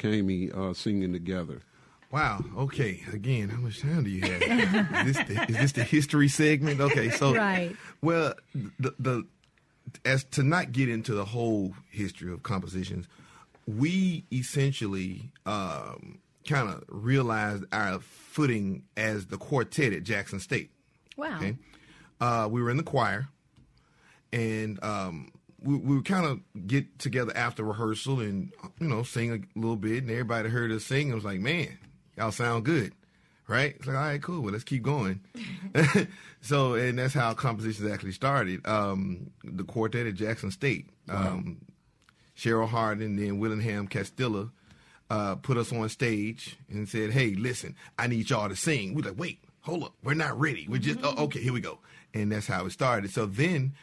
Akami 0.46 0.70
uh, 0.70 0.74
singing 0.74 1.12
together. 1.12 1.60
Wow. 2.10 2.42
Okay. 2.56 3.02
Again, 3.12 3.50
how 3.50 3.58
much 3.58 3.82
time 3.82 4.04
do 4.04 4.10
you 4.10 4.22
have? 4.22 5.06
is, 5.06 5.16
this 5.16 5.26
the, 5.26 5.46
is 5.48 5.56
this 5.58 5.72
the 5.72 5.84
history 5.84 6.28
segment? 6.28 6.80
Okay. 6.80 7.10
So, 7.10 7.34
Right. 7.34 7.76
Well, 8.00 8.34
the 8.54 8.94
the 8.98 9.26
as 10.04 10.24
to 10.24 10.42
not 10.42 10.72
get 10.72 10.88
into 10.88 11.14
the 11.14 11.24
whole 11.24 11.74
history 11.90 12.32
of 12.32 12.42
compositions, 12.42 13.08
we 13.66 14.24
essentially 14.32 15.32
um, 15.44 16.18
kind 16.46 16.68
of 16.68 16.84
realized 16.88 17.64
our 17.72 17.98
footing 18.00 18.84
as 18.96 19.26
the 19.26 19.36
quartet 19.36 19.92
at 19.92 20.02
Jackson 20.02 20.40
State. 20.40 20.70
Wow. 21.16 21.36
Okay. 21.36 21.56
Uh, 22.20 22.48
we 22.50 22.62
were 22.62 22.70
in 22.70 22.76
the 22.76 22.82
choir, 22.82 23.28
and 24.32 24.82
um, 24.82 25.30
we, 25.62 25.76
we 25.76 25.96
would 25.96 26.04
kind 26.04 26.26
of 26.26 26.40
get 26.66 26.98
together 26.98 27.32
after 27.36 27.64
rehearsal 27.64 28.20
and 28.20 28.52
you 28.80 28.88
know 28.88 29.02
sing 29.02 29.32
a 29.32 29.58
little 29.58 29.76
bit, 29.76 30.02
and 30.02 30.10
everybody 30.10 30.48
heard 30.48 30.70
us 30.72 30.84
sing. 30.84 31.06
and 31.06 31.14
was 31.14 31.24
like, 31.24 31.40
"Man, 31.40 31.78
y'all 32.16 32.32
sound 32.32 32.64
good." 32.64 32.92
Right? 33.46 33.76
It's 33.76 33.86
like, 33.86 33.96
all 33.96 34.02
right, 34.02 34.22
cool. 34.22 34.42
Well, 34.42 34.52
let's 34.52 34.62
keep 34.62 34.82
going. 34.82 35.20
so, 36.42 36.74
and 36.74 36.98
that's 36.98 37.14
how 37.14 37.32
compositions 37.32 37.90
actually 37.90 38.12
started. 38.12 38.66
Um, 38.68 39.30
the 39.42 39.64
quartet 39.64 40.06
at 40.06 40.14
Jackson 40.14 40.50
State. 40.50 40.90
Um, 41.08 41.56
Cheryl 42.38 42.68
Hardin 42.68 43.06
and 43.06 43.18
then 43.18 43.38
Willingham 43.38 43.88
Castilla 43.88 44.50
uh, 45.10 45.34
put 45.36 45.56
us 45.56 45.72
on 45.72 45.88
stage 45.88 46.56
and 46.70 46.88
said, 46.88 47.10
"Hey, 47.10 47.34
listen, 47.34 47.74
I 47.98 48.06
need 48.06 48.30
y'all 48.30 48.48
to 48.48 48.56
sing." 48.56 48.94
We're 48.94 49.02
like, 49.02 49.18
"Wait, 49.18 49.40
hold 49.60 49.84
up, 49.84 49.94
we're 50.02 50.14
not 50.14 50.38
ready. 50.38 50.66
We're 50.68 50.78
just 50.78 51.00
oh, 51.02 51.24
okay. 51.24 51.40
Here 51.40 51.52
we 51.52 51.60
go." 51.60 51.80
And 52.14 52.30
that's 52.30 52.46
how 52.46 52.64
it 52.66 52.70
started. 52.70 53.10
So 53.10 53.26
then, 53.26 53.74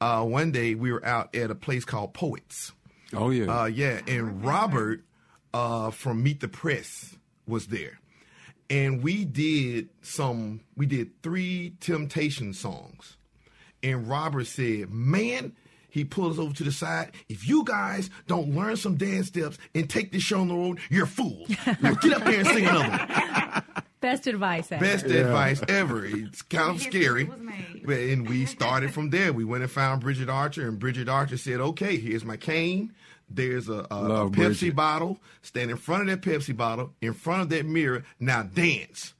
uh, 0.00 0.24
one 0.24 0.50
day 0.52 0.74
we 0.74 0.92
were 0.92 1.04
out 1.04 1.34
at 1.34 1.50
a 1.50 1.54
place 1.54 1.84
called 1.84 2.14
Poets, 2.14 2.72
Oh 3.12 3.30
yeah. 3.30 3.62
Uh, 3.62 3.66
yeah, 3.66 4.00
and 4.06 4.44
Robert 4.44 5.02
uh, 5.52 5.90
from 5.90 6.22
Meet 6.22 6.40
the 6.40 6.48
Press 6.48 7.16
was 7.46 7.66
there, 7.66 7.98
and 8.68 9.02
we 9.02 9.24
did 9.24 9.88
some. 10.02 10.60
We 10.76 10.86
did 10.86 11.22
three 11.22 11.74
Temptation 11.80 12.52
songs, 12.52 13.16
and 13.82 14.08
Robert 14.08 14.46
said, 14.46 14.90
"Man." 14.90 15.54
He 15.92 16.04
pulled 16.04 16.34
us 16.34 16.38
over 16.38 16.54
to 16.54 16.62
the 16.62 16.70
side. 16.70 17.10
If 17.28 17.48
you 17.48 17.64
guys 17.64 18.10
don't 18.28 18.54
learn 18.54 18.76
some 18.76 18.94
dance 18.94 19.26
steps 19.26 19.58
and 19.74 19.90
take 19.90 20.12
this 20.12 20.22
show 20.22 20.40
on 20.40 20.46
the 20.46 20.54
road, 20.54 20.78
you're 20.88 21.04
fools. 21.04 21.50
Now 21.80 21.94
get 21.94 22.12
up 22.12 22.22
there 22.22 22.38
and 22.38 22.46
sing 22.46 22.64
another 22.64 22.88
one. 22.88 23.64
Best 24.00 24.26
advice 24.26 24.72
ever. 24.72 24.84
Best 24.84 25.04
advice 25.06 25.62
ever. 25.68 26.04
It's 26.06 26.42
kind 26.42 26.76
of 26.76 26.80
scary. 26.82 27.24
But- 27.84 27.98
And 27.98 28.28
we 28.28 28.46
started 28.46 28.92
from 28.94 29.10
there. 29.10 29.32
We 29.32 29.44
went 29.44 29.62
and 29.62 29.70
found 29.70 30.00
Bridget 30.00 30.28
Archer, 30.28 30.66
and 30.68 30.78
Bridget 30.78 31.08
Archer 31.08 31.36
said, 31.36 31.60
"Okay, 31.60 31.96
here's 31.98 32.24
my 32.24 32.36
cane. 32.36 32.92
There's 33.28 33.68
a, 33.68 33.86
a, 33.90 34.24
a 34.24 34.30
Pepsi 34.30 34.32
Bridget. 34.32 34.76
bottle. 34.76 35.20
Stand 35.42 35.70
in 35.70 35.76
front 35.76 36.02
of 36.02 36.08
that 36.08 36.22
Pepsi 36.28 36.56
bottle, 36.56 36.92
in 37.00 37.12
front 37.12 37.42
of 37.42 37.48
that 37.50 37.66
mirror. 37.66 38.04
Now 38.18 38.42
dance." 38.42 39.14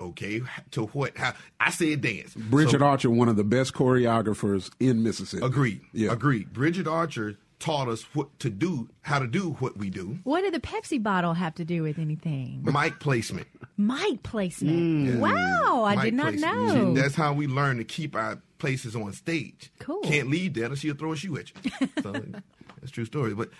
Okay, 0.00 0.42
to 0.72 0.86
what? 0.86 1.16
How? 1.16 1.32
I 1.58 1.70
said 1.70 2.00
dance. 2.02 2.34
Bridget 2.34 2.78
So- 2.80 2.86
Archer, 2.86 3.10
one 3.10 3.28
of 3.28 3.36
the 3.36 3.44
best 3.44 3.74
choreographers 3.74 4.70
in 4.78 5.02
Mississippi. 5.02 5.44
Agreed. 5.44 5.80
Yeah. 5.92 6.12
Agreed. 6.12 6.52
Bridget 6.52 6.86
Archer 6.86 7.36
taught 7.58 7.88
us 7.88 8.02
what 8.14 8.38
to 8.40 8.50
do, 8.50 8.88
how 9.02 9.18
to 9.18 9.26
do 9.26 9.50
what 9.58 9.76
we 9.76 9.90
do. 9.90 10.18
What 10.24 10.42
did 10.42 10.54
the 10.54 10.60
Pepsi 10.60 11.02
bottle 11.02 11.34
have 11.34 11.54
to 11.56 11.64
do 11.64 11.82
with 11.82 11.98
anything? 11.98 12.60
Mic 12.62 13.00
placement. 13.00 13.46
Mic 13.76 14.22
placement. 14.22 15.20
Wow, 15.20 15.84
I 15.84 15.96
Mic 15.96 16.04
did 16.04 16.14
not 16.14 16.28
placement. 16.34 16.74
know. 16.74 16.94
See, 16.94 17.00
that's 17.00 17.14
how 17.14 17.32
we 17.32 17.46
learn 17.46 17.78
to 17.78 17.84
keep 17.84 18.14
our 18.14 18.40
places 18.58 18.94
on 18.96 19.12
stage. 19.12 19.70
Cool. 19.78 20.00
Can't 20.02 20.28
leave 20.28 20.54
that 20.54 20.72
or 20.72 20.76
she'll 20.76 20.94
throw 20.94 21.12
a 21.12 21.16
shoe 21.16 21.36
at 21.38 21.50
you. 21.64 21.88
So 22.02 22.12
that's 22.12 22.92
a 22.92 22.94
true 22.94 23.04
story. 23.04 23.34
But 23.34 23.50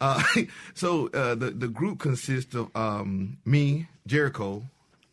uh, 0.00 0.22
so 0.74 1.08
uh, 1.08 1.34
the 1.34 1.50
the 1.50 1.68
group 1.68 1.98
consists 1.98 2.54
of 2.54 2.70
um, 2.76 3.38
me, 3.44 3.88
Jericho, 4.06 4.64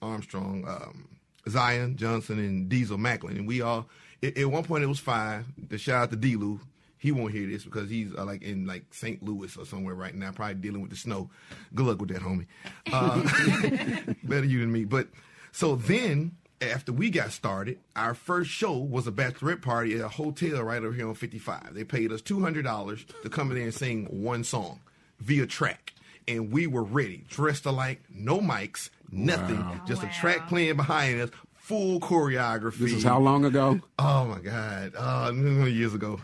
Armstrong, 0.01 0.65
um, 0.67 1.07
Zion 1.47 1.95
Johnson, 1.95 2.39
and 2.39 2.67
Diesel 2.67 2.97
Macklin, 2.97 3.37
and 3.37 3.47
we 3.47 3.61
all. 3.61 3.87
At, 4.21 4.37
at 4.37 4.49
one 4.49 4.63
point, 4.63 4.83
it 4.83 4.87
was 4.87 4.99
five. 4.99 5.45
The 5.69 5.77
shout 5.77 6.03
out 6.03 6.09
to 6.11 6.15
D-Lou. 6.15 6.59
He 7.04 7.12
won't 7.12 7.34
hear 7.34 7.45
this 7.45 7.66
because 7.66 7.89
he's 7.89 8.16
uh, 8.16 8.24
like 8.24 8.43
in 8.43 8.66
like 8.66 8.86
St. 8.91 9.22
Louis 9.22 9.58
or 9.58 9.66
somewhere 9.66 9.93
right 9.93 10.16
now, 10.16 10.32
probably 10.32 10.56
dealing 10.56 10.82
with 10.82 10.89
the 10.89 10.95
snow. 10.95 11.30
Good 11.76 11.86
luck 11.86 11.99
with 11.99 12.12
that, 12.12 12.22
homie. 12.22 12.45
Uh, 12.93 14.14
better 14.24 14.45
you 14.45 14.62
than 14.62 14.72
me. 14.72 14.86
But 14.86 15.10
so 15.51 15.76
then, 15.76 16.38
after 16.62 16.93
we 16.93 17.10
got 17.10 17.34
started, 17.34 17.80
our 17.97 18.14
first 18.14 18.49
show 18.49 18.78
was 18.78 19.06
a 19.06 19.12
bachelorette 19.12 19.62
party 19.62 19.95
at 19.95 19.99
a 19.99 20.08
hotel 20.08 20.64
right 20.64 20.82
over 20.82 20.93
here 20.93 21.10
on 21.10 21.16
55. 21.16 21.74
They 21.74 21.84
paid 21.84 22.14
us 22.14 22.22
$200 22.22 23.22
to 23.22 23.30
come 23.30 23.49
in 23.51 23.58
there 23.58 23.66
and 23.66 23.74
sing 23.74 24.06
one 24.06 24.45
song 24.45 24.80
via 25.20 25.45
track. 25.45 25.91
And 26.26 26.54
we 26.54 26.68
were 26.68 26.84
ready, 26.84 27.26
dressed 27.28 27.66
alike, 27.66 28.01
no 28.10 28.39
mics, 28.39 28.89
nothing, 29.12 29.82
just 29.86 30.04
a 30.04 30.08
track 30.08 30.47
playing 30.47 30.78
behind 30.78 31.20
us, 31.20 31.32
full 31.64 31.99
choreography. 32.01 32.78
This 32.80 32.93
is 32.93 33.03
how 33.03 33.20
long 33.20 33.45
ago? 33.45 33.80
Oh 33.97 34.26
my 34.26 34.39
God, 34.39 34.93
uh, 34.97 35.32
years 35.66 35.93
ago. 35.93 36.20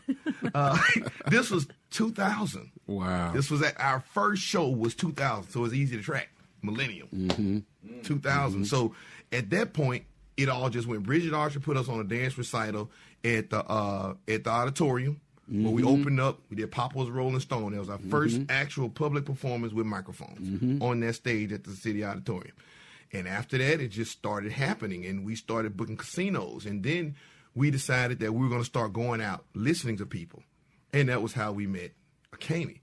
Uh, 0.54 0.78
this 1.28 1.50
was 1.50 1.68
2000. 1.92 2.72
Wow. 2.88 3.32
This 3.34 3.50
was 3.50 3.62
at 3.62 3.80
our 3.80 4.02
first 4.14 4.42
show 4.44 4.68
was 4.70 4.96
2000, 4.96 5.50
so 5.52 5.64
it's 5.66 5.74
easy 5.74 5.96
to 5.98 6.04
track. 6.04 6.30
Millennium, 6.62 7.08
Mm-hmm. 7.16 8.02
2000. 8.04 8.66
So 8.66 8.94
at 9.32 9.50
that 9.52 9.72
point, 9.74 10.04
it 10.36 10.50
all 10.50 10.70
just 10.70 10.88
went. 10.88 11.04
Bridget 11.04 11.34
Archer 11.34 11.62
put 11.62 11.78
us 11.78 11.88
on 11.88 12.00
a 12.02 12.04
dance 12.04 12.38
recital 12.38 12.92
at 13.24 13.50
the 13.50 13.64
uh, 13.66 14.16
at 14.28 14.44
the 14.44 14.50
auditorium 14.50 15.22
where 15.48 15.72
we 15.72 15.82
Mm-hmm. 15.82 16.02
opened 16.02 16.20
up. 16.20 16.40
We 16.50 16.58
did 16.58 16.70
Papa 16.72 16.98
was 16.98 17.10
Rolling 17.10 17.40
Stone. 17.40 17.72
That 17.72 17.80
was 17.80 17.90
our 17.90 17.98
first 18.10 18.42
actual 18.50 18.90
public 18.90 19.24
performance 19.26 19.72
with 19.72 19.86
microphones 19.86 20.40
Mm-hmm. 20.48 20.84
on 20.84 21.00
that 21.00 21.14
stage 21.14 21.54
at 21.54 21.64
the 21.64 21.72
city 21.72 22.04
auditorium. 22.04 22.54
And 23.12 23.28
after 23.28 23.57
that, 23.57 23.82
it 23.82 23.89
just 23.89 24.12
started 24.12 24.51
happening, 24.51 25.05
and 25.05 25.26
we 25.26 25.36
started 25.36 25.76
booking 25.76 25.97
casinos. 25.97 26.66
And 26.66 26.84
then 26.84 27.16
we 27.55 27.72
decided 27.72 28.20
that 28.20 28.34
we 28.34 28.43
were 28.43 28.49
going 28.49 28.62
to 28.62 28.66
start 28.66 28.93
going 28.93 29.22
out 29.22 29.45
listening 29.55 29.97
to 29.97 30.05
people, 30.05 30.43
and 30.93 31.10
that 31.10 31.22
was 31.22 31.34
how 31.34 31.51
we 31.51 31.66
met 31.68 31.91
Akami. 32.34 32.80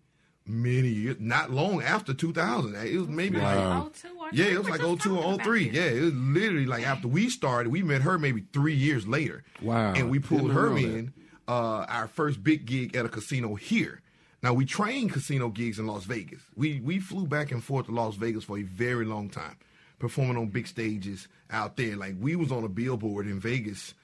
Many 0.48 0.88
years, 0.88 1.16
not 1.18 1.50
long 1.50 1.82
after 1.82 2.14
2000. 2.14 2.76
It 2.76 2.96
was 2.98 3.08
maybe 3.08 3.38
like 3.38 3.56
Oh, 3.56 3.90
two 4.00 4.08
yeah, 4.32 4.46
it 4.46 4.58
was 4.58 4.68
like 4.68 4.80
just 4.80 5.02
02 5.02 5.08
talking 5.16 5.24
or 5.24 5.34
about 5.34 5.44
03. 5.44 5.70
Yeah, 5.70 5.82
it 5.82 6.00
was 6.02 6.14
literally 6.14 6.66
like 6.66 6.86
after 6.86 7.08
we 7.08 7.28
started, 7.30 7.72
we 7.72 7.82
met 7.82 8.02
her 8.02 8.16
maybe 8.16 8.44
three 8.52 8.74
years 8.74 9.08
later. 9.08 9.42
Wow. 9.60 9.94
And 9.94 10.08
we 10.08 10.20
pulled 10.20 10.52
her 10.52 10.76
in 10.76 11.12
uh, 11.48 11.84
our 11.88 12.06
first 12.06 12.44
big 12.44 12.64
gig 12.64 12.94
at 12.94 13.04
a 13.04 13.08
casino 13.08 13.56
here. 13.56 14.02
Now 14.40 14.52
we 14.52 14.64
trained 14.66 15.12
casino 15.12 15.48
gigs 15.48 15.80
in 15.80 15.88
Las 15.88 16.04
Vegas. 16.04 16.42
We 16.54 16.78
we 16.80 17.00
flew 17.00 17.26
back 17.26 17.50
and 17.50 17.62
forth 17.64 17.86
to 17.86 17.92
Las 17.92 18.14
Vegas 18.14 18.44
for 18.44 18.56
a 18.56 18.62
very 18.62 19.04
long 19.04 19.28
time, 19.30 19.56
performing 19.98 20.36
on 20.36 20.48
big 20.48 20.66
stages 20.66 21.28
out 21.50 21.76
there. 21.76 21.96
Like 21.96 22.14
we 22.20 22.36
was 22.36 22.52
on 22.52 22.64
a 22.64 22.68
billboard 22.68 23.26
in 23.26 23.40
Vegas. 23.40 23.94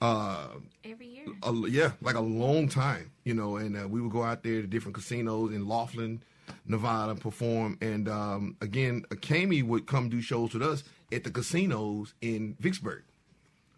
Uh, 0.00 0.48
Every 0.84 1.06
year. 1.06 1.24
a, 1.42 1.52
yeah, 1.68 1.92
like 2.02 2.16
a 2.16 2.20
long 2.20 2.68
time, 2.68 3.10
you 3.24 3.34
know. 3.34 3.56
And 3.56 3.76
uh, 3.76 3.88
we 3.88 4.00
would 4.00 4.12
go 4.12 4.22
out 4.22 4.42
there 4.42 4.60
to 4.60 4.66
different 4.66 4.94
casinos 4.94 5.52
in 5.52 5.66
Laughlin, 5.66 6.22
Nevada, 6.66 7.14
perform. 7.14 7.78
And 7.80 8.08
um, 8.08 8.56
again, 8.60 9.04
Akami 9.10 9.62
would 9.62 9.86
come 9.86 10.08
do 10.10 10.20
shows 10.20 10.52
with 10.52 10.62
us 10.62 10.84
at 11.10 11.24
the 11.24 11.30
casinos 11.30 12.12
in 12.20 12.56
Vicksburg 12.60 13.04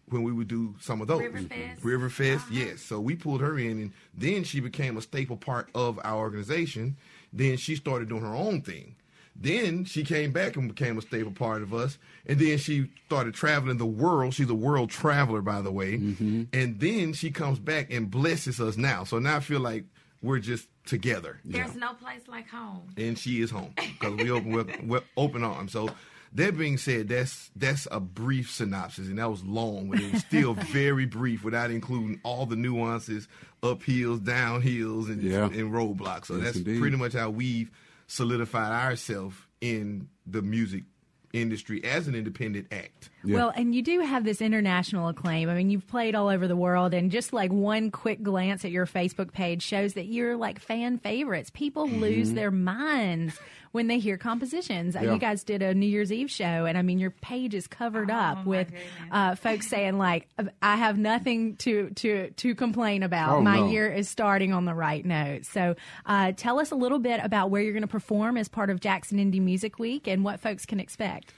when 0.09 0.23
we 0.23 0.31
would 0.31 0.47
do 0.47 0.75
some 0.81 1.01
of 1.01 1.07
those. 1.07 1.21
Riverfest. 1.21 1.79
Riverfest, 1.81 2.43
yes. 2.51 2.81
So 2.81 2.99
we 2.99 3.15
pulled 3.15 3.41
her 3.41 3.57
in, 3.57 3.79
and 3.79 3.93
then 4.13 4.43
she 4.43 4.59
became 4.59 4.97
a 4.97 5.01
staple 5.01 5.37
part 5.37 5.69
of 5.73 5.99
our 6.03 6.17
organization. 6.17 6.97
Then 7.31 7.57
she 7.57 7.75
started 7.75 8.09
doing 8.09 8.23
her 8.23 8.35
own 8.35 8.61
thing. 8.61 8.95
Then 9.41 9.85
she 9.85 10.03
came 10.03 10.31
back 10.31 10.55
and 10.57 10.67
became 10.67 10.97
a 10.97 11.01
stable 11.01 11.31
part 11.31 11.61
of 11.61 11.73
us. 11.73 11.97
And 12.25 12.39
then 12.39 12.57
she 12.57 12.89
started 13.05 13.33
traveling 13.33 13.77
the 13.77 13.85
world. 13.85 14.33
She's 14.33 14.49
a 14.49 14.55
world 14.55 14.89
traveler, 14.89 15.41
by 15.41 15.61
the 15.61 15.71
way. 15.71 15.97
Mm-hmm. 15.97 16.43
And 16.51 16.79
then 16.79 17.13
she 17.13 17.31
comes 17.31 17.57
back 17.59 17.91
and 17.91 18.11
blesses 18.11 18.59
us 18.59 18.75
now. 18.77 19.03
So 19.05 19.17
now 19.19 19.37
I 19.37 19.39
feel 19.39 19.61
like 19.61 19.85
we're 20.21 20.39
just 20.39 20.67
together. 20.85 21.39
There's 21.45 21.75
no 21.75 21.93
place 21.93 22.21
like 22.27 22.49
home. 22.49 22.89
And 22.97 23.17
she 23.17 23.41
is 23.41 23.49
home 23.51 23.73
because 23.77 24.15
we 24.15 24.29
open 24.29 24.51
with, 24.51 24.83
with 24.83 25.03
open 25.15 25.43
arms. 25.43 25.71
So 25.71 25.89
that 26.33 26.57
being 26.57 26.77
said, 26.77 27.07
that's 27.07 27.49
that's 27.55 27.87
a 27.91 27.99
brief 27.99 28.51
synopsis, 28.51 29.07
and 29.07 29.17
that 29.17 29.31
was 29.31 29.43
long, 29.43 29.89
but 29.89 29.99
it 29.99 30.11
was 30.13 30.21
still 30.21 30.53
very 30.73 31.05
brief 31.07 31.43
without 31.43 31.71
including 31.71 32.19
all 32.23 32.45
the 32.45 32.55
nuances, 32.55 33.27
uphills, 33.63 34.19
downhills, 34.19 35.07
and, 35.07 35.23
Yeah. 35.23 35.45
and 35.45 35.71
roadblocks. 35.71 36.25
So 36.27 36.35
Yes, 36.35 36.43
that's 36.43 36.57
indeed. 36.57 36.79
pretty 36.79 36.97
much 36.97 37.13
how 37.13 37.29
we've 37.31 37.71
solidified 38.09 38.71
ourselves 38.71 39.35
in 39.61 40.09
the 40.25 40.41
music 40.41 40.83
industry 41.31 41.83
as 41.83 42.07
an 42.07 42.15
independent 42.15 42.67
act. 42.71 43.09
Well, 43.23 43.51
and 43.55 43.75
you 43.75 43.81
do 43.81 43.99
have 44.01 44.23
this 44.23 44.41
international 44.41 45.07
acclaim. 45.09 45.49
I 45.49 45.55
mean, 45.55 45.69
you've 45.69 45.87
played 45.87 46.15
all 46.15 46.27
over 46.29 46.47
the 46.47 46.55
world, 46.55 46.93
and 46.93 47.11
just 47.11 47.33
like 47.33 47.51
one 47.51 47.91
quick 47.91 48.23
glance 48.23 48.63
at 48.65 48.71
your 48.71 48.85
Facebook 48.85 49.33
page 49.33 49.61
shows 49.61 49.93
that 49.93 50.05
you're 50.05 50.35
like 50.37 50.59
fan 50.59 50.97
favorites. 50.97 51.49
People 51.53 51.87
lose 51.89 52.31
their 52.33 52.51
minds 52.51 53.37
when 53.71 53.85
they 53.87 53.99
hear 53.99 54.17
compositions. 54.17 54.95
Uh, 54.95 55.01
Yeah. 55.03 55.13
You 55.13 55.19
guys 55.19 55.43
did 55.43 55.61
a 55.61 55.73
New 55.75 55.85
Year's 55.85 56.11
Eve 56.11 56.31
show, 56.31 56.65
and 56.65 56.77
I 56.77 56.81
mean, 56.81 56.97
your 56.97 57.11
page 57.11 57.53
is 57.53 57.67
covered 57.67 58.09
up 58.09 58.45
with 58.45 58.71
uh, 59.11 59.35
folks 59.35 59.67
saying 59.67 59.97
like, 59.97 60.27
"I 60.61 60.75
have 60.77 60.97
nothing 60.97 61.55
to 61.57 61.89
to 61.97 62.29
to 62.31 62.55
complain 62.55 63.03
about. 63.03 63.37
Oh, 63.37 63.41
My 63.41 63.57
no. 63.57 63.69
year 63.69 63.91
is 63.91 64.07
starting 64.09 64.53
on 64.53 64.65
the 64.65 64.73
right 64.73 65.05
note." 65.05 65.45
So, 65.45 65.75
uh, 66.05 66.31
tell 66.37 66.59
us 66.59 66.71
a 66.71 66.75
little 66.75 66.99
bit 66.99 67.19
about 67.23 67.49
where 67.51 67.61
you're 67.61 67.73
going 67.73 67.81
to 67.81 67.87
perform 67.87 68.37
as 68.37 68.47
part 68.47 68.69
of 68.69 68.79
Jackson 68.79 69.17
Indie 69.19 69.41
Music 69.41 69.77
Week 69.77 70.07
and 70.07 70.23
what 70.23 70.39
folks 70.39 70.65
can 70.65 70.79
expect. 70.79 71.33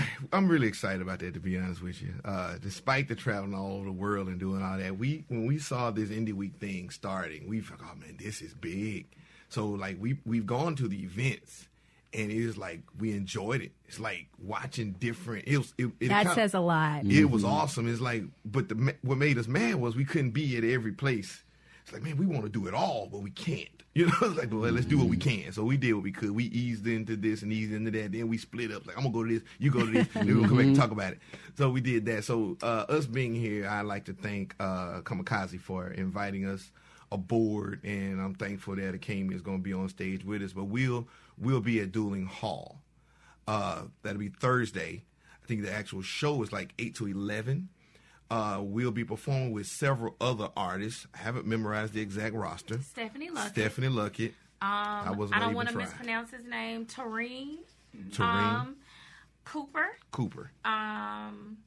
I'm 0.32 0.48
really 0.48 0.66
excited 0.68 1.02
about 1.02 1.18
that, 1.20 1.34
to 1.34 1.40
be 1.40 1.56
honest 1.58 1.82
with 1.82 2.00
you. 2.02 2.14
Uh, 2.24 2.56
despite 2.60 3.08
the 3.08 3.14
traveling 3.14 3.54
all 3.54 3.72
over 3.74 3.84
the 3.86 3.92
world 3.92 4.28
and 4.28 4.38
doing 4.38 4.62
all 4.62 4.78
that, 4.78 4.98
we 4.98 5.24
when 5.28 5.46
we 5.46 5.58
saw 5.58 5.90
this 5.90 6.08
Indie 6.10 6.32
Week 6.32 6.56
thing 6.58 6.90
starting, 6.90 7.48
we 7.48 7.60
thought, 7.60 7.80
"Oh 7.82 7.94
man, 7.98 8.16
this 8.18 8.40
is 8.42 8.54
big." 8.54 9.06
So 9.48 9.66
like 9.68 9.96
we 10.00 10.18
we've 10.24 10.46
gone 10.46 10.74
to 10.76 10.88
the 10.88 11.02
events, 11.02 11.68
and 12.14 12.30
it 12.32 12.46
was 12.46 12.56
like 12.56 12.82
we 12.98 13.12
enjoyed 13.12 13.60
it. 13.62 13.72
It's 13.86 14.00
like 14.00 14.28
watching 14.38 14.92
different. 14.92 15.44
It 15.46 15.58
was 15.58 15.74
it, 15.78 15.86
it 16.00 16.08
That 16.08 16.22
kinda- 16.22 16.34
says 16.34 16.54
a 16.54 16.60
lot. 16.60 17.04
It 17.04 17.26
was 17.30 17.44
awesome. 17.44 17.88
It's 17.88 18.00
like, 18.00 18.24
but 18.44 18.68
the 18.68 18.94
what 19.02 19.18
made 19.18 19.38
us 19.38 19.48
mad 19.48 19.74
was 19.76 19.94
we 19.96 20.04
couldn't 20.04 20.30
be 20.30 20.56
at 20.56 20.64
every 20.64 20.92
place. 20.92 21.42
It's 21.82 21.92
like, 21.92 22.02
man, 22.02 22.16
we 22.16 22.26
want 22.26 22.44
to 22.44 22.48
do 22.48 22.66
it 22.68 22.74
all, 22.74 23.08
but 23.10 23.20
we 23.22 23.30
can't. 23.30 23.81
You 23.94 24.06
know, 24.06 24.12
it's 24.22 24.38
like, 24.38 24.50
well, 24.50 24.70
let's 24.70 24.86
do 24.86 24.98
what 24.98 25.08
we 25.08 25.16
can. 25.16 25.52
So 25.52 25.64
we 25.64 25.76
did 25.76 25.92
what 25.92 26.02
we 26.02 26.12
could. 26.12 26.30
We 26.30 26.44
eased 26.44 26.86
into 26.86 27.16
this 27.16 27.42
and 27.42 27.52
eased 27.52 27.72
into 27.72 27.90
that. 27.90 28.12
Then 28.12 28.28
we 28.28 28.38
split 28.38 28.72
up. 28.72 28.86
Like, 28.86 28.96
I'm 28.96 29.02
gonna 29.02 29.14
go 29.14 29.24
to 29.24 29.34
this, 29.38 29.42
you 29.58 29.70
go 29.70 29.84
to 29.84 29.92
this. 29.92 30.08
then 30.14 30.26
gonna 30.26 30.48
come 30.48 30.56
back 30.56 30.66
and 30.66 30.76
talk 30.76 30.90
about 30.90 31.12
it. 31.12 31.18
So 31.56 31.70
we 31.70 31.80
did 31.80 32.06
that. 32.06 32.24
So 32.24 32.56
uh, 32.62 32.86
us 32.88 33.06
being 33.06 33.34
here, 33.34 33.68
I'd 33.68 33.82
like 33.82 34.06
to 34.06 34.14
thank 34.14 34.54
uh, 34.58 35.02
Kamikaze 35.02 35.60
for 35.60 35.88
inviting 35.90 36.46
us 36.46 36.70
aboard, 37.10 37.84
and 37.84 38.20
I'm 38.20 38.34
thankful 38.34 38.76
that 38.76 38.98
Akami 38.98 39.34
is 39.34 39.42
gonna 39.42 39.58
be 39.58 39.74
on 39.74 39.88
stage 39.88 40.24
with 40.24 40.42
us. 40.42 40.52
But 40.52 40.64
we'll 40.64 41.06
we'll 41.38 41.60
be 41.60 41.80
at 41.80 41.92
Duling 41.92 42.26
Hall. 42.26 42.80
Uh, 43.46 43.82
that'll 44.02 44.18
be 44.18 44.28
Thursday. 44.28 45.04
I 45.42 45.46
think 45.46 45.62
the 45.62 45.72
actual 45.72 46.02
show 46.02 46.42
is 46.42 46.52
like 46.52 46.72
eight 46.78 46.94
to 46.96 47.06
eleven. 47.06 47.68
Uh, 48.32 48.60
we'll 48.62 48.90
be 48.90 49.04
performing 49.04 49.52
with 49.52 49.66
several 49.66 50.16
other 50.20 50.48
artists. 50.56 51.06
I 51.14 51.18
haven't 51.18 51.46
memorized 51.46 51.92
the 51.92 52.00
exact 52.00 52.34
roster. 52.34 52.80
Stephanie 52.80 53.28
Luckett. 53.30 53.48
Stephanie 53.50 53.88
Luckett. 53.88 54.28
Um, 54.62 54.68
I 54.70 55.04
I, 55.08 55.10
wasn't 55.10 55.36
I 55.36 55.40
don't 55.40 55.54
want 55.54 55.68
to 55.68 55.76
mispronounce 55.76 56.30
his 56.30 56.44
name. 56.46 56.86
Tareen. 56.86 57.58
Tareen. 58.10 58.20
Um, 58.60 58.76
Cooper. 59.44 59.86
Cooper. 60.12 60.50
Um, 60.64 61.58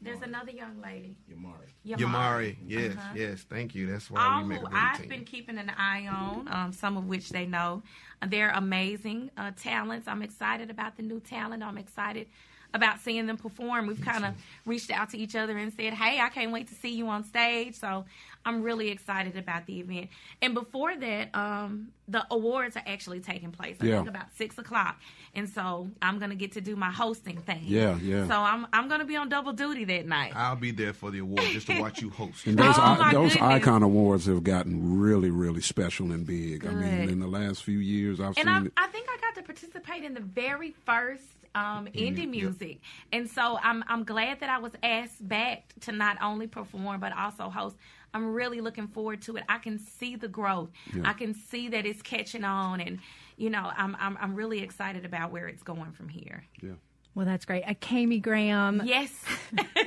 there's 0.00 0.22
another 0.22 0.52
young 0.52 0.80
lady. 0.80 1.16
Yamari. 1.30 1.70
Yamari. 1.98 2.56
Yes, 2.66 2.94
Uh-huh. 2.96 3.14
yes. 3.16 3.40
Thank 3.48 3.74
you. 3.74 3.86
That's 3.90 4.10
why 4.10 4.20
All 4.24 4.42
we 4.42 4.48
make 4.50 4.58
who 4.60 4.66
a 4.66 4.70
great 4.70 4.82
I've 4.82 5.00
team. 5.00 5.08
been 5.08 5.24
keeping 5.24 5.58
an 5.58 5.70
eye 5.70 6.06
on, 6.06 6.48
um, 6.48 6.72
some 6.72 6.96
of 6.96 7.06
which 7.06 7.30
they 7.30 7.46
know. 7.46 7.82
Uh, 8.20 8.26
They're 8.28 8.50
amazing 8.50 9.30
uh, 9.36 9.50
talents. 9.56 10.06
I'm 10.06 10.22
excited 10.22 10.70
about 10.70 10.96
the 10.96 11.02
new 11.02 11.18
talent. 11.20 11.62
I'm 11.62 11.78
excited 11.78 12.28
about 12.74 13.00
seeing 13.00 13.26
them 13.26 13.36
perform. 13.36 13.86
We've 13.86 14.00
kind 14.00 14.24
of 14.24 14.34
reached 14.66 14.90
out 14.90 15.10
to 15.10 15.18
each 15.18 15.34
other 15.36 15.56
and 15.56 15.72
said, 15.72 15.94
"Hey, 15.94 16.20
I 16.20 16.28
can't 16.28 16.52
wait 16.52 16.68
to 16.68 16.74
see 16.74 16.90
you 16.94 17.08
on 17.08 17.24
stage." 17.24 17.74
So 17.74 18.04
I'm 18.44 18.62
really 18.62 18.88
excited 18.90 19.36
about 19.36 19.66
the 19.66 19.78
event. 19.80 20.08
And 20.40 20.52
before 20.54 20.96
that, 20.96 21.32
um, 21.34 21.88
the 22.08 22.26
awards 22.30 22.76
are 22.76 22.82
actually 22.86 23.20
taking 23.20 23.52
place. 23.52 23.76
I 23.80 23.86
Yeah. 23.86 23.96
think 23.98 24.08
about 24.08 24.34
six 24.34 24.58
o'clock, 24.58 25.00
and 25.34 25.48
so 25.48 25.90
I'm 26.00 26.18
gonna 26.18 26.34
get 26.34 26.52
to 26.52 26.60
do 26.60 26.74
my 26.74 26.90
hosting 26.90 27.40
thing. 27.40 27.62
Yeah, 27.66 27.96
yeah. 27.98 28.26
So 28.26 28.34
I'm 28.34 28.66
I'm 28.72 28.88
gonna 28.88 29.04
be 29.04 29.16
on 29.16 29.28
double 29.28 29.52
duty 29.52 29.84
that 29.84 30.06
night. 30.06 30.32
I'll 30.34 30.56
be 30.56 30.70
there 30.72 30.92
for 30.92 31.10
the 31.10 31.18
award 31.20 31.42
just 31.52 31.66
to 31.68 31.80
watch 31.80 32.00
you 32.02 32.10
host. 32.22 32.46
And 32.46 32.58
those, 32.58 32.74
Oh, 32.78 32.82
I- 32.82 32.98
my 32.98 33.12
those 33.12 33.34
goodness. 33.34 33.50
icon 33.52 33.82
awards 33.82 34.26
have 34.26 34.42
gotten 34.42 34.98
really, 34.98 35.30
really 35.30 35.60
special 35.60 36.10
and 36.10 36.26
big. 36.26 36.66
I 36.66 36.70
mean, 36.72 37.08
in 37.10 37.20
the 37.20 37.26
last 37.28 37.62
few 37.62 37.78
years, 37.78 38.18
I've 38.18 38.28
and 38.28 38.36
seen 38.38 38.48
I, 38.48 38.64
it. 38.64 38.72
I 38.76 38.86
think 38.88 39.06
I 39.08 39.18
got 39.20 39.34
to 39.36 39.42
participate 39.42 40.02
in 40.04 40.14
the 40.14 40.20
very 40.20 40.74
first 40.84 41.22
um, 41.54 41.86
indie 41.94 42.18
yep. 42.18 42.28
music, 42.28 42.80
and 43.12 43.28
so 43.28 43.58
I'm 43.62 43.84
I'm 43.88 44.04
glad 44.04 44.40
that 44.40 44.48
I 44.48 44.58
was 44.58 44.72
asked 44.82 45.26
back 45.26 45.74
to 45.80 45.92
not 45.92 46.16
only 46.22 46.46
perform 46.46 47.00
but 47.00 47.16
also 47.16 47.50
host. 47.50 47.76
I'm 48.14 48.34
really 48.34 48.60
looking 48.60 48.88
forward 48.88 49.22
to 49.22 49.36
it. 49.36 49.44
I 49.48 49.56
can 49.56 49.78
see 49.78 50.16
the 50.16 50.28
growth. 50.28 50.70
I 51.02 51.14
can 51.14 51.32
see 51.32 51.68
that 51.68 51.86
it's 51.86 52.02
catching 52.02 52.44
on, 52.44 52.80
and 52.80 52.98
you 53.36 53.50
know 53.50 53.70
I'm 53.76 53.96
I'm 53.98 54.18
I'm 54.20 54.34
really 54.34 54.60
excited 54.60 55.04
about 55.04 55.32
where 55.32 55.48
it's 55.48 55.62
going 55.62 55.92
from 55.92 56.08
here. 56.08 56.44
Yeah. 56.62 56.72
Well, 57.14 57.26
that's 57.26 57.44
great. 57.44 57.64
A 57.66 57.74
Kami 57.74 58.20
Graham. 58.20 58.82
Yes. 58.84 59.10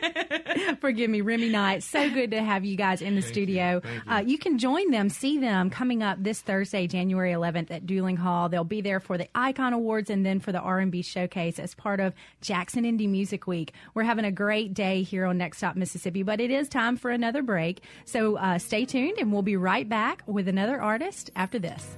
Forgive 0.80 1.09
me, 1.09 1.21
Remy 1.21 1.49
Knight. 1.49 1.82
So 1.82 2.09
good 2.11 2.32
to 2.32 2.43
have 2.43 2.63
you 2.63 2.76
guys 2.76 3.01
in 3.01 3.15
the 3.15 3.23
studio. 3.23 3.82
Thank 3.84 4.05
you. 4.05 4.11
Uh, 4.11 4.19
you 4.19 4.38
can 4.38 4.59
join 4.59 4.91
them, 4.91 5.09
see 5.09 5.39
them 5.39 5.71
coming 5.71 6.03
up 6.03 6.21
this 6.21 6.41
Thursday, 6.41 6.86
January 6.86 7.32
11th 7.32 7.71
at 7.71 7.88
Duling 7.88 8.17
Hall. 8.17 8.47
They'll 8.47 8.63
be 8.63 8.82
there 8.82 8.99
for 8.99 9.17
the 9.17 9.28
Icon 9.34 9.73
Awards 9.73 10.11
and 10.11 10.23
then 10.23 10.39
for 10.39 10.51
the 10.51 10.59
R&B 10.59 11.01
Showcase 11.01 11.57
as 11.57 11.73
part 11.73 11.99
of 11.99 12.13
Jackson 12.41 12.84
Indie 12.84 13.09
Music 13.09 13.47
Week. 13.47 13.73
We're 13.95 14.03
having 14.03 14.26
a 14.26 14.32
great 14.32 14.76
day 14.76 15.01
here 15.01 15.26
on 15.26 15.39
Next 15.39 15.57
Stop 15.57 15.76
Mississippi, 15.76 16.21
but 16.21 16.39
it 16.39 16.51
is 16.51 16.69
time 16.69 16.95
for 16.95 17.09
another 17.09 17.41
break. 17.41 17.82
So 18.05 18.38
uh, 18.38 18.59
stay 18.59 18.86
tuned, 18.86 19.17
and 19.17 19.34
we'll 19.34 19.41
be 19.41 19.57
right 19.57 19.88
back 19.89 20.21
with 20.28 20.47
another 20.47 20.80
artist 20.80 21.32
after 21.36 21.57
this. 21.57 21.97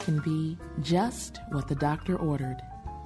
Can 0.00 0.18
be 0.20 0.58
just 0.80 1.40
what 1.50 1.68
the 1.68 1.74
doctor 1.74 2.16
ordered. 2.16 2.60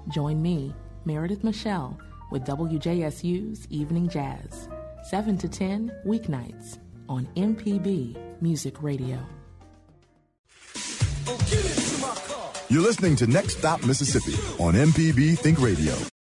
Join 0.09 0.41
me, 0.41 0.75
Meredith 1.05 1.45
Michelle, 1.45 1.99
with 2.31 2.45
WJSU's 2.45 3.67
Evening 3.71 4.09
Jazz, 4.09 4.69
7 5.05 5.37
to 5.39 5.49
10 5.49 5.93
weeknights 6.07 6.79
on 7.09 7.27
MPB 7.37 8.17
Music 8.41 8.83
Radio. 8.83 9.19
You're 12.71 12.83
listening 12.83 13.17
to 13.17 13.27
Next 13.27 13.59
Stop 13.59 13.85
Mississippi 13.85 14.35
on 14.63 14.75
MPB 14.75 15.39
Think 15.39 15.61
Radio. 15.61 16.14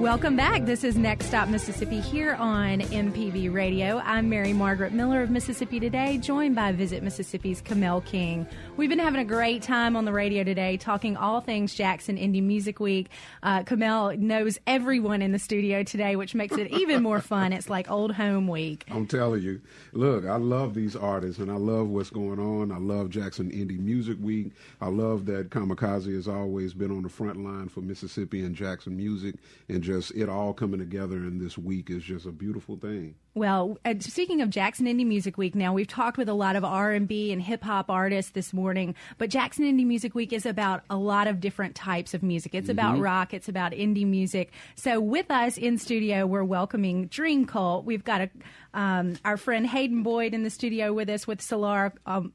Welcome 0.00 0.34
back. 0.34 0.64
This 0.64 0.82
is 0.82 0.96
Next 0.96 1.26
Stop 1.26 1.50
Mississippi 1.50 2.00
here 2.00 2.34
on 2.36 2.80
MPB 2.80 3.52
Radio. 3.52 3.98
I'm 3.98 4.30
Mary 4.30 4.54
Margaret 4.54 4.94
Miller 4.94 5.20
of 5.22 5.28
Mississippi 5.28 5.78
Today, 5.78 6.16
joined 6.16 6.54
by 6.54 6.72
Visit 6.72 7.02
Mississippi's 7.02 7.60
Kamel 7.60 8.00
King. 8.00 8.46
We've 8.78 8.88
been 8.88 8.98
having 8.98 9.20
a 9.20 9.26
great 9.26 9.60
time 9.62 9.96
on 9.96 10.06
the 10.06 10.12
radio 10.14 10.42
today, 10.42 10.78
talking 10.78 11.18
all 11.18 11.42
things 11.42 11.74
Jackson 11.74 12.16
Indie 12.16 12.42
Music 12.42 12.80
Week. 12.80 13.10
Uh, 13.42 13.62
Kamel 13.64 14.16
knows 14.16 14.58
everyone 14.66 15.20
in 15.20 15.32
the 15.32 15.38
studio 15.38 15.82
today, 15.82 16.16
which 16.16 16.34
makes 16.34 16.56
it 16.56 16.70
even 16.70 17.02
more 17.02 17.20
fun. 17.20 17.52
It's 17.52 17.68
like 17.68 17.90
old 17.90 18.12
home 18.12 18.48
week. 18.48 18.86
I'm 18.90 19.06
telling 19.06 19.42
you, 19.42 19.60
look, 19.92 20.24
I 20.24 20.36
love 20.36 20.72
these 20.72 20.96
artists 20.96 21.38
and 21.38 21.50
I 21.50 21.56
love 21.56 21.88
what's 21.88 22.08
going 22.08 22.38
on. 22.38 22.72
I 22.72 22.78
love 22.78 23.10
Jackson 23.10 23.50
Indie 23.50 23.78
Music 23.78 24.16
Week. 24.18 24.52
I 24.80 24.88
love 24.88 25.26
that 25.26 25.50
Kamikaze 25.50 26.14
has 26.14 26.26
always 26.26 26.72
been 26.72 26.90
on 26.90 27.02
the 27.02 27.10
front 27.10 27.44
line 27.44 27.68
for 27.68 27.82
Mississippi 27.82 28.42
and 28.42 28.56
Jackson 28.56 28.96
music, 28.96 29.34
and 29.68 29.82
just 29.90 30.12
it 30.14 30.28
all 30.28 30.52
coming 30.52 30.78
together 30.78 31.16
in 31.16 31.38
this 31.38 31.58
week 31.58 31.90
is 31.90 32.02
just 32.02 32.26
a 32.26 32.30
beautiful 32.30 32.76
thing. 32.76 33.16
Well, 33.34 33.78
uh, 33.84 33.94
speaking 34.00 34.40
of 34.40 34.50
Jackson 34.50 34.86
Indie 34.86 35.06
Music 35.06 35.36
Week, 35.36 35.54
now 35.54 35.72
we've 35.72 35.88
talked 35.88 36.16
with 36.16 36.28
a 36.28 36.34
lot 36.34 36.56
of 36.56 36.64
R 36.64 36.92
and 36.92 37.08
B 37.08 37.32
and 37.32 37.42
hip 37.42 37.62
hop 37.62 37.90
artists 37.90 38.32
this 38.32 38.52
morning, 38.52 38.94
but 39.18 39.30
Jackson 39.30 39.64
Indie 39.64 39.86
Music 39.86 40.14
Week 40.14 40.32
is 40.32 40.46
about 40.46 40.82
a 40.90 40.96
lot 40.96 41.26
of 41.26 41.40
different 41.40 41.74
types 41.74 42.14
of 42.14 42.22
music. 42.22 42.54
It's 42.54 42.68
about 42.68 42.98
rock, 42.98 43.34
it's 43.34 43.48
about 43.48 43.72
indie 43.72 44.06
music. 44.06 44.52
So, 44.76 45.00
with 45.00 45.30
us 45.30 45.56
in 45.56 45.78
studio, 45.78 46.26
we're 46.26 46.44
welcoming 46.44 47.06
Dream 47.06 47.46
Cult. 47.46 47.84
We've 47.84 48.04
got 48.04 48.20
a 48.22 48.30
um, 48.74 49.16
our 49.24 49.36
friend 49.36 49.66
Hayden 49.66 50.02
Boyd 50.02 50.34
in 50.34 50.42
the 50.42 50.50
studio 50.50 50.92
with 50.92 51.08
us 51.08 51.26
with 51.26 51.40
Solar. 51.40 51.92
Um, 52.06 52.32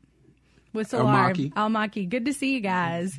with 0.74 0.90
Solar 0.90 1.06
Almaki. 1.06 1.54
Almaki. 1.54 2.10
Good 2.10 2.26
to 2.26 2.34
see 2.34 2.54
you 2.54 2.60
guys. 2.60 3.18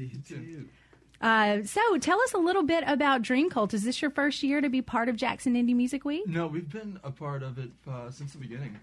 Uh, 1.21 1.63
so, 1.65 1.99
tell 1.99 2.21
us 2.21 2.33
a 2.35 2.39
little 2.39 2.63
bit 2.63 2.85
about 2.87 3.23
Dream 3.23 3.49
Cult. 3.51 3.73
Is 3.75 3.85
this 3.85 4.03
your 4.03 4.11
first 4.11 4.43
year 4.43 4.61
to 4.61 4.69
be 4.69 4.83
part 4.83 5.09
of 5.09 5.17
Jackson 5.17 5.55
Indie 5.55 5.75
Music 5.75 6.05
Week? 6.05 6.27
No, 6.27 6.47
we've 6.47 6.71
been 6.71 7.01
a 7.03 7.11
part 7.11 7.43
of 7.43 7.59
it 7.59 7.71
uh, 7.91 8.11
since 8.11 8.33
the 8.33 8.39
beginning. 8.39 8.79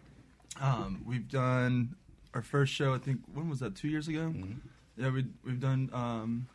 Um, 0.62 1.04
we've 1.06 1.28
done 1.30 1.96
our 2.34 2.42
first 2.42 2.74
show. 2.74 2.94
I 2.94 2.98
think 2.98 3.20
when 3.34 3.50
was 3.50 3.60
that? 3.60 3.76
Two 3.76 3.88
years 3.88 4.08
ago. 4.08 4.34
Yeah, 4.98 5.10
we 5.10 5.26
we've 5.44 5.60
done. 5.60 5.90
Um, 5.94 6.48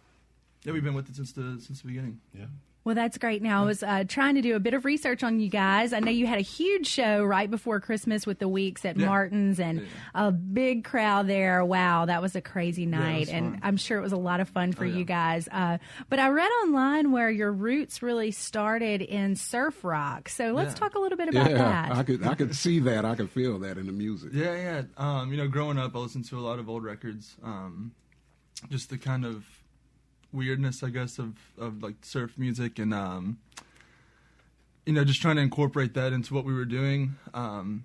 yeah, 0.65 0.73
we've 0.73 0.85
been 0.85 0.95
with 0.95 1.09
it 1.09 1.17
since 1.17 1.33
the 1.33 1.61
since 1.61 1.81
the 1.81 1.89
beginning. 1.89 2.21
Yeah. 2.35 2.47
Well, 2.89 2.95
that's 2.95 3.19
great. 3.19 3.43
Now, 3.43 3.65
I 3.65 3.67
was 3.67 3.83
uh, 3.83 4.05
trying 4.09 4.37
to 4.37 4.41
do 4.41 4.57
a 4.57 4.61
bit 4.61 4.73
of 4.73 4.87
research 4.87 5.23
on 5.23 5.41
you 5.41 5.51
guys. 5.51 5.93
I 5.93 6.01
know 6.01 6.11
you 6.11 6.27
had 6.27 6.39
a 6.39 6.41
huge 6.41 6.87
show 6.87 7.23
right 7.23 7.51
before 7.51 7.81
Christmas 7.81 8.27
with 8.27 8.39
the 8.39 8.49
Weeks 8.49 8.83
at 8.87 8.97
Yeah. 8.97 9.05
Martin's 9.09 9.61
and 9.61 9.87
a 10.15 10.33
big 10.33 10.85
crowd 10.85 11.27
there. 11.27 11.63
Wow, 11.67 12.07
that 12.07 12.23
was 12.23 12.35
a 12.35 12.41
crazy 12.41 12.87
night. 12.87 13.21
was 13.21 13.29
and 13.29 13.51
fun. 13.53 13.61
I'm 13.63 13.77
sure 13.77 13.99
it 13.99 14.01
was 14.01 14.13
a 14.13 14.17
lot 14.17 14.41
of 14.41 14.49
fun 14.49 14.73
for 14.73 14.85
Oh, 14.85 14.87
yeah. 14.89 14.97
you 14.97 15.05
guys. 15.05 15.49
Uh, 15.53 15.77
but 16.09 16.19
I 16.19 16.31
read 16.31 16.49
online 16.65 17.13
where 17.13 17.29
your 17.29 17.53
roots 17.53 18.01
really 18.03 18.31
started 18.31 19.03
in 19.03 19.37
surf 19.37 19.85
rock. 19.85 20.31
So 20.31 20.53
let's 20.53 20.73
Yeah. 20.73 20.79
talk 20.79 20.95
a 20.95 20.99
little 20.99 21.19
bit 21.19 21.29
about 21.29 21.51
yeah, 21.51 21.59
that. 21.59 21.93
I 21.93 22.03
could 22.05 22.27
I 22.27 22.35
could 22.37 22.55
see 22.57 22.79
that. 22.79 23.05
I 23.05 23.17
could 23.17 23.29
feel 23.29 23.59
that 23.59 23.77
in 23.77 23.85
the 23.85 23.93
music. 23.93 24.31
Yeah, 24.33 24.55
yeah. 24.55 24.83
Um, 24.97 25.31
you 25.31 25.37
know, 25.37 25.47
growing 25.47 25.77
up, 25.77 25.95
I 25.95 25.99
listened 25.99 26.25
to 26.31 26.39
a 26.39 26.41
lot 26.41 26.59
of 26.59 26.71
old 26.71 26.85
records. 26.85 27.37
Um, 27.43 27.93
just 28.71 28.89
the 28.89 28.97
kind 28.97 29.27
of 29.27 29.45
weirdness, 30.33 30.83
I 30.83 30.91
guess, 30.91 31.19
of, 31.19 31.35
of 31.59 31.83
like 31.83 31.97
surf 32.03 32.33
music 32.37 32.79
and, 32.79 32.93
um, 32.93 33.39
you 34.87 34.93
know, 34.93 35.05
just 35.05 35.21
trying 35.21 35.37
to 35.37 35.43
incorporate 35.43 35.95
that 35.95 36.13
into 36.13 36.35
what 36.35 36.45
we 36.45 36.55
were 36.55 36.65
doing. 36.65 37.17
Um, 37.35 37.85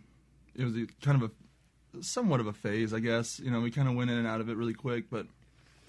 it 0.56 0.64
was 0.64 0.76
a, 0.76 0.88
kind 1.02 1.22
of 1.22 1.32
a 1.32 2.04
somewhat 2.04 2.40
of 2.40 2.48
a 2.48 2.54
phase, 2.54 2.94
I 2.94 3.00
guess. 3.00 3.40
You 3.40 3.52
know, 3.52 3.62
we 3.62 3.72
kind 3.72 3.88
of 3.88 3.96
went 3.96 4.10
in 4.10 4.18
and 4.18 4.28
out 4.28 4.42
of 4.42 4.50
it 4.50 4.56
really 4.58 4.74
quick, 4.74 5.06
but, 5.10 5.26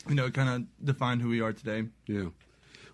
you 0.08 0.14
know, 0.14 0.26
it 0.26 0.34
kind 0.34 0.48
of 0.48 0.86
defined 0.86 1.22
who 1.22 1.28
we 1.28 1.40
are 1.40 1.52
today. 1.52 1.84
Yeah. 2.06 2.26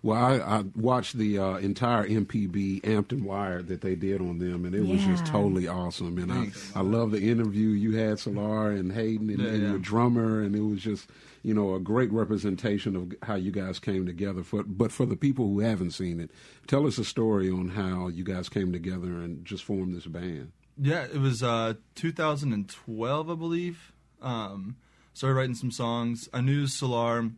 Well, 0.03 0.17
I, 0.17 0.37
I 0.37 0.63
watched 0.75 1.15
the 1.15 1.37
uh, 1.37 1.57
entire 1.57 2.07
MPB 2.07 2.87
Ampton 2.87 3.23
Wire 3.23 3.61
that 3.61 3.81
they 3.81 3.93
did 3.93 4.19
on 4.19 4.39
them, 4.39 4.65
and 4.65 4.73
it 4.73 4.83
was 4.83 5.03
just 5.03 5.27
totally 5.27 5.67
awesome. 5.67 6.17
And 6.17 6.33
I, 6.33 6.47
I 6.75 6.81
love 6.81 7.11
the 7.11 7.29
interview 7.29 7.67
you 7.67 7.95
had, 7.95 8.17
Solar 8.17 8.71
and 8.71 8.91
Hayden, 8.91 9.29
and, 9.29 9.39
Yeah, 9.39 9.49
and 9.49 9.61
yeah. 9.61 9.69
your 9.69 9.77
drummer, 9.77 10.41
and 10.41 10.55
it 10.55 10.61
was 10.61 10.81
just 10.81 11.07
you 11.43 11.53
know 11.53 11.73
a 11.75 11.79
great 11.79 12.11
representation 12.11 12.95
of 12.95 13.13
how 13.23 13.35
you 13.35 13.51
guys 13.51 13.79
came 13.79 14.05
together. 14.05 14.43
For 14.43 14.63
but 14.63 14.91
for 14.91 15.05
the 15.05 15.15
people 15.15 15.47
who 15.47 15.59
haven't 15.59 15.91
seen 15.91 16.19
it, 16.19 16.31
tell 16.67 16.85
us 16.85 16.97
a 16.97 17.05
story 17.05 17.49
on 17.49 17.69
how 17.69 18.07
you 18.07 18.23
guys 18.23 18.49
came 18.49 18.71
together 18.71 19.07
and 19.07 19.45
just 19.45 19.63
formed 19.63 19.95
this 19.95 20.05
band. 20.05 20.51
Yeah, 20.77 21.03
it 21.03 21.19
was 21.19 21.43
uh, 21.43 21.75
2012, 21.95 23.29
I 23.29 23.35
believe. 23.35 23.91
Um, 24.21 24.77
started 25.13 25.35
writing 25.35 25.55
some 25.55 25.71
songs. 25.71 26.29
I 26.33 26.41
knew 26.41 26.67
Solar 26.67 27.29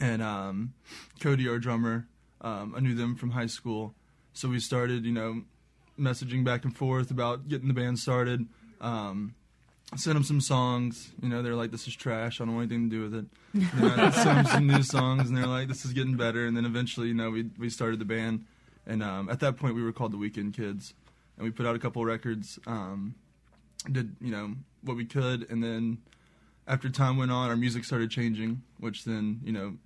and 0.00 0.22
um, 0.22 0.74
Cody, 1.20 1.48
our 1.48 1.58
drummer. 1.58 2.08
Um, 2.40 2.74
I 2.76 2.80
knew 2.80 2.94
them 2.94 3.16
from 3.16 3.30
high 3.30 3.46
school, 3.46 3.94
so 4.34 4.48
we 4.48 4.60
started, 4.60 5.06
you 5.06 5.12
know, 5.12 5.42
messaging 5.98 6.44
back 6.44 6.64
and 6.64 6.76
forth 6.76 7.10
about 7.10 7.48
getting 7.48 7.68
the 7.68 7.74
band 7.74 7.98
started. 7.98 8.46
Um, 8.80 9.34
sent 9.96 10.14
them 10.14 10.24
some 10.24 10.40
songs. 10.40 11.12
You 11.22 11.28
know, 11.28 11.42
they're 11.42 11.54
like, 11.54 11.70
"This 11.70 11.86
is 11.86 11.94
trash. 11.94 12.40
I 12.40 12.44
don't 12.44 12.54
want 12.54 12.70
anything 12.70 12.90
to 12.90 12.96
do 12.96 13.02
with 13.02 13.14
it." 13.14 13.26
Then 13.74 14.00
I 14.00 14.10
sent 14.10 14.36
them 14.36 14.46
some 14.46 14.66
new 14.66 14.82
songs, 14.82 15.28
and 15.28 15.36
they're 15.36 15.46
like, 15.46 15.68
"This 15.68 15.84
is 15.84 15.92
getting 15.92 16.16
better." 16.16 16.46
And 16.46 16.56
then 16.56 16.64
eventually, 16.64 17.08
you 17.08 17.14
know, 17.14 17.30
we 17.30 17.50
we 17.58 17.70
started 17.70 17.98
the 17.98 18.04
band, 18.04 18.44
and 18.86 19.02
um, 19.02 19.28
at 19.28 19.40
that 19.40 19.56
point, 19.56 19.74
we 19.74 19.82
were 19.82 19.92
called 19.92 20.12
the 20.12 20.18
Weekend 20.18 20.54
Kids, 20.54 20.94
and 21.36 21.44
we 21.44 21.50
put 21.50 21.66
out 21.66 21.76
a 21.76 21.78
couple 21.78 22.04
records. 22.04 22.58
Um, 22.66 23.14
did 23.90 24.16
you 24.20 24.30
know 24.30 24.54
what 24.82 24.96
we 24.96 25.04
could, 25.04 25.50
and 25.50 25.62
then 25.62 25.98
after 26.66 26.88
time 26.88 27.16
went 27.16 27.30
on, 27.30 27.50
our 27.50 27.56
music 27.56 27.84
started 27.84 28.10
changing, 28.10 28.62
which 28.78 29.04
then 29.04 29.40
you 29.44 29.52
know, 29.52 29.76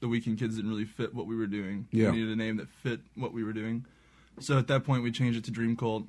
the 0.00 0.08
Weekend 0.08 0.38
Kids 0.38 0.56
didn't 0.56 0.70
really 0.70 0.84
fit 0.84 1.14
what 1.14 1.26
we 1.26 1.36
were 1.36 1.46
doing. 1.46 1.88
Yeah. 1.90 2.10
We 2.10 2.18
needed 2.18 2.32
a 2.32 2.36
name 2.36 2.56
that 2.56 2.68
fit 2.68 3.00
what 3.14 3.32
we 3.32 3.44
were 3.44 3.52
doing. 3.52 3.86
So 4.40 4.58
at 4.58 4.66
that 4.68 4.84
point, 4.84 5.02
we 5.02 5.10
changed 5.10 5.38
it 5.38 5.44
to 5.44 5.50
Dream 5.50 5.76
Cult, 5.76 6.04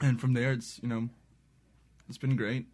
and 0.00 0.20
from 0.20 0.34
there, 0.34 0.52
it's 0.52 0.78
you 0.82 0.88
know, 0.88 1.08
it's 2.08 2.18
been 2.18 2.36
great. 2.36 2.66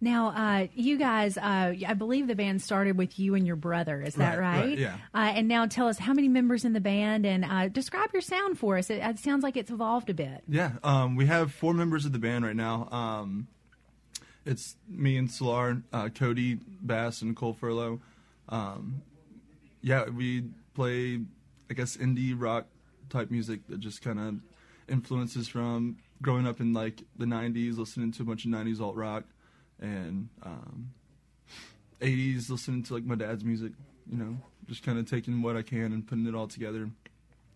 Now, 0.00 0.28
uh, 0.28 0.66
you 0.74 0.96
guys, 0.96 1.36
uh, 1.36 1.74
I 1.86 1.94
believe 1.94 2.28
the 2.28 2.36
band 2.36 2.62
started 2.62 2.96
with 2.96 3.18
you 3.18 3.34
and 3.34 3.44
your 3.44 3.56
brother. 3.56 4.00
Is 4.00 4.14
that 4.14 4.38
Right, 4.38 4.58
right? 4.58 4.64
right, 4.68 4.78
yeah. 4.78 4.96
Uh, 5.12 5.32
and 5.34 5.48
now 5.48 5.66
tell 5.66 5.88
us 5.88 5.98
how 5.98 6.12
many 6.12 6.28
members 6.28 6.64
in 6.64 6.72
the 6.72 6.80
band 6.80 7.26
and 7.26 7.44
uh, 7.44 7.66
describe 7.66 8.10
your 8.12 8.22
sound 8.22 8.58
for 8.60 8.78
us. 8.78 8.90
It, 8.90 9.02
it 9.02 9.18
sounds 9.18 9.42
like 9.42 9.56
it's 9.56 9.72
evolved 9.72 10.08
a 10.08 10.14
bit. 10.14 10.44
Yeah, 10.48 10.72
um, 10.84 11.16
we 11.16 11.26
have 11.26 11.52
four 11.52 11.74
members 11.74 12.04
of 12.04 12.12
the 12.12 12.20
band 12.20 12.44
right 12.44 12.54
now. 12.54 12.88
Um, 12.92 13.48
it's 14.46 14.76
me 14.88 15.16
and 15.16 15.28
Solar, 15.28 15.82
uh, 15.92 16.10
Cody 16.10 16.54
Bass, 16.80 17.20
and 17.20 17.34
Cole 17.34 17.56
Furlow. 17.60 17.98
Um, 18.48 19.02
yeah, 19.82 20.08
we 20.08 20.44
play, 20.74 21.20
I 21.68 21.74
guess, 21.74 21.96
indie 21.96 22.34
rock 22.40 22.66
type 23.10 23.32
music 23.32 23.66
that 23.68 23.80
just 23.80 24.00
kind 24.00 24.20
of 24.20 24.36
influences 24.88 25.48
from 25.48 25.96
growing 26.22 26.46
up 26.46 26.60
in 26.60 26.72
like 26.72 27.02
the 27.16 27.24
'90s, 27.24 27.78
listening 27.78 28.12
to 28.12 28.22
a 28.22 28.26
bunch 28.26 28.44
of 28.44 28.50
'90s 28.50 28.80
alt 28.80 28.96
rock, 28.96 29.24
and 29.80 30.28
um, 30.42 30.90
'80s, 32.00 32.50
listening 32.50 32.82
to 32.84 32.94
like 32.94 33.04
my 33.04 33.14
dad's 33.14 33.44
music. 33.44 33.72
You 34.10 34.18
know, 34.18 34.38
just 34.66 34.82
kind 34.82 34.98
of 34.98 35.08
taking 35.08 35.42
what 35.42 35.56
I 35.56 35.62
can 35.62 35.92
and 35.92 36.06
putting 36.06 36.26
it 36.26 36.34
all 36.34 36.48
together. 36.48 36.90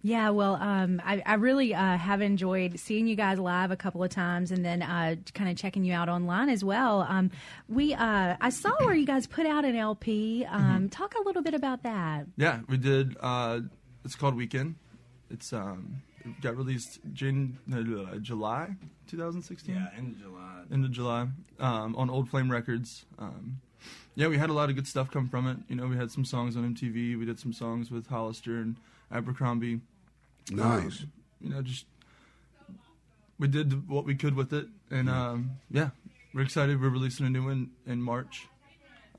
Yeah, 0.04 0.30
well, 0.30 0.56
um, 0.56 1.00
I, 1.04 1.22
I 1.24 1.34
really 1.34 1.74
uh, 1.74 1.96
have 1.96 2.20
enjoyed 2.22 2.80
seeing 2.80 3.06
you 3.06 3.14
guys 3.14 3.38
live 3.38 3.70
a 3.70 3.76
couple 3.76 4.02
of 4.02 4.10
times, 4.10 4.50
and 4.50 4.64
then 4.64 4.82
uh, 4.82 5.14
kind 5.32 5.48
of 5.48 5.56
checking 5.56 5.84
you 5.84 5.94
out 5.94 6.08
online 6.08 6.48
as 6.48 6.64
well. 6.64 7.06
Um, 7.08 7.30
we, 7.68 7.94
uh, 7.94 8.36
I 8.40 8.50
saw 8.50 8.72
where 8.80 8.96
you 8.96 9.06
guys 9.06 9.28
put 9.28 9.46
out 9.46 9.64
an 9.64 9.76
LP. 9.76 10.44
Um, 10.44 10.88
Talk 10.88 11.14
a 11.14 11.22
little 11.22 11.42
bit 11.42 11.54
about 11.54 11.84
that. 11.84 12.26
Yeah, 12.36 12.60
we 12.68 12.78
did. 12.78 13.16
Uh, 13.20 13.60
it's 14.04 14.16
called 14.16 14.34
Weekend. 14.34 14.74
It's 15.30 15.52
um, 15.52 16.02
got 16.40 16.56
released 16.56 17.00
Jan- 17.12 17.58
uh, 17.72 18.16
July 18.16 18.76
2016. 19.08 19.74
Yeah, 19.74 19.86
end 19.96 20.14
of 20.14 20.20
July. 20.20 20.62
End 20.72 20.84
of 20.84 20.90
July 20.90 21.28
um, 21.60 21.96
on 21.96 22.10
Old 22.10 22.28
Flame 22.30 22.50
Records. 22.50 23.04
Um, 23.18 23.60
yeah, 24.14 24.28
we 24.28 24.38
had 24.38 24.50
a 24.50 24.52
lot 24.52 24.68
of 24.68 24.76
good 24.76 24.86
stuff 24.86 25.10
come 25.10 25.28
from 25.28 25.46
it. 25.46 25.56
You 25.68 25.76
know, 25.76 25.86
we 25.86 25.96
had 25.96 26.10
some 26.10 26.24
songs 26.24 26.56
on 26.56 26.74
MTV. 26.74 27.18
We 27.18 27.24
did 27.24 27.40
some 27.40 27.52
songs 27.52 27.90
with 27.90 28.06
Hollister 28.08 28.56
and 28.58 28.76
Abercrombie. 29.10 29.80
Nice. 30.50 31.02
Um, 31.02 31.12
you 31.40 31.50
know, 31.50 31.62
just 31.62 31.86
we 33.38 33.48
did 33.48 33.88
what 33.88 34.04
we 34.04 34.14
could 34.14 34.34
with 34.34 34.52
it, 34.52 34.66
and 34.90 35.08
um, 35.08 35.52
yeah, 35.70 35.90
we're 36.32 36.42
excited. 36.42 36.80
We're 36.80 36.90
releasing 36.90 37.26
a 37.26 37.30
new 37.30 37.44
one 37.44 37.70
in 37.86 38.00
March. 38.02 38.46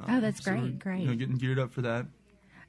Oh, 0.08 0.20
that's 0.20 0.43
so 0.43 0.51
great, 0.51 0.80
great. 0.80 1.01
You 1.01 1.08
know, 1.08 1.16
getting 1.16 1.36
geared 1.38 1.60
up 1.60 1.72
for 1.74 1.82
that. 1.82 2.06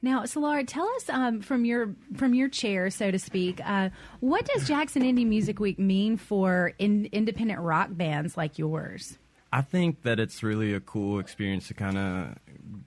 Now, 0.01 0.25
Solar, 0.25 0.63
tell 0.63 0.87
us 0.97 1.09
um, 1.09 1.41
from 1.41 1.65
your 1.65 1.95
from 2.15 2.33
your 2.33 2.49
chair, 2.49 2.89
so 2.89 3.11
to 3.11 3.19
speak, 3.19 3.59
uh, 3.65 3.89
what 4.19 4.45
does 4.45 4.67
Jackson 4.67 5.01
Indie 5.01 5.25
Music 5.25 5.59
Week 5.59 5.79
mean 5.79 6.17
for 6.17 6.73
in, 6.77 7.07
independent 7.11 7.59
rock 7.61 7.89
bands 7.91 8.37
like 8.37 8.57
yours? 8.59 9.17
I 9.51 9.61
think 9.61 10.01
that 10.03 10.19
it's 10.19 10.43
really 10.43 10.73
a 10.73 10.79
cool 10.81 11.17
experience 11.19 11.67
to 11.69 11.73
kind 11.73 11.97
of 11.97 12.35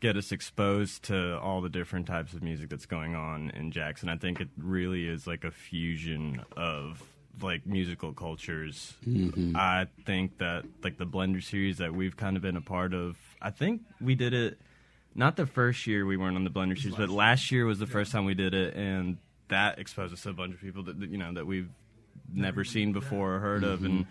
get 0.01 0.17
us 0.17 0.33
exposed 0.33 1.05
to 1.05 1.39
all 1.41 1.61
the 1.63 1.71
different 1.71 2.07
types 2.07 2.35
of 2.35 2.43
music 2.43 2.69
that's 2.69 2.85
going 2.87 3.15
on 3.15 3.51
in 3.51 3.71
Jackson. 3.71 4.09
I 4.11 4.17
think 4.17 4.41
it 4.41 4.49
really 4.59 5.07
is 5.09 5.27
like 5.27 5.45
a 5.45 5.51
fusion 5.51 6.43
of 6.57 7.03
like 7.41 7.65
musical 7.67 8.13
cultures. 8.13 8.95
Mhm. 9.07 9.57
I 9.57 9.87
think 10.05 10.39
that 10.39 10.65
like 10.83 10.99
the 10.99 11.07
Blender 11.07 11.43
series 11.43 11.79
that 11.79 11.95
we've 11.95 12.17
kind 12.17 12.37
of 12.37 12.43
been 12.43 12.57
a 12.57 12.61
part 12.61 12.93
of. 12.93 13.17
I 13.41 13.51
think 13.51 13.83
we 14.01 14.15
did 14.15 14.35
it 14.35 14.61
not 15.15 15.37
the 15.37 15.47
first 15.47 15.87
year 15.87 16.05
we 16.07 16.17
weren't 16.17 16.37
on 16.37 16.45
the 16.45 16.51
Blender 16.51 16.79
series, 16.79 16.97
but 16.97 17.09
last 17.09 17.51
year 17.51 17.65
was 17.67 17.79
the 17.79 17.87
first 17.87 18.13
time 18.13 18.25
we 18.25 18.35
did 18.35 18.55
it, 18.55 18.75
and 18.75 19.19
that 19.49 19.79
exposed 19.79 20.13
us 20.13 20.23
to 20.23 20.31
a 20.31 20.33
bunch 20.33 20.55
of 20.55 20.61
people 20.61 20.83
that 20.85 21.01
that, 21.01 21.11
you 21.11 21.19
know 21.19 21.33
that 21.35 21.47
we've 21.47 21.69
never 22.33 22.65
seen 22.65 22.93
before 22.93 23.37
or 23.37 23.39
heard 23.41 23.65
of, 23.65 23.85
and 23.85 24.07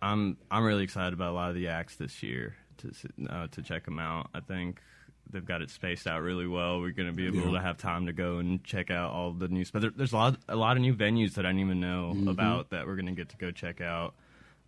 I'm 0.00 0.36
I'm 0.50 0.64
really 0.64 0.84
excited 0.84 1.12
about 1.12 1.32
a 1.32 1.34
lot 1.34 1.48
of 1.50 1.54
the 1.56 1.68
acts 1.68 1.96
this 1.96 2.22
year 2.22 2.54
to 2.78 2.92
uh, 3.28 3.46
to 3.48 3.62
check 3.62 3.84
them 3.84 3.98
out. 3.98 4.28
I 4.34 4.40
think 4.40 4.80
they've 5.28 5.44
got 5.44 5.60
it 5.60 5.70
spaced 5.70 6.06
out 6.06 6.22
really 6.22 6.46
well. 6.46 6.80
We're 6.80 6.92
going 6.92 7.08
to 7.08 7.14
be 7.14 7.26
able 7.26 7.38
Yeah. 7.52 7.58
to 7.58 7.60
have 7.60 7.78
time 7.78 8.06
to 8.06 8.12
go 8.12 8.38
and 8.38 8.62
check 8.62 8.92
out 8.92 9.10
all 9.10 9.32
the 9.32 9.48
new. 9.48 9.64
But 9.72 9.82
there, 9.82 9.90
there's 9.90 10.12
a 10.12 10.16
lot 10.16 10.38
a 10.48 10.54
lot 10.56 10.76
of 10.76 10.82
new 10.82 10.94
venues 10.94 11.34
that 11.34 11.44
I 11.44 11.48
didn't 11.48 11.62
even 11.62 11.80
know 11.80 12.12
Mhm. 12.14 12.28
about 12.30 12.70
that 12.70 12.86
we're 12.86 12.94
going 12.94 13.06
to 13.06 13.12
get 13.12 13.30
to 13.30 13.36
go 13.36 13.50
check 13.50 13.80
out. 13.80 14.14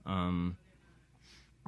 Um, 0.04 0.56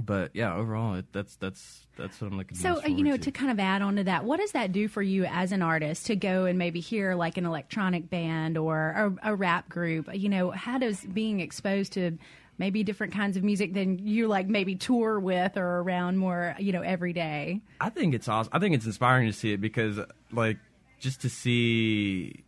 but 0.00 0.30
yeah, 0.34 0.54
overall, 0.54 0.94
it, 0.94 1.06
that's 1.12 1.36
that's 1.36 1.86
that's 1.96 2.20
what 2.20 2.30
I'm 2.30 2.38
looking. 2.38 2.56
So, 2.56 2.82
uh, 2.82 2.86
you 2.86 3.04
know, 3.04 3.10
forward 3.10 3.22
to 3.22 3.30
kind 3.30 3.50
of 3.50 3.60
add 3.60 3.82
on 3.82 3.96
to 3.96 4.04
that, 4.04 4.24
what 4.24 4.40
does 4.40 4.52
that 4.52 4.72
do 4.72 4.88
for 4.88 5.02
you 5.02 5.24
as 5.24 5.52
an 5.52 5.62
artist 5.62 6.06
to 6.06 6.16
go 6.16 6.44
and 6.46 6.58
maybe 6.58 6.80
hear 6.80 7.14
like 7.14 7.36
an 7.36 7.46
electronic 7.46 8.10
band 8.10 8.58
or 8.58 9.16
a, 9.22 9.32
a 9.32 9.34
rap 9.34 9.68
group? 9.68 10.08
You 10.12 10.28
know, 10.28 10.50
how 10.50 10.78
does 10.78 11.00
being 11.04 11.40
exposed 11.40 11.92
to 11.94 12.18
maybe 12.58 12.84
different 12.84 13.12
kinds 13.12 13.36
of 13.36 13.42
music 13.42 13.72
than 13.72 13.98
you 13.98 14.28
like 14.28 14.46
maybe 14.46 14.74
tour 14.76 15.18
with 15.18 15.56
or 15.56 15.80
around 15.80 16.18
more, 16.18 16.54
you 16.58 16.72
know, 16.72 16.82
every 16.82 17.12
day? 17.12 17.60
I 17.80 17.88
think 17.88 18.14
it's 18.14 18.28
awesome. 18.28 18.50
I 18.52 18.58
think 18.58 18.74
it's 18.74 18.86
inspiring 18.86 19.26
to 19.26 19.32
see 19.32 19.52
it 19.52 19.60
because, 19.60 19.98
like, 20.32 20.58
just 20.98 21.22
to 21.22 21.30
see 21.30 22.44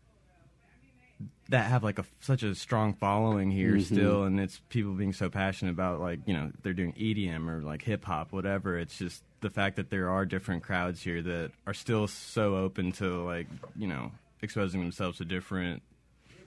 that 1.52 1.66
have 1.70 1.84
like 1.84 1.98
a 1.98 2.04
such 2.20 2.42
a 2.42 2.54
strong 2.54 2.94
following 2.94 3.50
here 3.50 3.76
Mhm. 3.76 3.82
still, 3.84 4.24
and 4.24 4.40
it's 4.40 4.60
people 4.70 4.92
being 4.94 5.12
so 5.12 5.28
passionate 5.30 5.70
about 5.72 6.00
like 6.00 6.20
you 6.26 6.34
know 6.34 6.50
they're 6.62 6.72
doing 6.74 6.92
EDM 6.98 7.48
or 7.48 7.60
like 7.62 7.82
hip 7.82 8.04
hop, 8.04 8.32
whatever. 8.32 8.76
It's 8.78 8.98
just 8.98 9.22
the 9.40 9.50
fact 9.50 9.76
that 9.76 9.90
there 9.90 10.08
are 10.10 10.24
different 10.26 10.62
crowds 10.62 11.02
here 11.02 11.20
that 11.22 11.50
are 11.66 11.74
still 11.74 12.06
so 12.08 12.56
open 12.56 12.90
to 12.92 13.22
like 13.24 13.46
you 13.76 13.86
know 13.86 14.12
exposing 14.40 14.80
themselves 14.80 15.18
to 15.18 15.24
different 15.24 15.82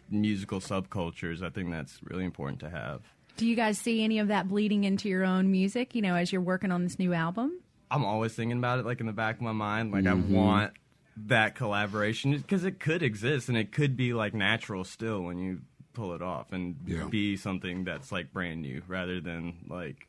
musical 0.09 0.59
subcultures. 0.59 1.41
I 1.43 1.49
think 1.49 1.71
that's 1.71 1.99
really 2.03 2.25
important 2.25 2.59
to 2.61 2.69
have. 2.69 3.01
Do 3.37 3.45
you 3.45 3.55
guys 3.55 3.77
see 3.77 4.03
any 4.03 4.19
of 4.19 4.29
that 4.29 4.47
bleeding 4.47 4.85
into 4.85 5.09
your 5.09 5.23
own 5.25 5.51
music, 5.51 5.93
you 5.93 6.01
know, 6.01 6.15
as 6.15 6.31
you're 6.31 6.41
working 6.41 6.71
on 6.71 6.83
this 6.83 6.97
new 6.99 7.13
album? 7.13 7.59
I'm 7.91 8.03
always 8.05 8.33
thinking 8.33 8.57
about 8.57 8.79
it, 8.79 8.85
like 8.85 8.99
in 9.01 9.05
the 9.07 9.13
back 9.13 9.35
of 9.35 9.41
my 9.41 9.51
mind. 9.51 9.91
Like 9.91 10.05
Mhm. 10.05 10.09
I 10.11 10.13
want 10.33 10.73
that 11.17 11.55
collaboration 11.55 12.31
because 12.37 12.65
it 12.65 12.79
could 12.79 13.01
exist 13.01 13.47
and 13.49 13.57
it 13.57 13.71
could 13.71 13.95
be 13.95 14.13
like 14.13 14.33
natural 14.33 14.83
still 14.83 15.21
when 15.21 15.37
you 15.37 15.61
pull 15.93 16.13
it 16.13 16.21
off 16.21 16.51
and 16.51 16.75
Yeah. 16.85 17.05
be 17.05 17.37
something 17.37 17.85
that's 17.85 18.11
like 18.11 18.33
brand 18.33 18.61
new 18.61 18.81
rather 18.87 19.21
than 19.21 19.55
like 19.69 20.07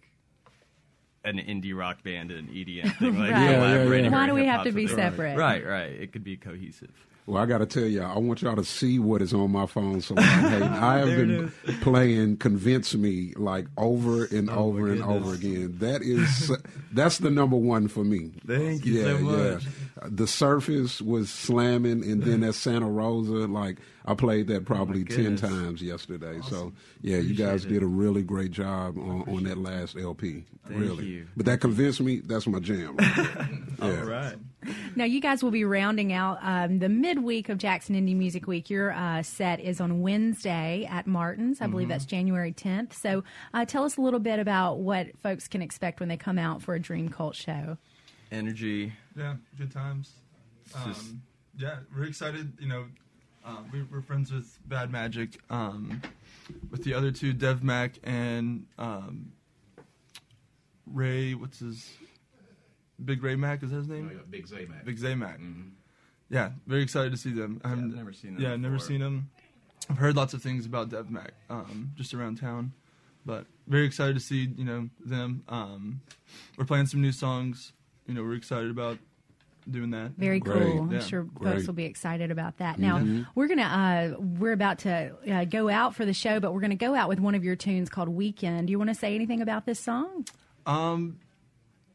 an 1.25 1.39
indie 1.39 1.77
rock 1.77 2.03
band 2.03 2.31
and 2.31 2.49
EDM 2.49 2.99
thing. 2.99 3.19
Like 3.19 3.31
Right. 3.33 3.41
Yeah, 3.41 3.51
yeah, 3.51 3.55
collaborating 3.57 4.05
yeah. 4.07 4.11
Why 4.19 4.27
do 4.27 4.35
we 4.35 4.47
have 4.47 4.65
to 4.65 4.73
be 4.73 4.87
separate? 4.89 5.37
Right, 5.37 5.65
right. 5.65 5.93
It 5.93 6.13
could 6.13 6.25
be 6.25 6.37
cohesive. 6.37 6.91
Well, 7.27 7.43
I 7.43 7.47
got 7.47 7.59
to 7.59 7.66
tell 7.66 7.87
y'all, 7.87 8.14
I 8.14 8.20
want 8.20 8.41
y'all 8.41 8.55
to 8.55 8.64
see 8.64 9.01
what 9.01 9.20
is 9.20 9.35
on 9.35 9.51
my 9.51 9.66
phone. 9.66 10.01
So, 10.01 10.14
hey, 10.14 10.22
I 10.62 10.99
have 10.99 11.09
been 11.09 11.53
playing 11.81 12.37
"Convince 12.37 12.95
Me" 12.95 13.33
like 13.37 13.66
over 13.77 14.27
and 14.27 14.49
Oh, 14.49 14.66
over 14.66 14.93
and 14.93 15.03
over 15.03 15.35
again. 15.35 15.74
That 15.79 16.03
is, 16.05 16.53
that's 16.93 17.18
the 17.18 17.31
number 17.31 17.57
one 17.57 17.89
for 17.89 18.05
me. 18.05 18.31
Thank 18.47 18.85
you 18.87 19.01
yeah, 19.01 19.05
so 19.05 19.18
much. 19.18 19.64
Yeah. 19.64 19.70
The 20.05 20.27
Surface 20.29 21.03
was 21.03 21.29
slamming, 21.29 22.05
and 22.05 22.22
then 22.22 22.45
at 22.45 22.55
Santa 22.55 22.89
Rosa, 22.89 23.49
like 23.49 23.79
I 24.05 24.14
played 24.14 24.47
that 24.47 24.62
oh, 24.62 24.64
probably 24.64 25.03
ten 25.03 25.35
times 25.35 25.83
yesterday. 25.83 26.39
So, 26.49 26.72
yeah, 27.03 27.16
you 27.16 27.35
guys 27.35 27.64
Appreciate 27.64 27.81
did 27.81 27.83
a 27.83 27.87
really 27.87 28.22
great 28.22 28.53
job 28.53 28.99
on, 28.99 29.22
on 29.29 29.43
that 29.45 29.59
last 29.59 29.97
LP. 29.97 30.45
Thank 30.68 30.81
really, 30.81 31.07
you. 31.07 31.27
but 31.37 31.47
that 31.47 31.61
"Convince 31.61 31.99
Me" 32.01 32.20
that's 32.20 32.47
my 32.47 32.61
jam. 32.61 32.97
Right 32.97 33.16
there. 33.79 34.01
All 34.01 34.07
right. 34.07 34.37
Now, 34.95 35.05
you 35.05 35.21
guys 35.21 35.43
will 35.43 35.51
be 35.51 35.64
rounding 35.64 36.12
out 36.12 36.39
um, 36.43 36.79
the 36.79 36.89
midweek 36.89 37.49
of 37.49 37.59
Jackson 37.59 37.95
Indie 37.95 38.17
Music 38.17 38.47
Week. 38.47 38.69
Your 38.71 38.93
uh, 38.93 39.23
set 39.23 39.61
is 39.61 39.81
on 39.81 40.01
Wednesday 40.01 40.87
at 40.91 41.07
Martin's. 41.07 41.61
I 41.61 41.67
believe 41.67 41.87
Mhm. 41.87 41.91
that's 41.91 42.05
January 42.07 42.53
10th. 42.53 42.93
So, 42.95 43.25
uh, 43.55 43.64
tell 43.64 43.85
us 43.85 43.97
a 43.97 44.01
little 44.01 44.21
bit 44.21 44.39
about 44.39 44.79
what 44.79 45.17
folks 45.23 45.49
can 45.49 45.62
expect 45.62 46.01
when 46.01 46.09
they 46.09 46.17
come 46.17 46.39
out 46.39 46.62
for 46.62 46.75
a 46.75 46.81
Dream 46.81 47.09
Cult 47.09 47.35
show. 47.37 47.79
Energy. 48.33 48.93
Yeah, 49.17 49.37
good 49.57 49.71
times. 49.71 50.12
It's 50.64 50.75
just- 50.85 51.11
Um, 51.11 51.23
yeah, 51.59 51.79
we're 51.95 52.05
excited. 52.05 52.53
You 52.59 52.69
know, 52.69 52.87
um, 53.45 53.69
we, 53.73 53.83
we're 53.85 54.03
friends 54.03 54.33
with 54.33 54.59
Bad 54.69 54.91
Magic, 54.91 55.39
um, 55.51 56.03
with 56.71 56.83
the 56.85 56.93
other 56.95 57.11
two, 57.12 57.33
Dev 57.33 57.62
Mac 57.62 57.99
and 58.03 58.67
um, 58.79 59.33
Ray. 60.87 61.35
What's 61.35 61.61
his? 61.61 61.93
Big 63.05 63.23
Ray 63.23 63.37
Mac 63.37 63.63
is 63.63 63.71
that 63.71 63.77
his 63.77 63.89
name? 63.89 64.11
Yeah, 64.13 64.21
Big 64.31 64.47
Zay 64.47 64.65
Mac. 64.67 64.85
Big 64.85 64.99
Zay 64.99 65.15
Mac. 65.15 65.39
Yeah, 66.31 66.51
very 66.67 66.83
excited 66.83 67.13
to 67.13 67.19
see 67.19 67.33
them. 67.33 67.61
I 67.65 67.69
haven't 67.69 67.91
I've 67.93 67.97
never 67.97 68.13
seen 68.13 68.35
them 68.35 68.43
Yeah, 68.43 68.57
never 68.57 68.79
seen 68.79 69.01
them. 69.01 69.31
I've 69.89 69.99
heard 69.99 70.17
lots 70.17 70.35
of 70.35 70.43
things 70.43 70.67
about 70.67 70.89
Dev 70.89 71.11
Mac, 71.11 71.33
um, 71.49 71.93
just 71.95 72.13
around 72.15 72.41
town, 72.41 72.73
but 73.25 73.47
very 73.69 73.85
excited 73.87 74.15
to 74.15 74.21
see 74.21 74.49
you 74.57 74.65
know 74.65 74.89
them. 75.05 75.45
Um, 75.49 76.01
we're 76.57 76.65
playing 76.65 76.87
some 76.87 77.01
new 77.01 77.13
songs. 77.13 77.73
You 78.07 78.15
know, 78.15 78.23
we're 78.23 78.35
excited 78.35 78.71
about 78.71 78.99
doing 79.71 79.91
that. 79.91 80.13
Very 80.17 80.41
cool. 80.41 80.55
I'm 80.83 80.93
Yeah. 80.93 81.01
sure 81.01 81.27
folks 81.43 81.67
will 81.67 81.75
be 81.75 81.85
excited 81.85 82.31
about 82.31 82.59
that. 82.59 82.79
Now 82.79 82.99
Mhm. 82.99 83.27
we're 83.35 83.49
gonna 83.49 83.63
uh, 84.17 84.21
we're 84.21 84.53
about 84.53 84.79
to 84.81 85.15
uh, 85.31 85.45
go 85.45 85.69
out 85.69 85.95
for 85.95 86.05
the 86.05 86.15
show, 86.15 86.41
but 86.41 86.53
we're 86.55 86.61
gonna 86.61 86.75
go 86.77 86.95
out 86.95 87.09
with 87.09 87.21
one 87.21 87.35
of 87.37 87.45
your 87.45 87.57
tunes 87.57 87.89
called 87.89 88.09
"Weekend." 88.09 88.67
Do 88.69 88.71
you 88.73 88.79
want 88.79 88.89
to 88.91 88.95
say 88.95 89.15
anything 89.15 89.41
about 89.43 89.67
this 89.67 89.79
song? 89.79 90.25
Um, 90.67 91.19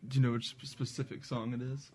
do 0.08 0.20
you 0.20 0.26
know 0.26 0.32
which 0.34 0.56
specific 0.64 1.24
song 1.26 1.54
it 1.54 1.62
is? 1.62 1.92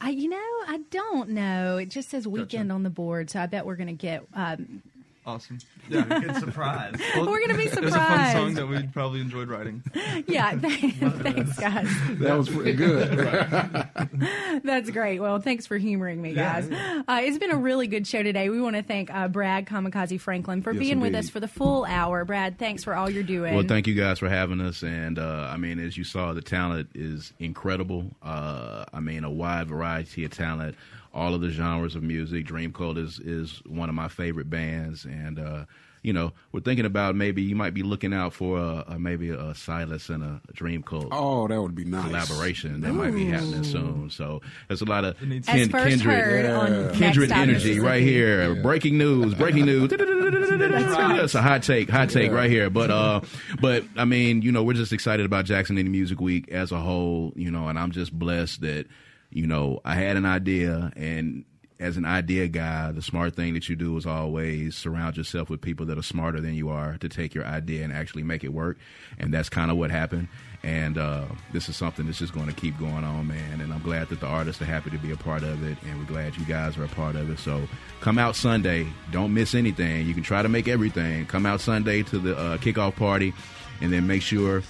I, 0.00 0.10
you 0.10 0.28
know, 0.28 0.36
I 0.36 0.80
don't 0.90 1.30
know. 1.30 1.76
It 1.76 1.90
just 1.90 2.08
says 2.08 2.26
"Weekend" 2.26 2.70
on 2.70 2.84
the 2.84 2.90
board, 2.90 3.30
so 3.30 3.40
I 3.40 3.46
bet 3.46 3.66
we're 3.66 3.76
gonna 3.76 3.92
get. 3.92 4.22
Um, 4.32 4.82
Awesome. 5.28 5.58
Yeah, 5.90 6.04
Good 6.04 6.36
surprise. 6.36 6.94
We're 7.14 7.40
gonna 7.46 7.58
be 7.58 7.68
surprised. 7.68 7.84
It's 7.84 7.96
a 7.96 7.98
fun 7.98 8.32
song 8.32 8.54
that 8.54 8.66
we 8.66 8.82
probably 8.86 9.20
enjoyed 9.20 9.48
writing. 9.48 9.82
yeah, 10.26 10.52
thanks, 10.58 11.58
guys. 11.58 11.86
That 12.12 12.38
was 12.38 12.48
pretty 12.48 12.72
good. 12.72 13.10
That's 14.64 14.88
great. 14.90 15.20
Well, 15.20 15.38
thanks 15.38 15.66
for 15.66 15.76
humoring 15.76 16.22
me, 16.22 16.32
Yeah, 16.32 16.62
guys. 16.62 17.04
Uh, 17.06 17.20
it's 17.22 17.36
been 17.36 17.50
a 17.50 17.58
really 17.58 17.88
good 17.88 18.06
show 18.06 18.22
today. 18.22 18.48
We 18.48 18.58
want 18.58 18.76
to 18.76 18.82
thank 18.82 19.14
uh, 19.14 19.28
Brad 19.28 19.66
Kamikaze 19.66 20.18
Franklin 20.18 20.62
for 20.62 20.72
Yes, 20.72 20.80
being 20.80 21.00
with 21.00 21.14
us 21.14 21.28
for 21.28 21.40
the 21.40 21.48
full 21.48 21.84
hour. 21.84 22.24
Brad, 22.24 22.58
thanks 22.58 22.82
for 22.82 22.94
all 22.94 23.10
you're 23.10 23.22
doing. 23.22 23.54
Well, 23.54 23.66
thank 23.68 23.86
you 23.86 23.94
guys 23.94 24.18
for 24.20 24.30
having 24.30 24.62
us. 24.62 24.82
And 24.82 25.18
uh, 25.18 25.50
I 25.52 25.58
mean, 25.58 25.78
as 25.78 25.98
you 25.98 26.04
saw, 26.04 26.32
the 26.32 26.40
talent 26.40 26.88
is 26.94 27.34
incredible. 27.38 28.06
Uh, 28.22 28.86
I 28.94 29.00
mean, 29.00 29.24
a 29.24 29.30
wide 29.30 29.68
variety 29.68 30.24
of 30.24 30.30
talent, 30.30 30.74
all 31.14 31.34
of 31.34 31.40
the 31.40 31.50
genres 31.50 31.94
of 31.94 32.02
music. 32.02 32.44
Dream 32.46 32.72
Cult 32.72 32.98
is 32.98 33.18
is 33.18 33.60
one 33.66 33.88
of 33.88 33.94
my 33.94 34.08
favorite 34.08 34.48
bands, 34.50 35.04
and 35.04 35.38
uh, 35.38 35.64
you 36.02 36.12
know, 36.12 36.32
we're 36.52 36.60
thinking 36.60 36.86
about 36.86 37.16
maybe 37.16 37.42
you 37.42 37.56
might 37.56 37.74
be 37.74 37.82
looking 37.82 38.14
out 38.14 38.32
for 38.32 38.56
a, 38.58 38.84
a 38.94 38.98
maybe 39.00 39.30
a 39.30 39.52
Silas 39.54 40.08
and 40.08 40.22
a 40.22 40.40
Dream 40.52 40.82
Cult. 40.82 41.08
Oh, 41.10 41.48
that 41.48 41.60
would 41.60 41.74
be 41.74 41.84
nice. 41.84 42.06
Collaboration 42.06 42.80
that 42.82 42.92
might 42.92 43.10
be 43.12 43.26
happening 43.26 43.64
soon. 43.64 44.08
So 44.10 44.40
there's 44.68 44.80
a 44.80 44.84
lot 44.84 45.04
of 45.04 45.16
As 45.20 45.46
kin- 45.46 45.68
first 45.70 45.88
kindred, 45.88 46.02
heard 46.04 46.46
on 46.46 46.94
kindred 46.94 47.32
energy 47.32 47.80
right 47.80 48.00
Mississippi. 48.00 48.04
here. 48.12 48.54
Breaking 48.62 48.96
news, 48.96 49.34
breaking 49.34 49.66
news. 49.66 49.90
That's 50.58 51.34
a 51.34 51.42
hot 51.42 51.62
take, 51.64 51.90
hot 51.90 52.10
take 52.10 52.30
Yeah. 52.30 52.36
right 52.36 52.50
here. 52.50 52.70
But 52.70 52.90
uh, 52.90 53.20
but 53.60 53.84
I 53.96 54.04
mean, 54.04 54.42
you 54.42 54.52
know, 54.52 54.62
we're 54.62 54.74
just 54.74 54.92
excited 54.92 55.26
about 55.26 55.44
Jackson 55.46 55.76
Indie 55.76 55.90
Music 55.90 56.20
Week 56.20 56.48
as 56.50 56.70
a 56.72 56.78
whole, 56.78 57.32
you 57.36 57.50
know, 57.50 57.68
and 57.68 57.78
I'm 57.78 57.90
just 57.90 58.12
blessed 58.16 58.60
that, 58.62 58.86
you 59.30 59.46
know, 59.46 59.80
I 59.84 59.94
had 59.94 60.16
an 60.16 60.24
idea 60.24 60.92
and 60.96 61.44
as 61.80 61.96
an 61.96 62.04
idea 62.04 62.48
guy, 62.48 62.90
the 62.90 63.02
smart 63.02 63.36
thing 63.36 63.54
that 63.54 63.68
you 63.68 63.76
do 63.76 63.96
is 63.96 64.04
always 64.04 64.76
surround 64.76 65.16
yourself 65.16 65.48
with 65.48 65.60
people 65.60 65.86
that 65.86 65.96
are 65.96 66.02
smarter 66.02 66.40
than 66.40 66.54
you 66.54 66.68
are 66.70 66.98
to 66.98 67.08
take 67.08 67.34
your 67.34 67.44
idea 67.44 67.84
and 67.84 67.92
actually 67.92 68.24
make 68.24 68.42
it 68.42 68.52
work. 68.52 68.78
And 69.18 69.32
that's 69.32 69.48
kind 69.48 69.70
of 69.70 69.76
what 69.76 69.90
happened. 69.90 70.28
And 70.64 70.98
uh, 70.98 71.26
this 71.52 71.68
is 71.68 71.76
something 71.76 72.06
that's 72.06 72.18
just 72.18 72.32
going 72.32 72.48
to 72.48 72.52
keep 72.52 72.76
going 72.78 73.04
on, 73.04 73.28
man. 73.28 73.60
And 73.60 73.72
I'm 73.72 73.82
glad 73.82 74.08
that 74.08 74.18
the 74.18 74.26
artists 74.26 74.60
are 74.60 74.64
happy 74.64 74.90
to 74.90 74.98
be 74.98 75.12
a 75.12 75.16
part 75.16 75.44
of 75.44 75.62
it. 75.64 75.78
And 75.84 75.98
we're 76.00 76.06
glad 76.06 76.36
you 76.36 76.44
guys 76.44 76.76
are 76.76 76.84
a 76.84 76.88
part 76.88 77.14
of 77.14 77.30
it. 77.30 77.38
So 77.38 77.62
come 78.00 78.18
out 78.18 78.34
Sunday. 78.34 78.88
Don't 79.12 79.32
miss 79.32 79.54
anything. 79.54 80.04
You 80.04 80.14
can 80.14 80.24
try 80.24 80.42
to 80.42 80.48
make 80.48 80.66
everything. 80.66 81.26
Come 81.26 81.46
out 81.46 81.60
Sunday 81.60 82.02
to 82.04 82.18
the 82.18 82.36
uh, 82.36 82.56
kickoff 82.58 82.96
party 82.96 83.32
and 83.80 83.92
then 83.92 84.08
make 84.08 84.22
sure 84.22 84.64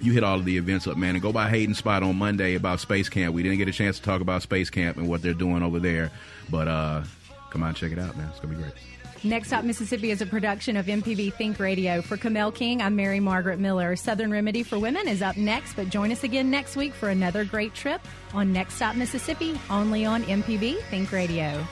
you 0.00 0.12
hit 0.12 0.24
all 0.24 0.38
of 0.38 0.44
the 0.44 0.56
events 0.56 0.86
up, 0.86 0.96
man, 0.96 1.14
and 1.14 1.22
go 1.22 1.32
by 1.32 1.48
Hayden 1.48 1.74
Spot 1.74 2.02
on 2.02 2.16
Monday 2.16 2.54
about 2.54 2.80
Space 2.80 3.08
Camp. 3.08 3.34
We 3.34 3.42
didn't 3.42 3.58
get 3.58 3.68
a 3.68 3.72
chance 3.72 3.98
to 3.98 4.04
talk 4.04 4.20
about 4.20 4.42
Space 4.42 4.70
Camp 4.70 4.96
and 4.96 5.08
what 5.08 5.22
they're 5.22 5.34
doing 5.34 5.62
over 5.62 5.78
there, 5.78 6.10
but 6.50 6.68
uh, 6.68 7.02
come 7.50 7.62
on, 7.62 7.74
check 7.74 7.92
it 7.92 7.98
out, 7.98 8.16
man. 8.16 8.28
It's 8.30 8.40
gonna 8.40 8.54
be 8.54 8.62
great. 8.62 8.74
Next 9.24 9.48
Stop 9.48 9.64
Mississippi 9.64 10.10
is 10.10 10.20
a 10.20 10.26
production 10.26 10.76
of 10.76 10.84
MPB 10.84 11.32
Think 11.32 11.58
Radio. 11.58 12.02
For 12.02 12.18
Kamel 12.18 12.52
King, 12.52 12.82
I'm 12.82 12.94
Mary 12.94 13.20
Margaret 13.20 13.58
Miller. 13.58 13.96
Southern 13.96 14.30
Remedy 14.30 14.62
for 14.62 14.78
Women 14.78 15.08
is 15.08 15.22
up 15.22 15.38
next, 15.38 15.74
but 15.76 15.88
join 15.88 16.12
us 16.12 16.24
again 16.24 16.50
next 16.50 16.76
week 16.76 16.92
for 16.92 17.08
another 17.08 17.42
great 17.42 17.74
trip 17.74 18.02
on 18.34 18.52
Next 18.52 18.74
Stop 18.74 18.96
Mississippi, 18.96 19.58
only 19.70 20.04
on 20.04 20.24
MPB 20.24 20.78
Think 20.90 21.10
Radio. 21.10 21.66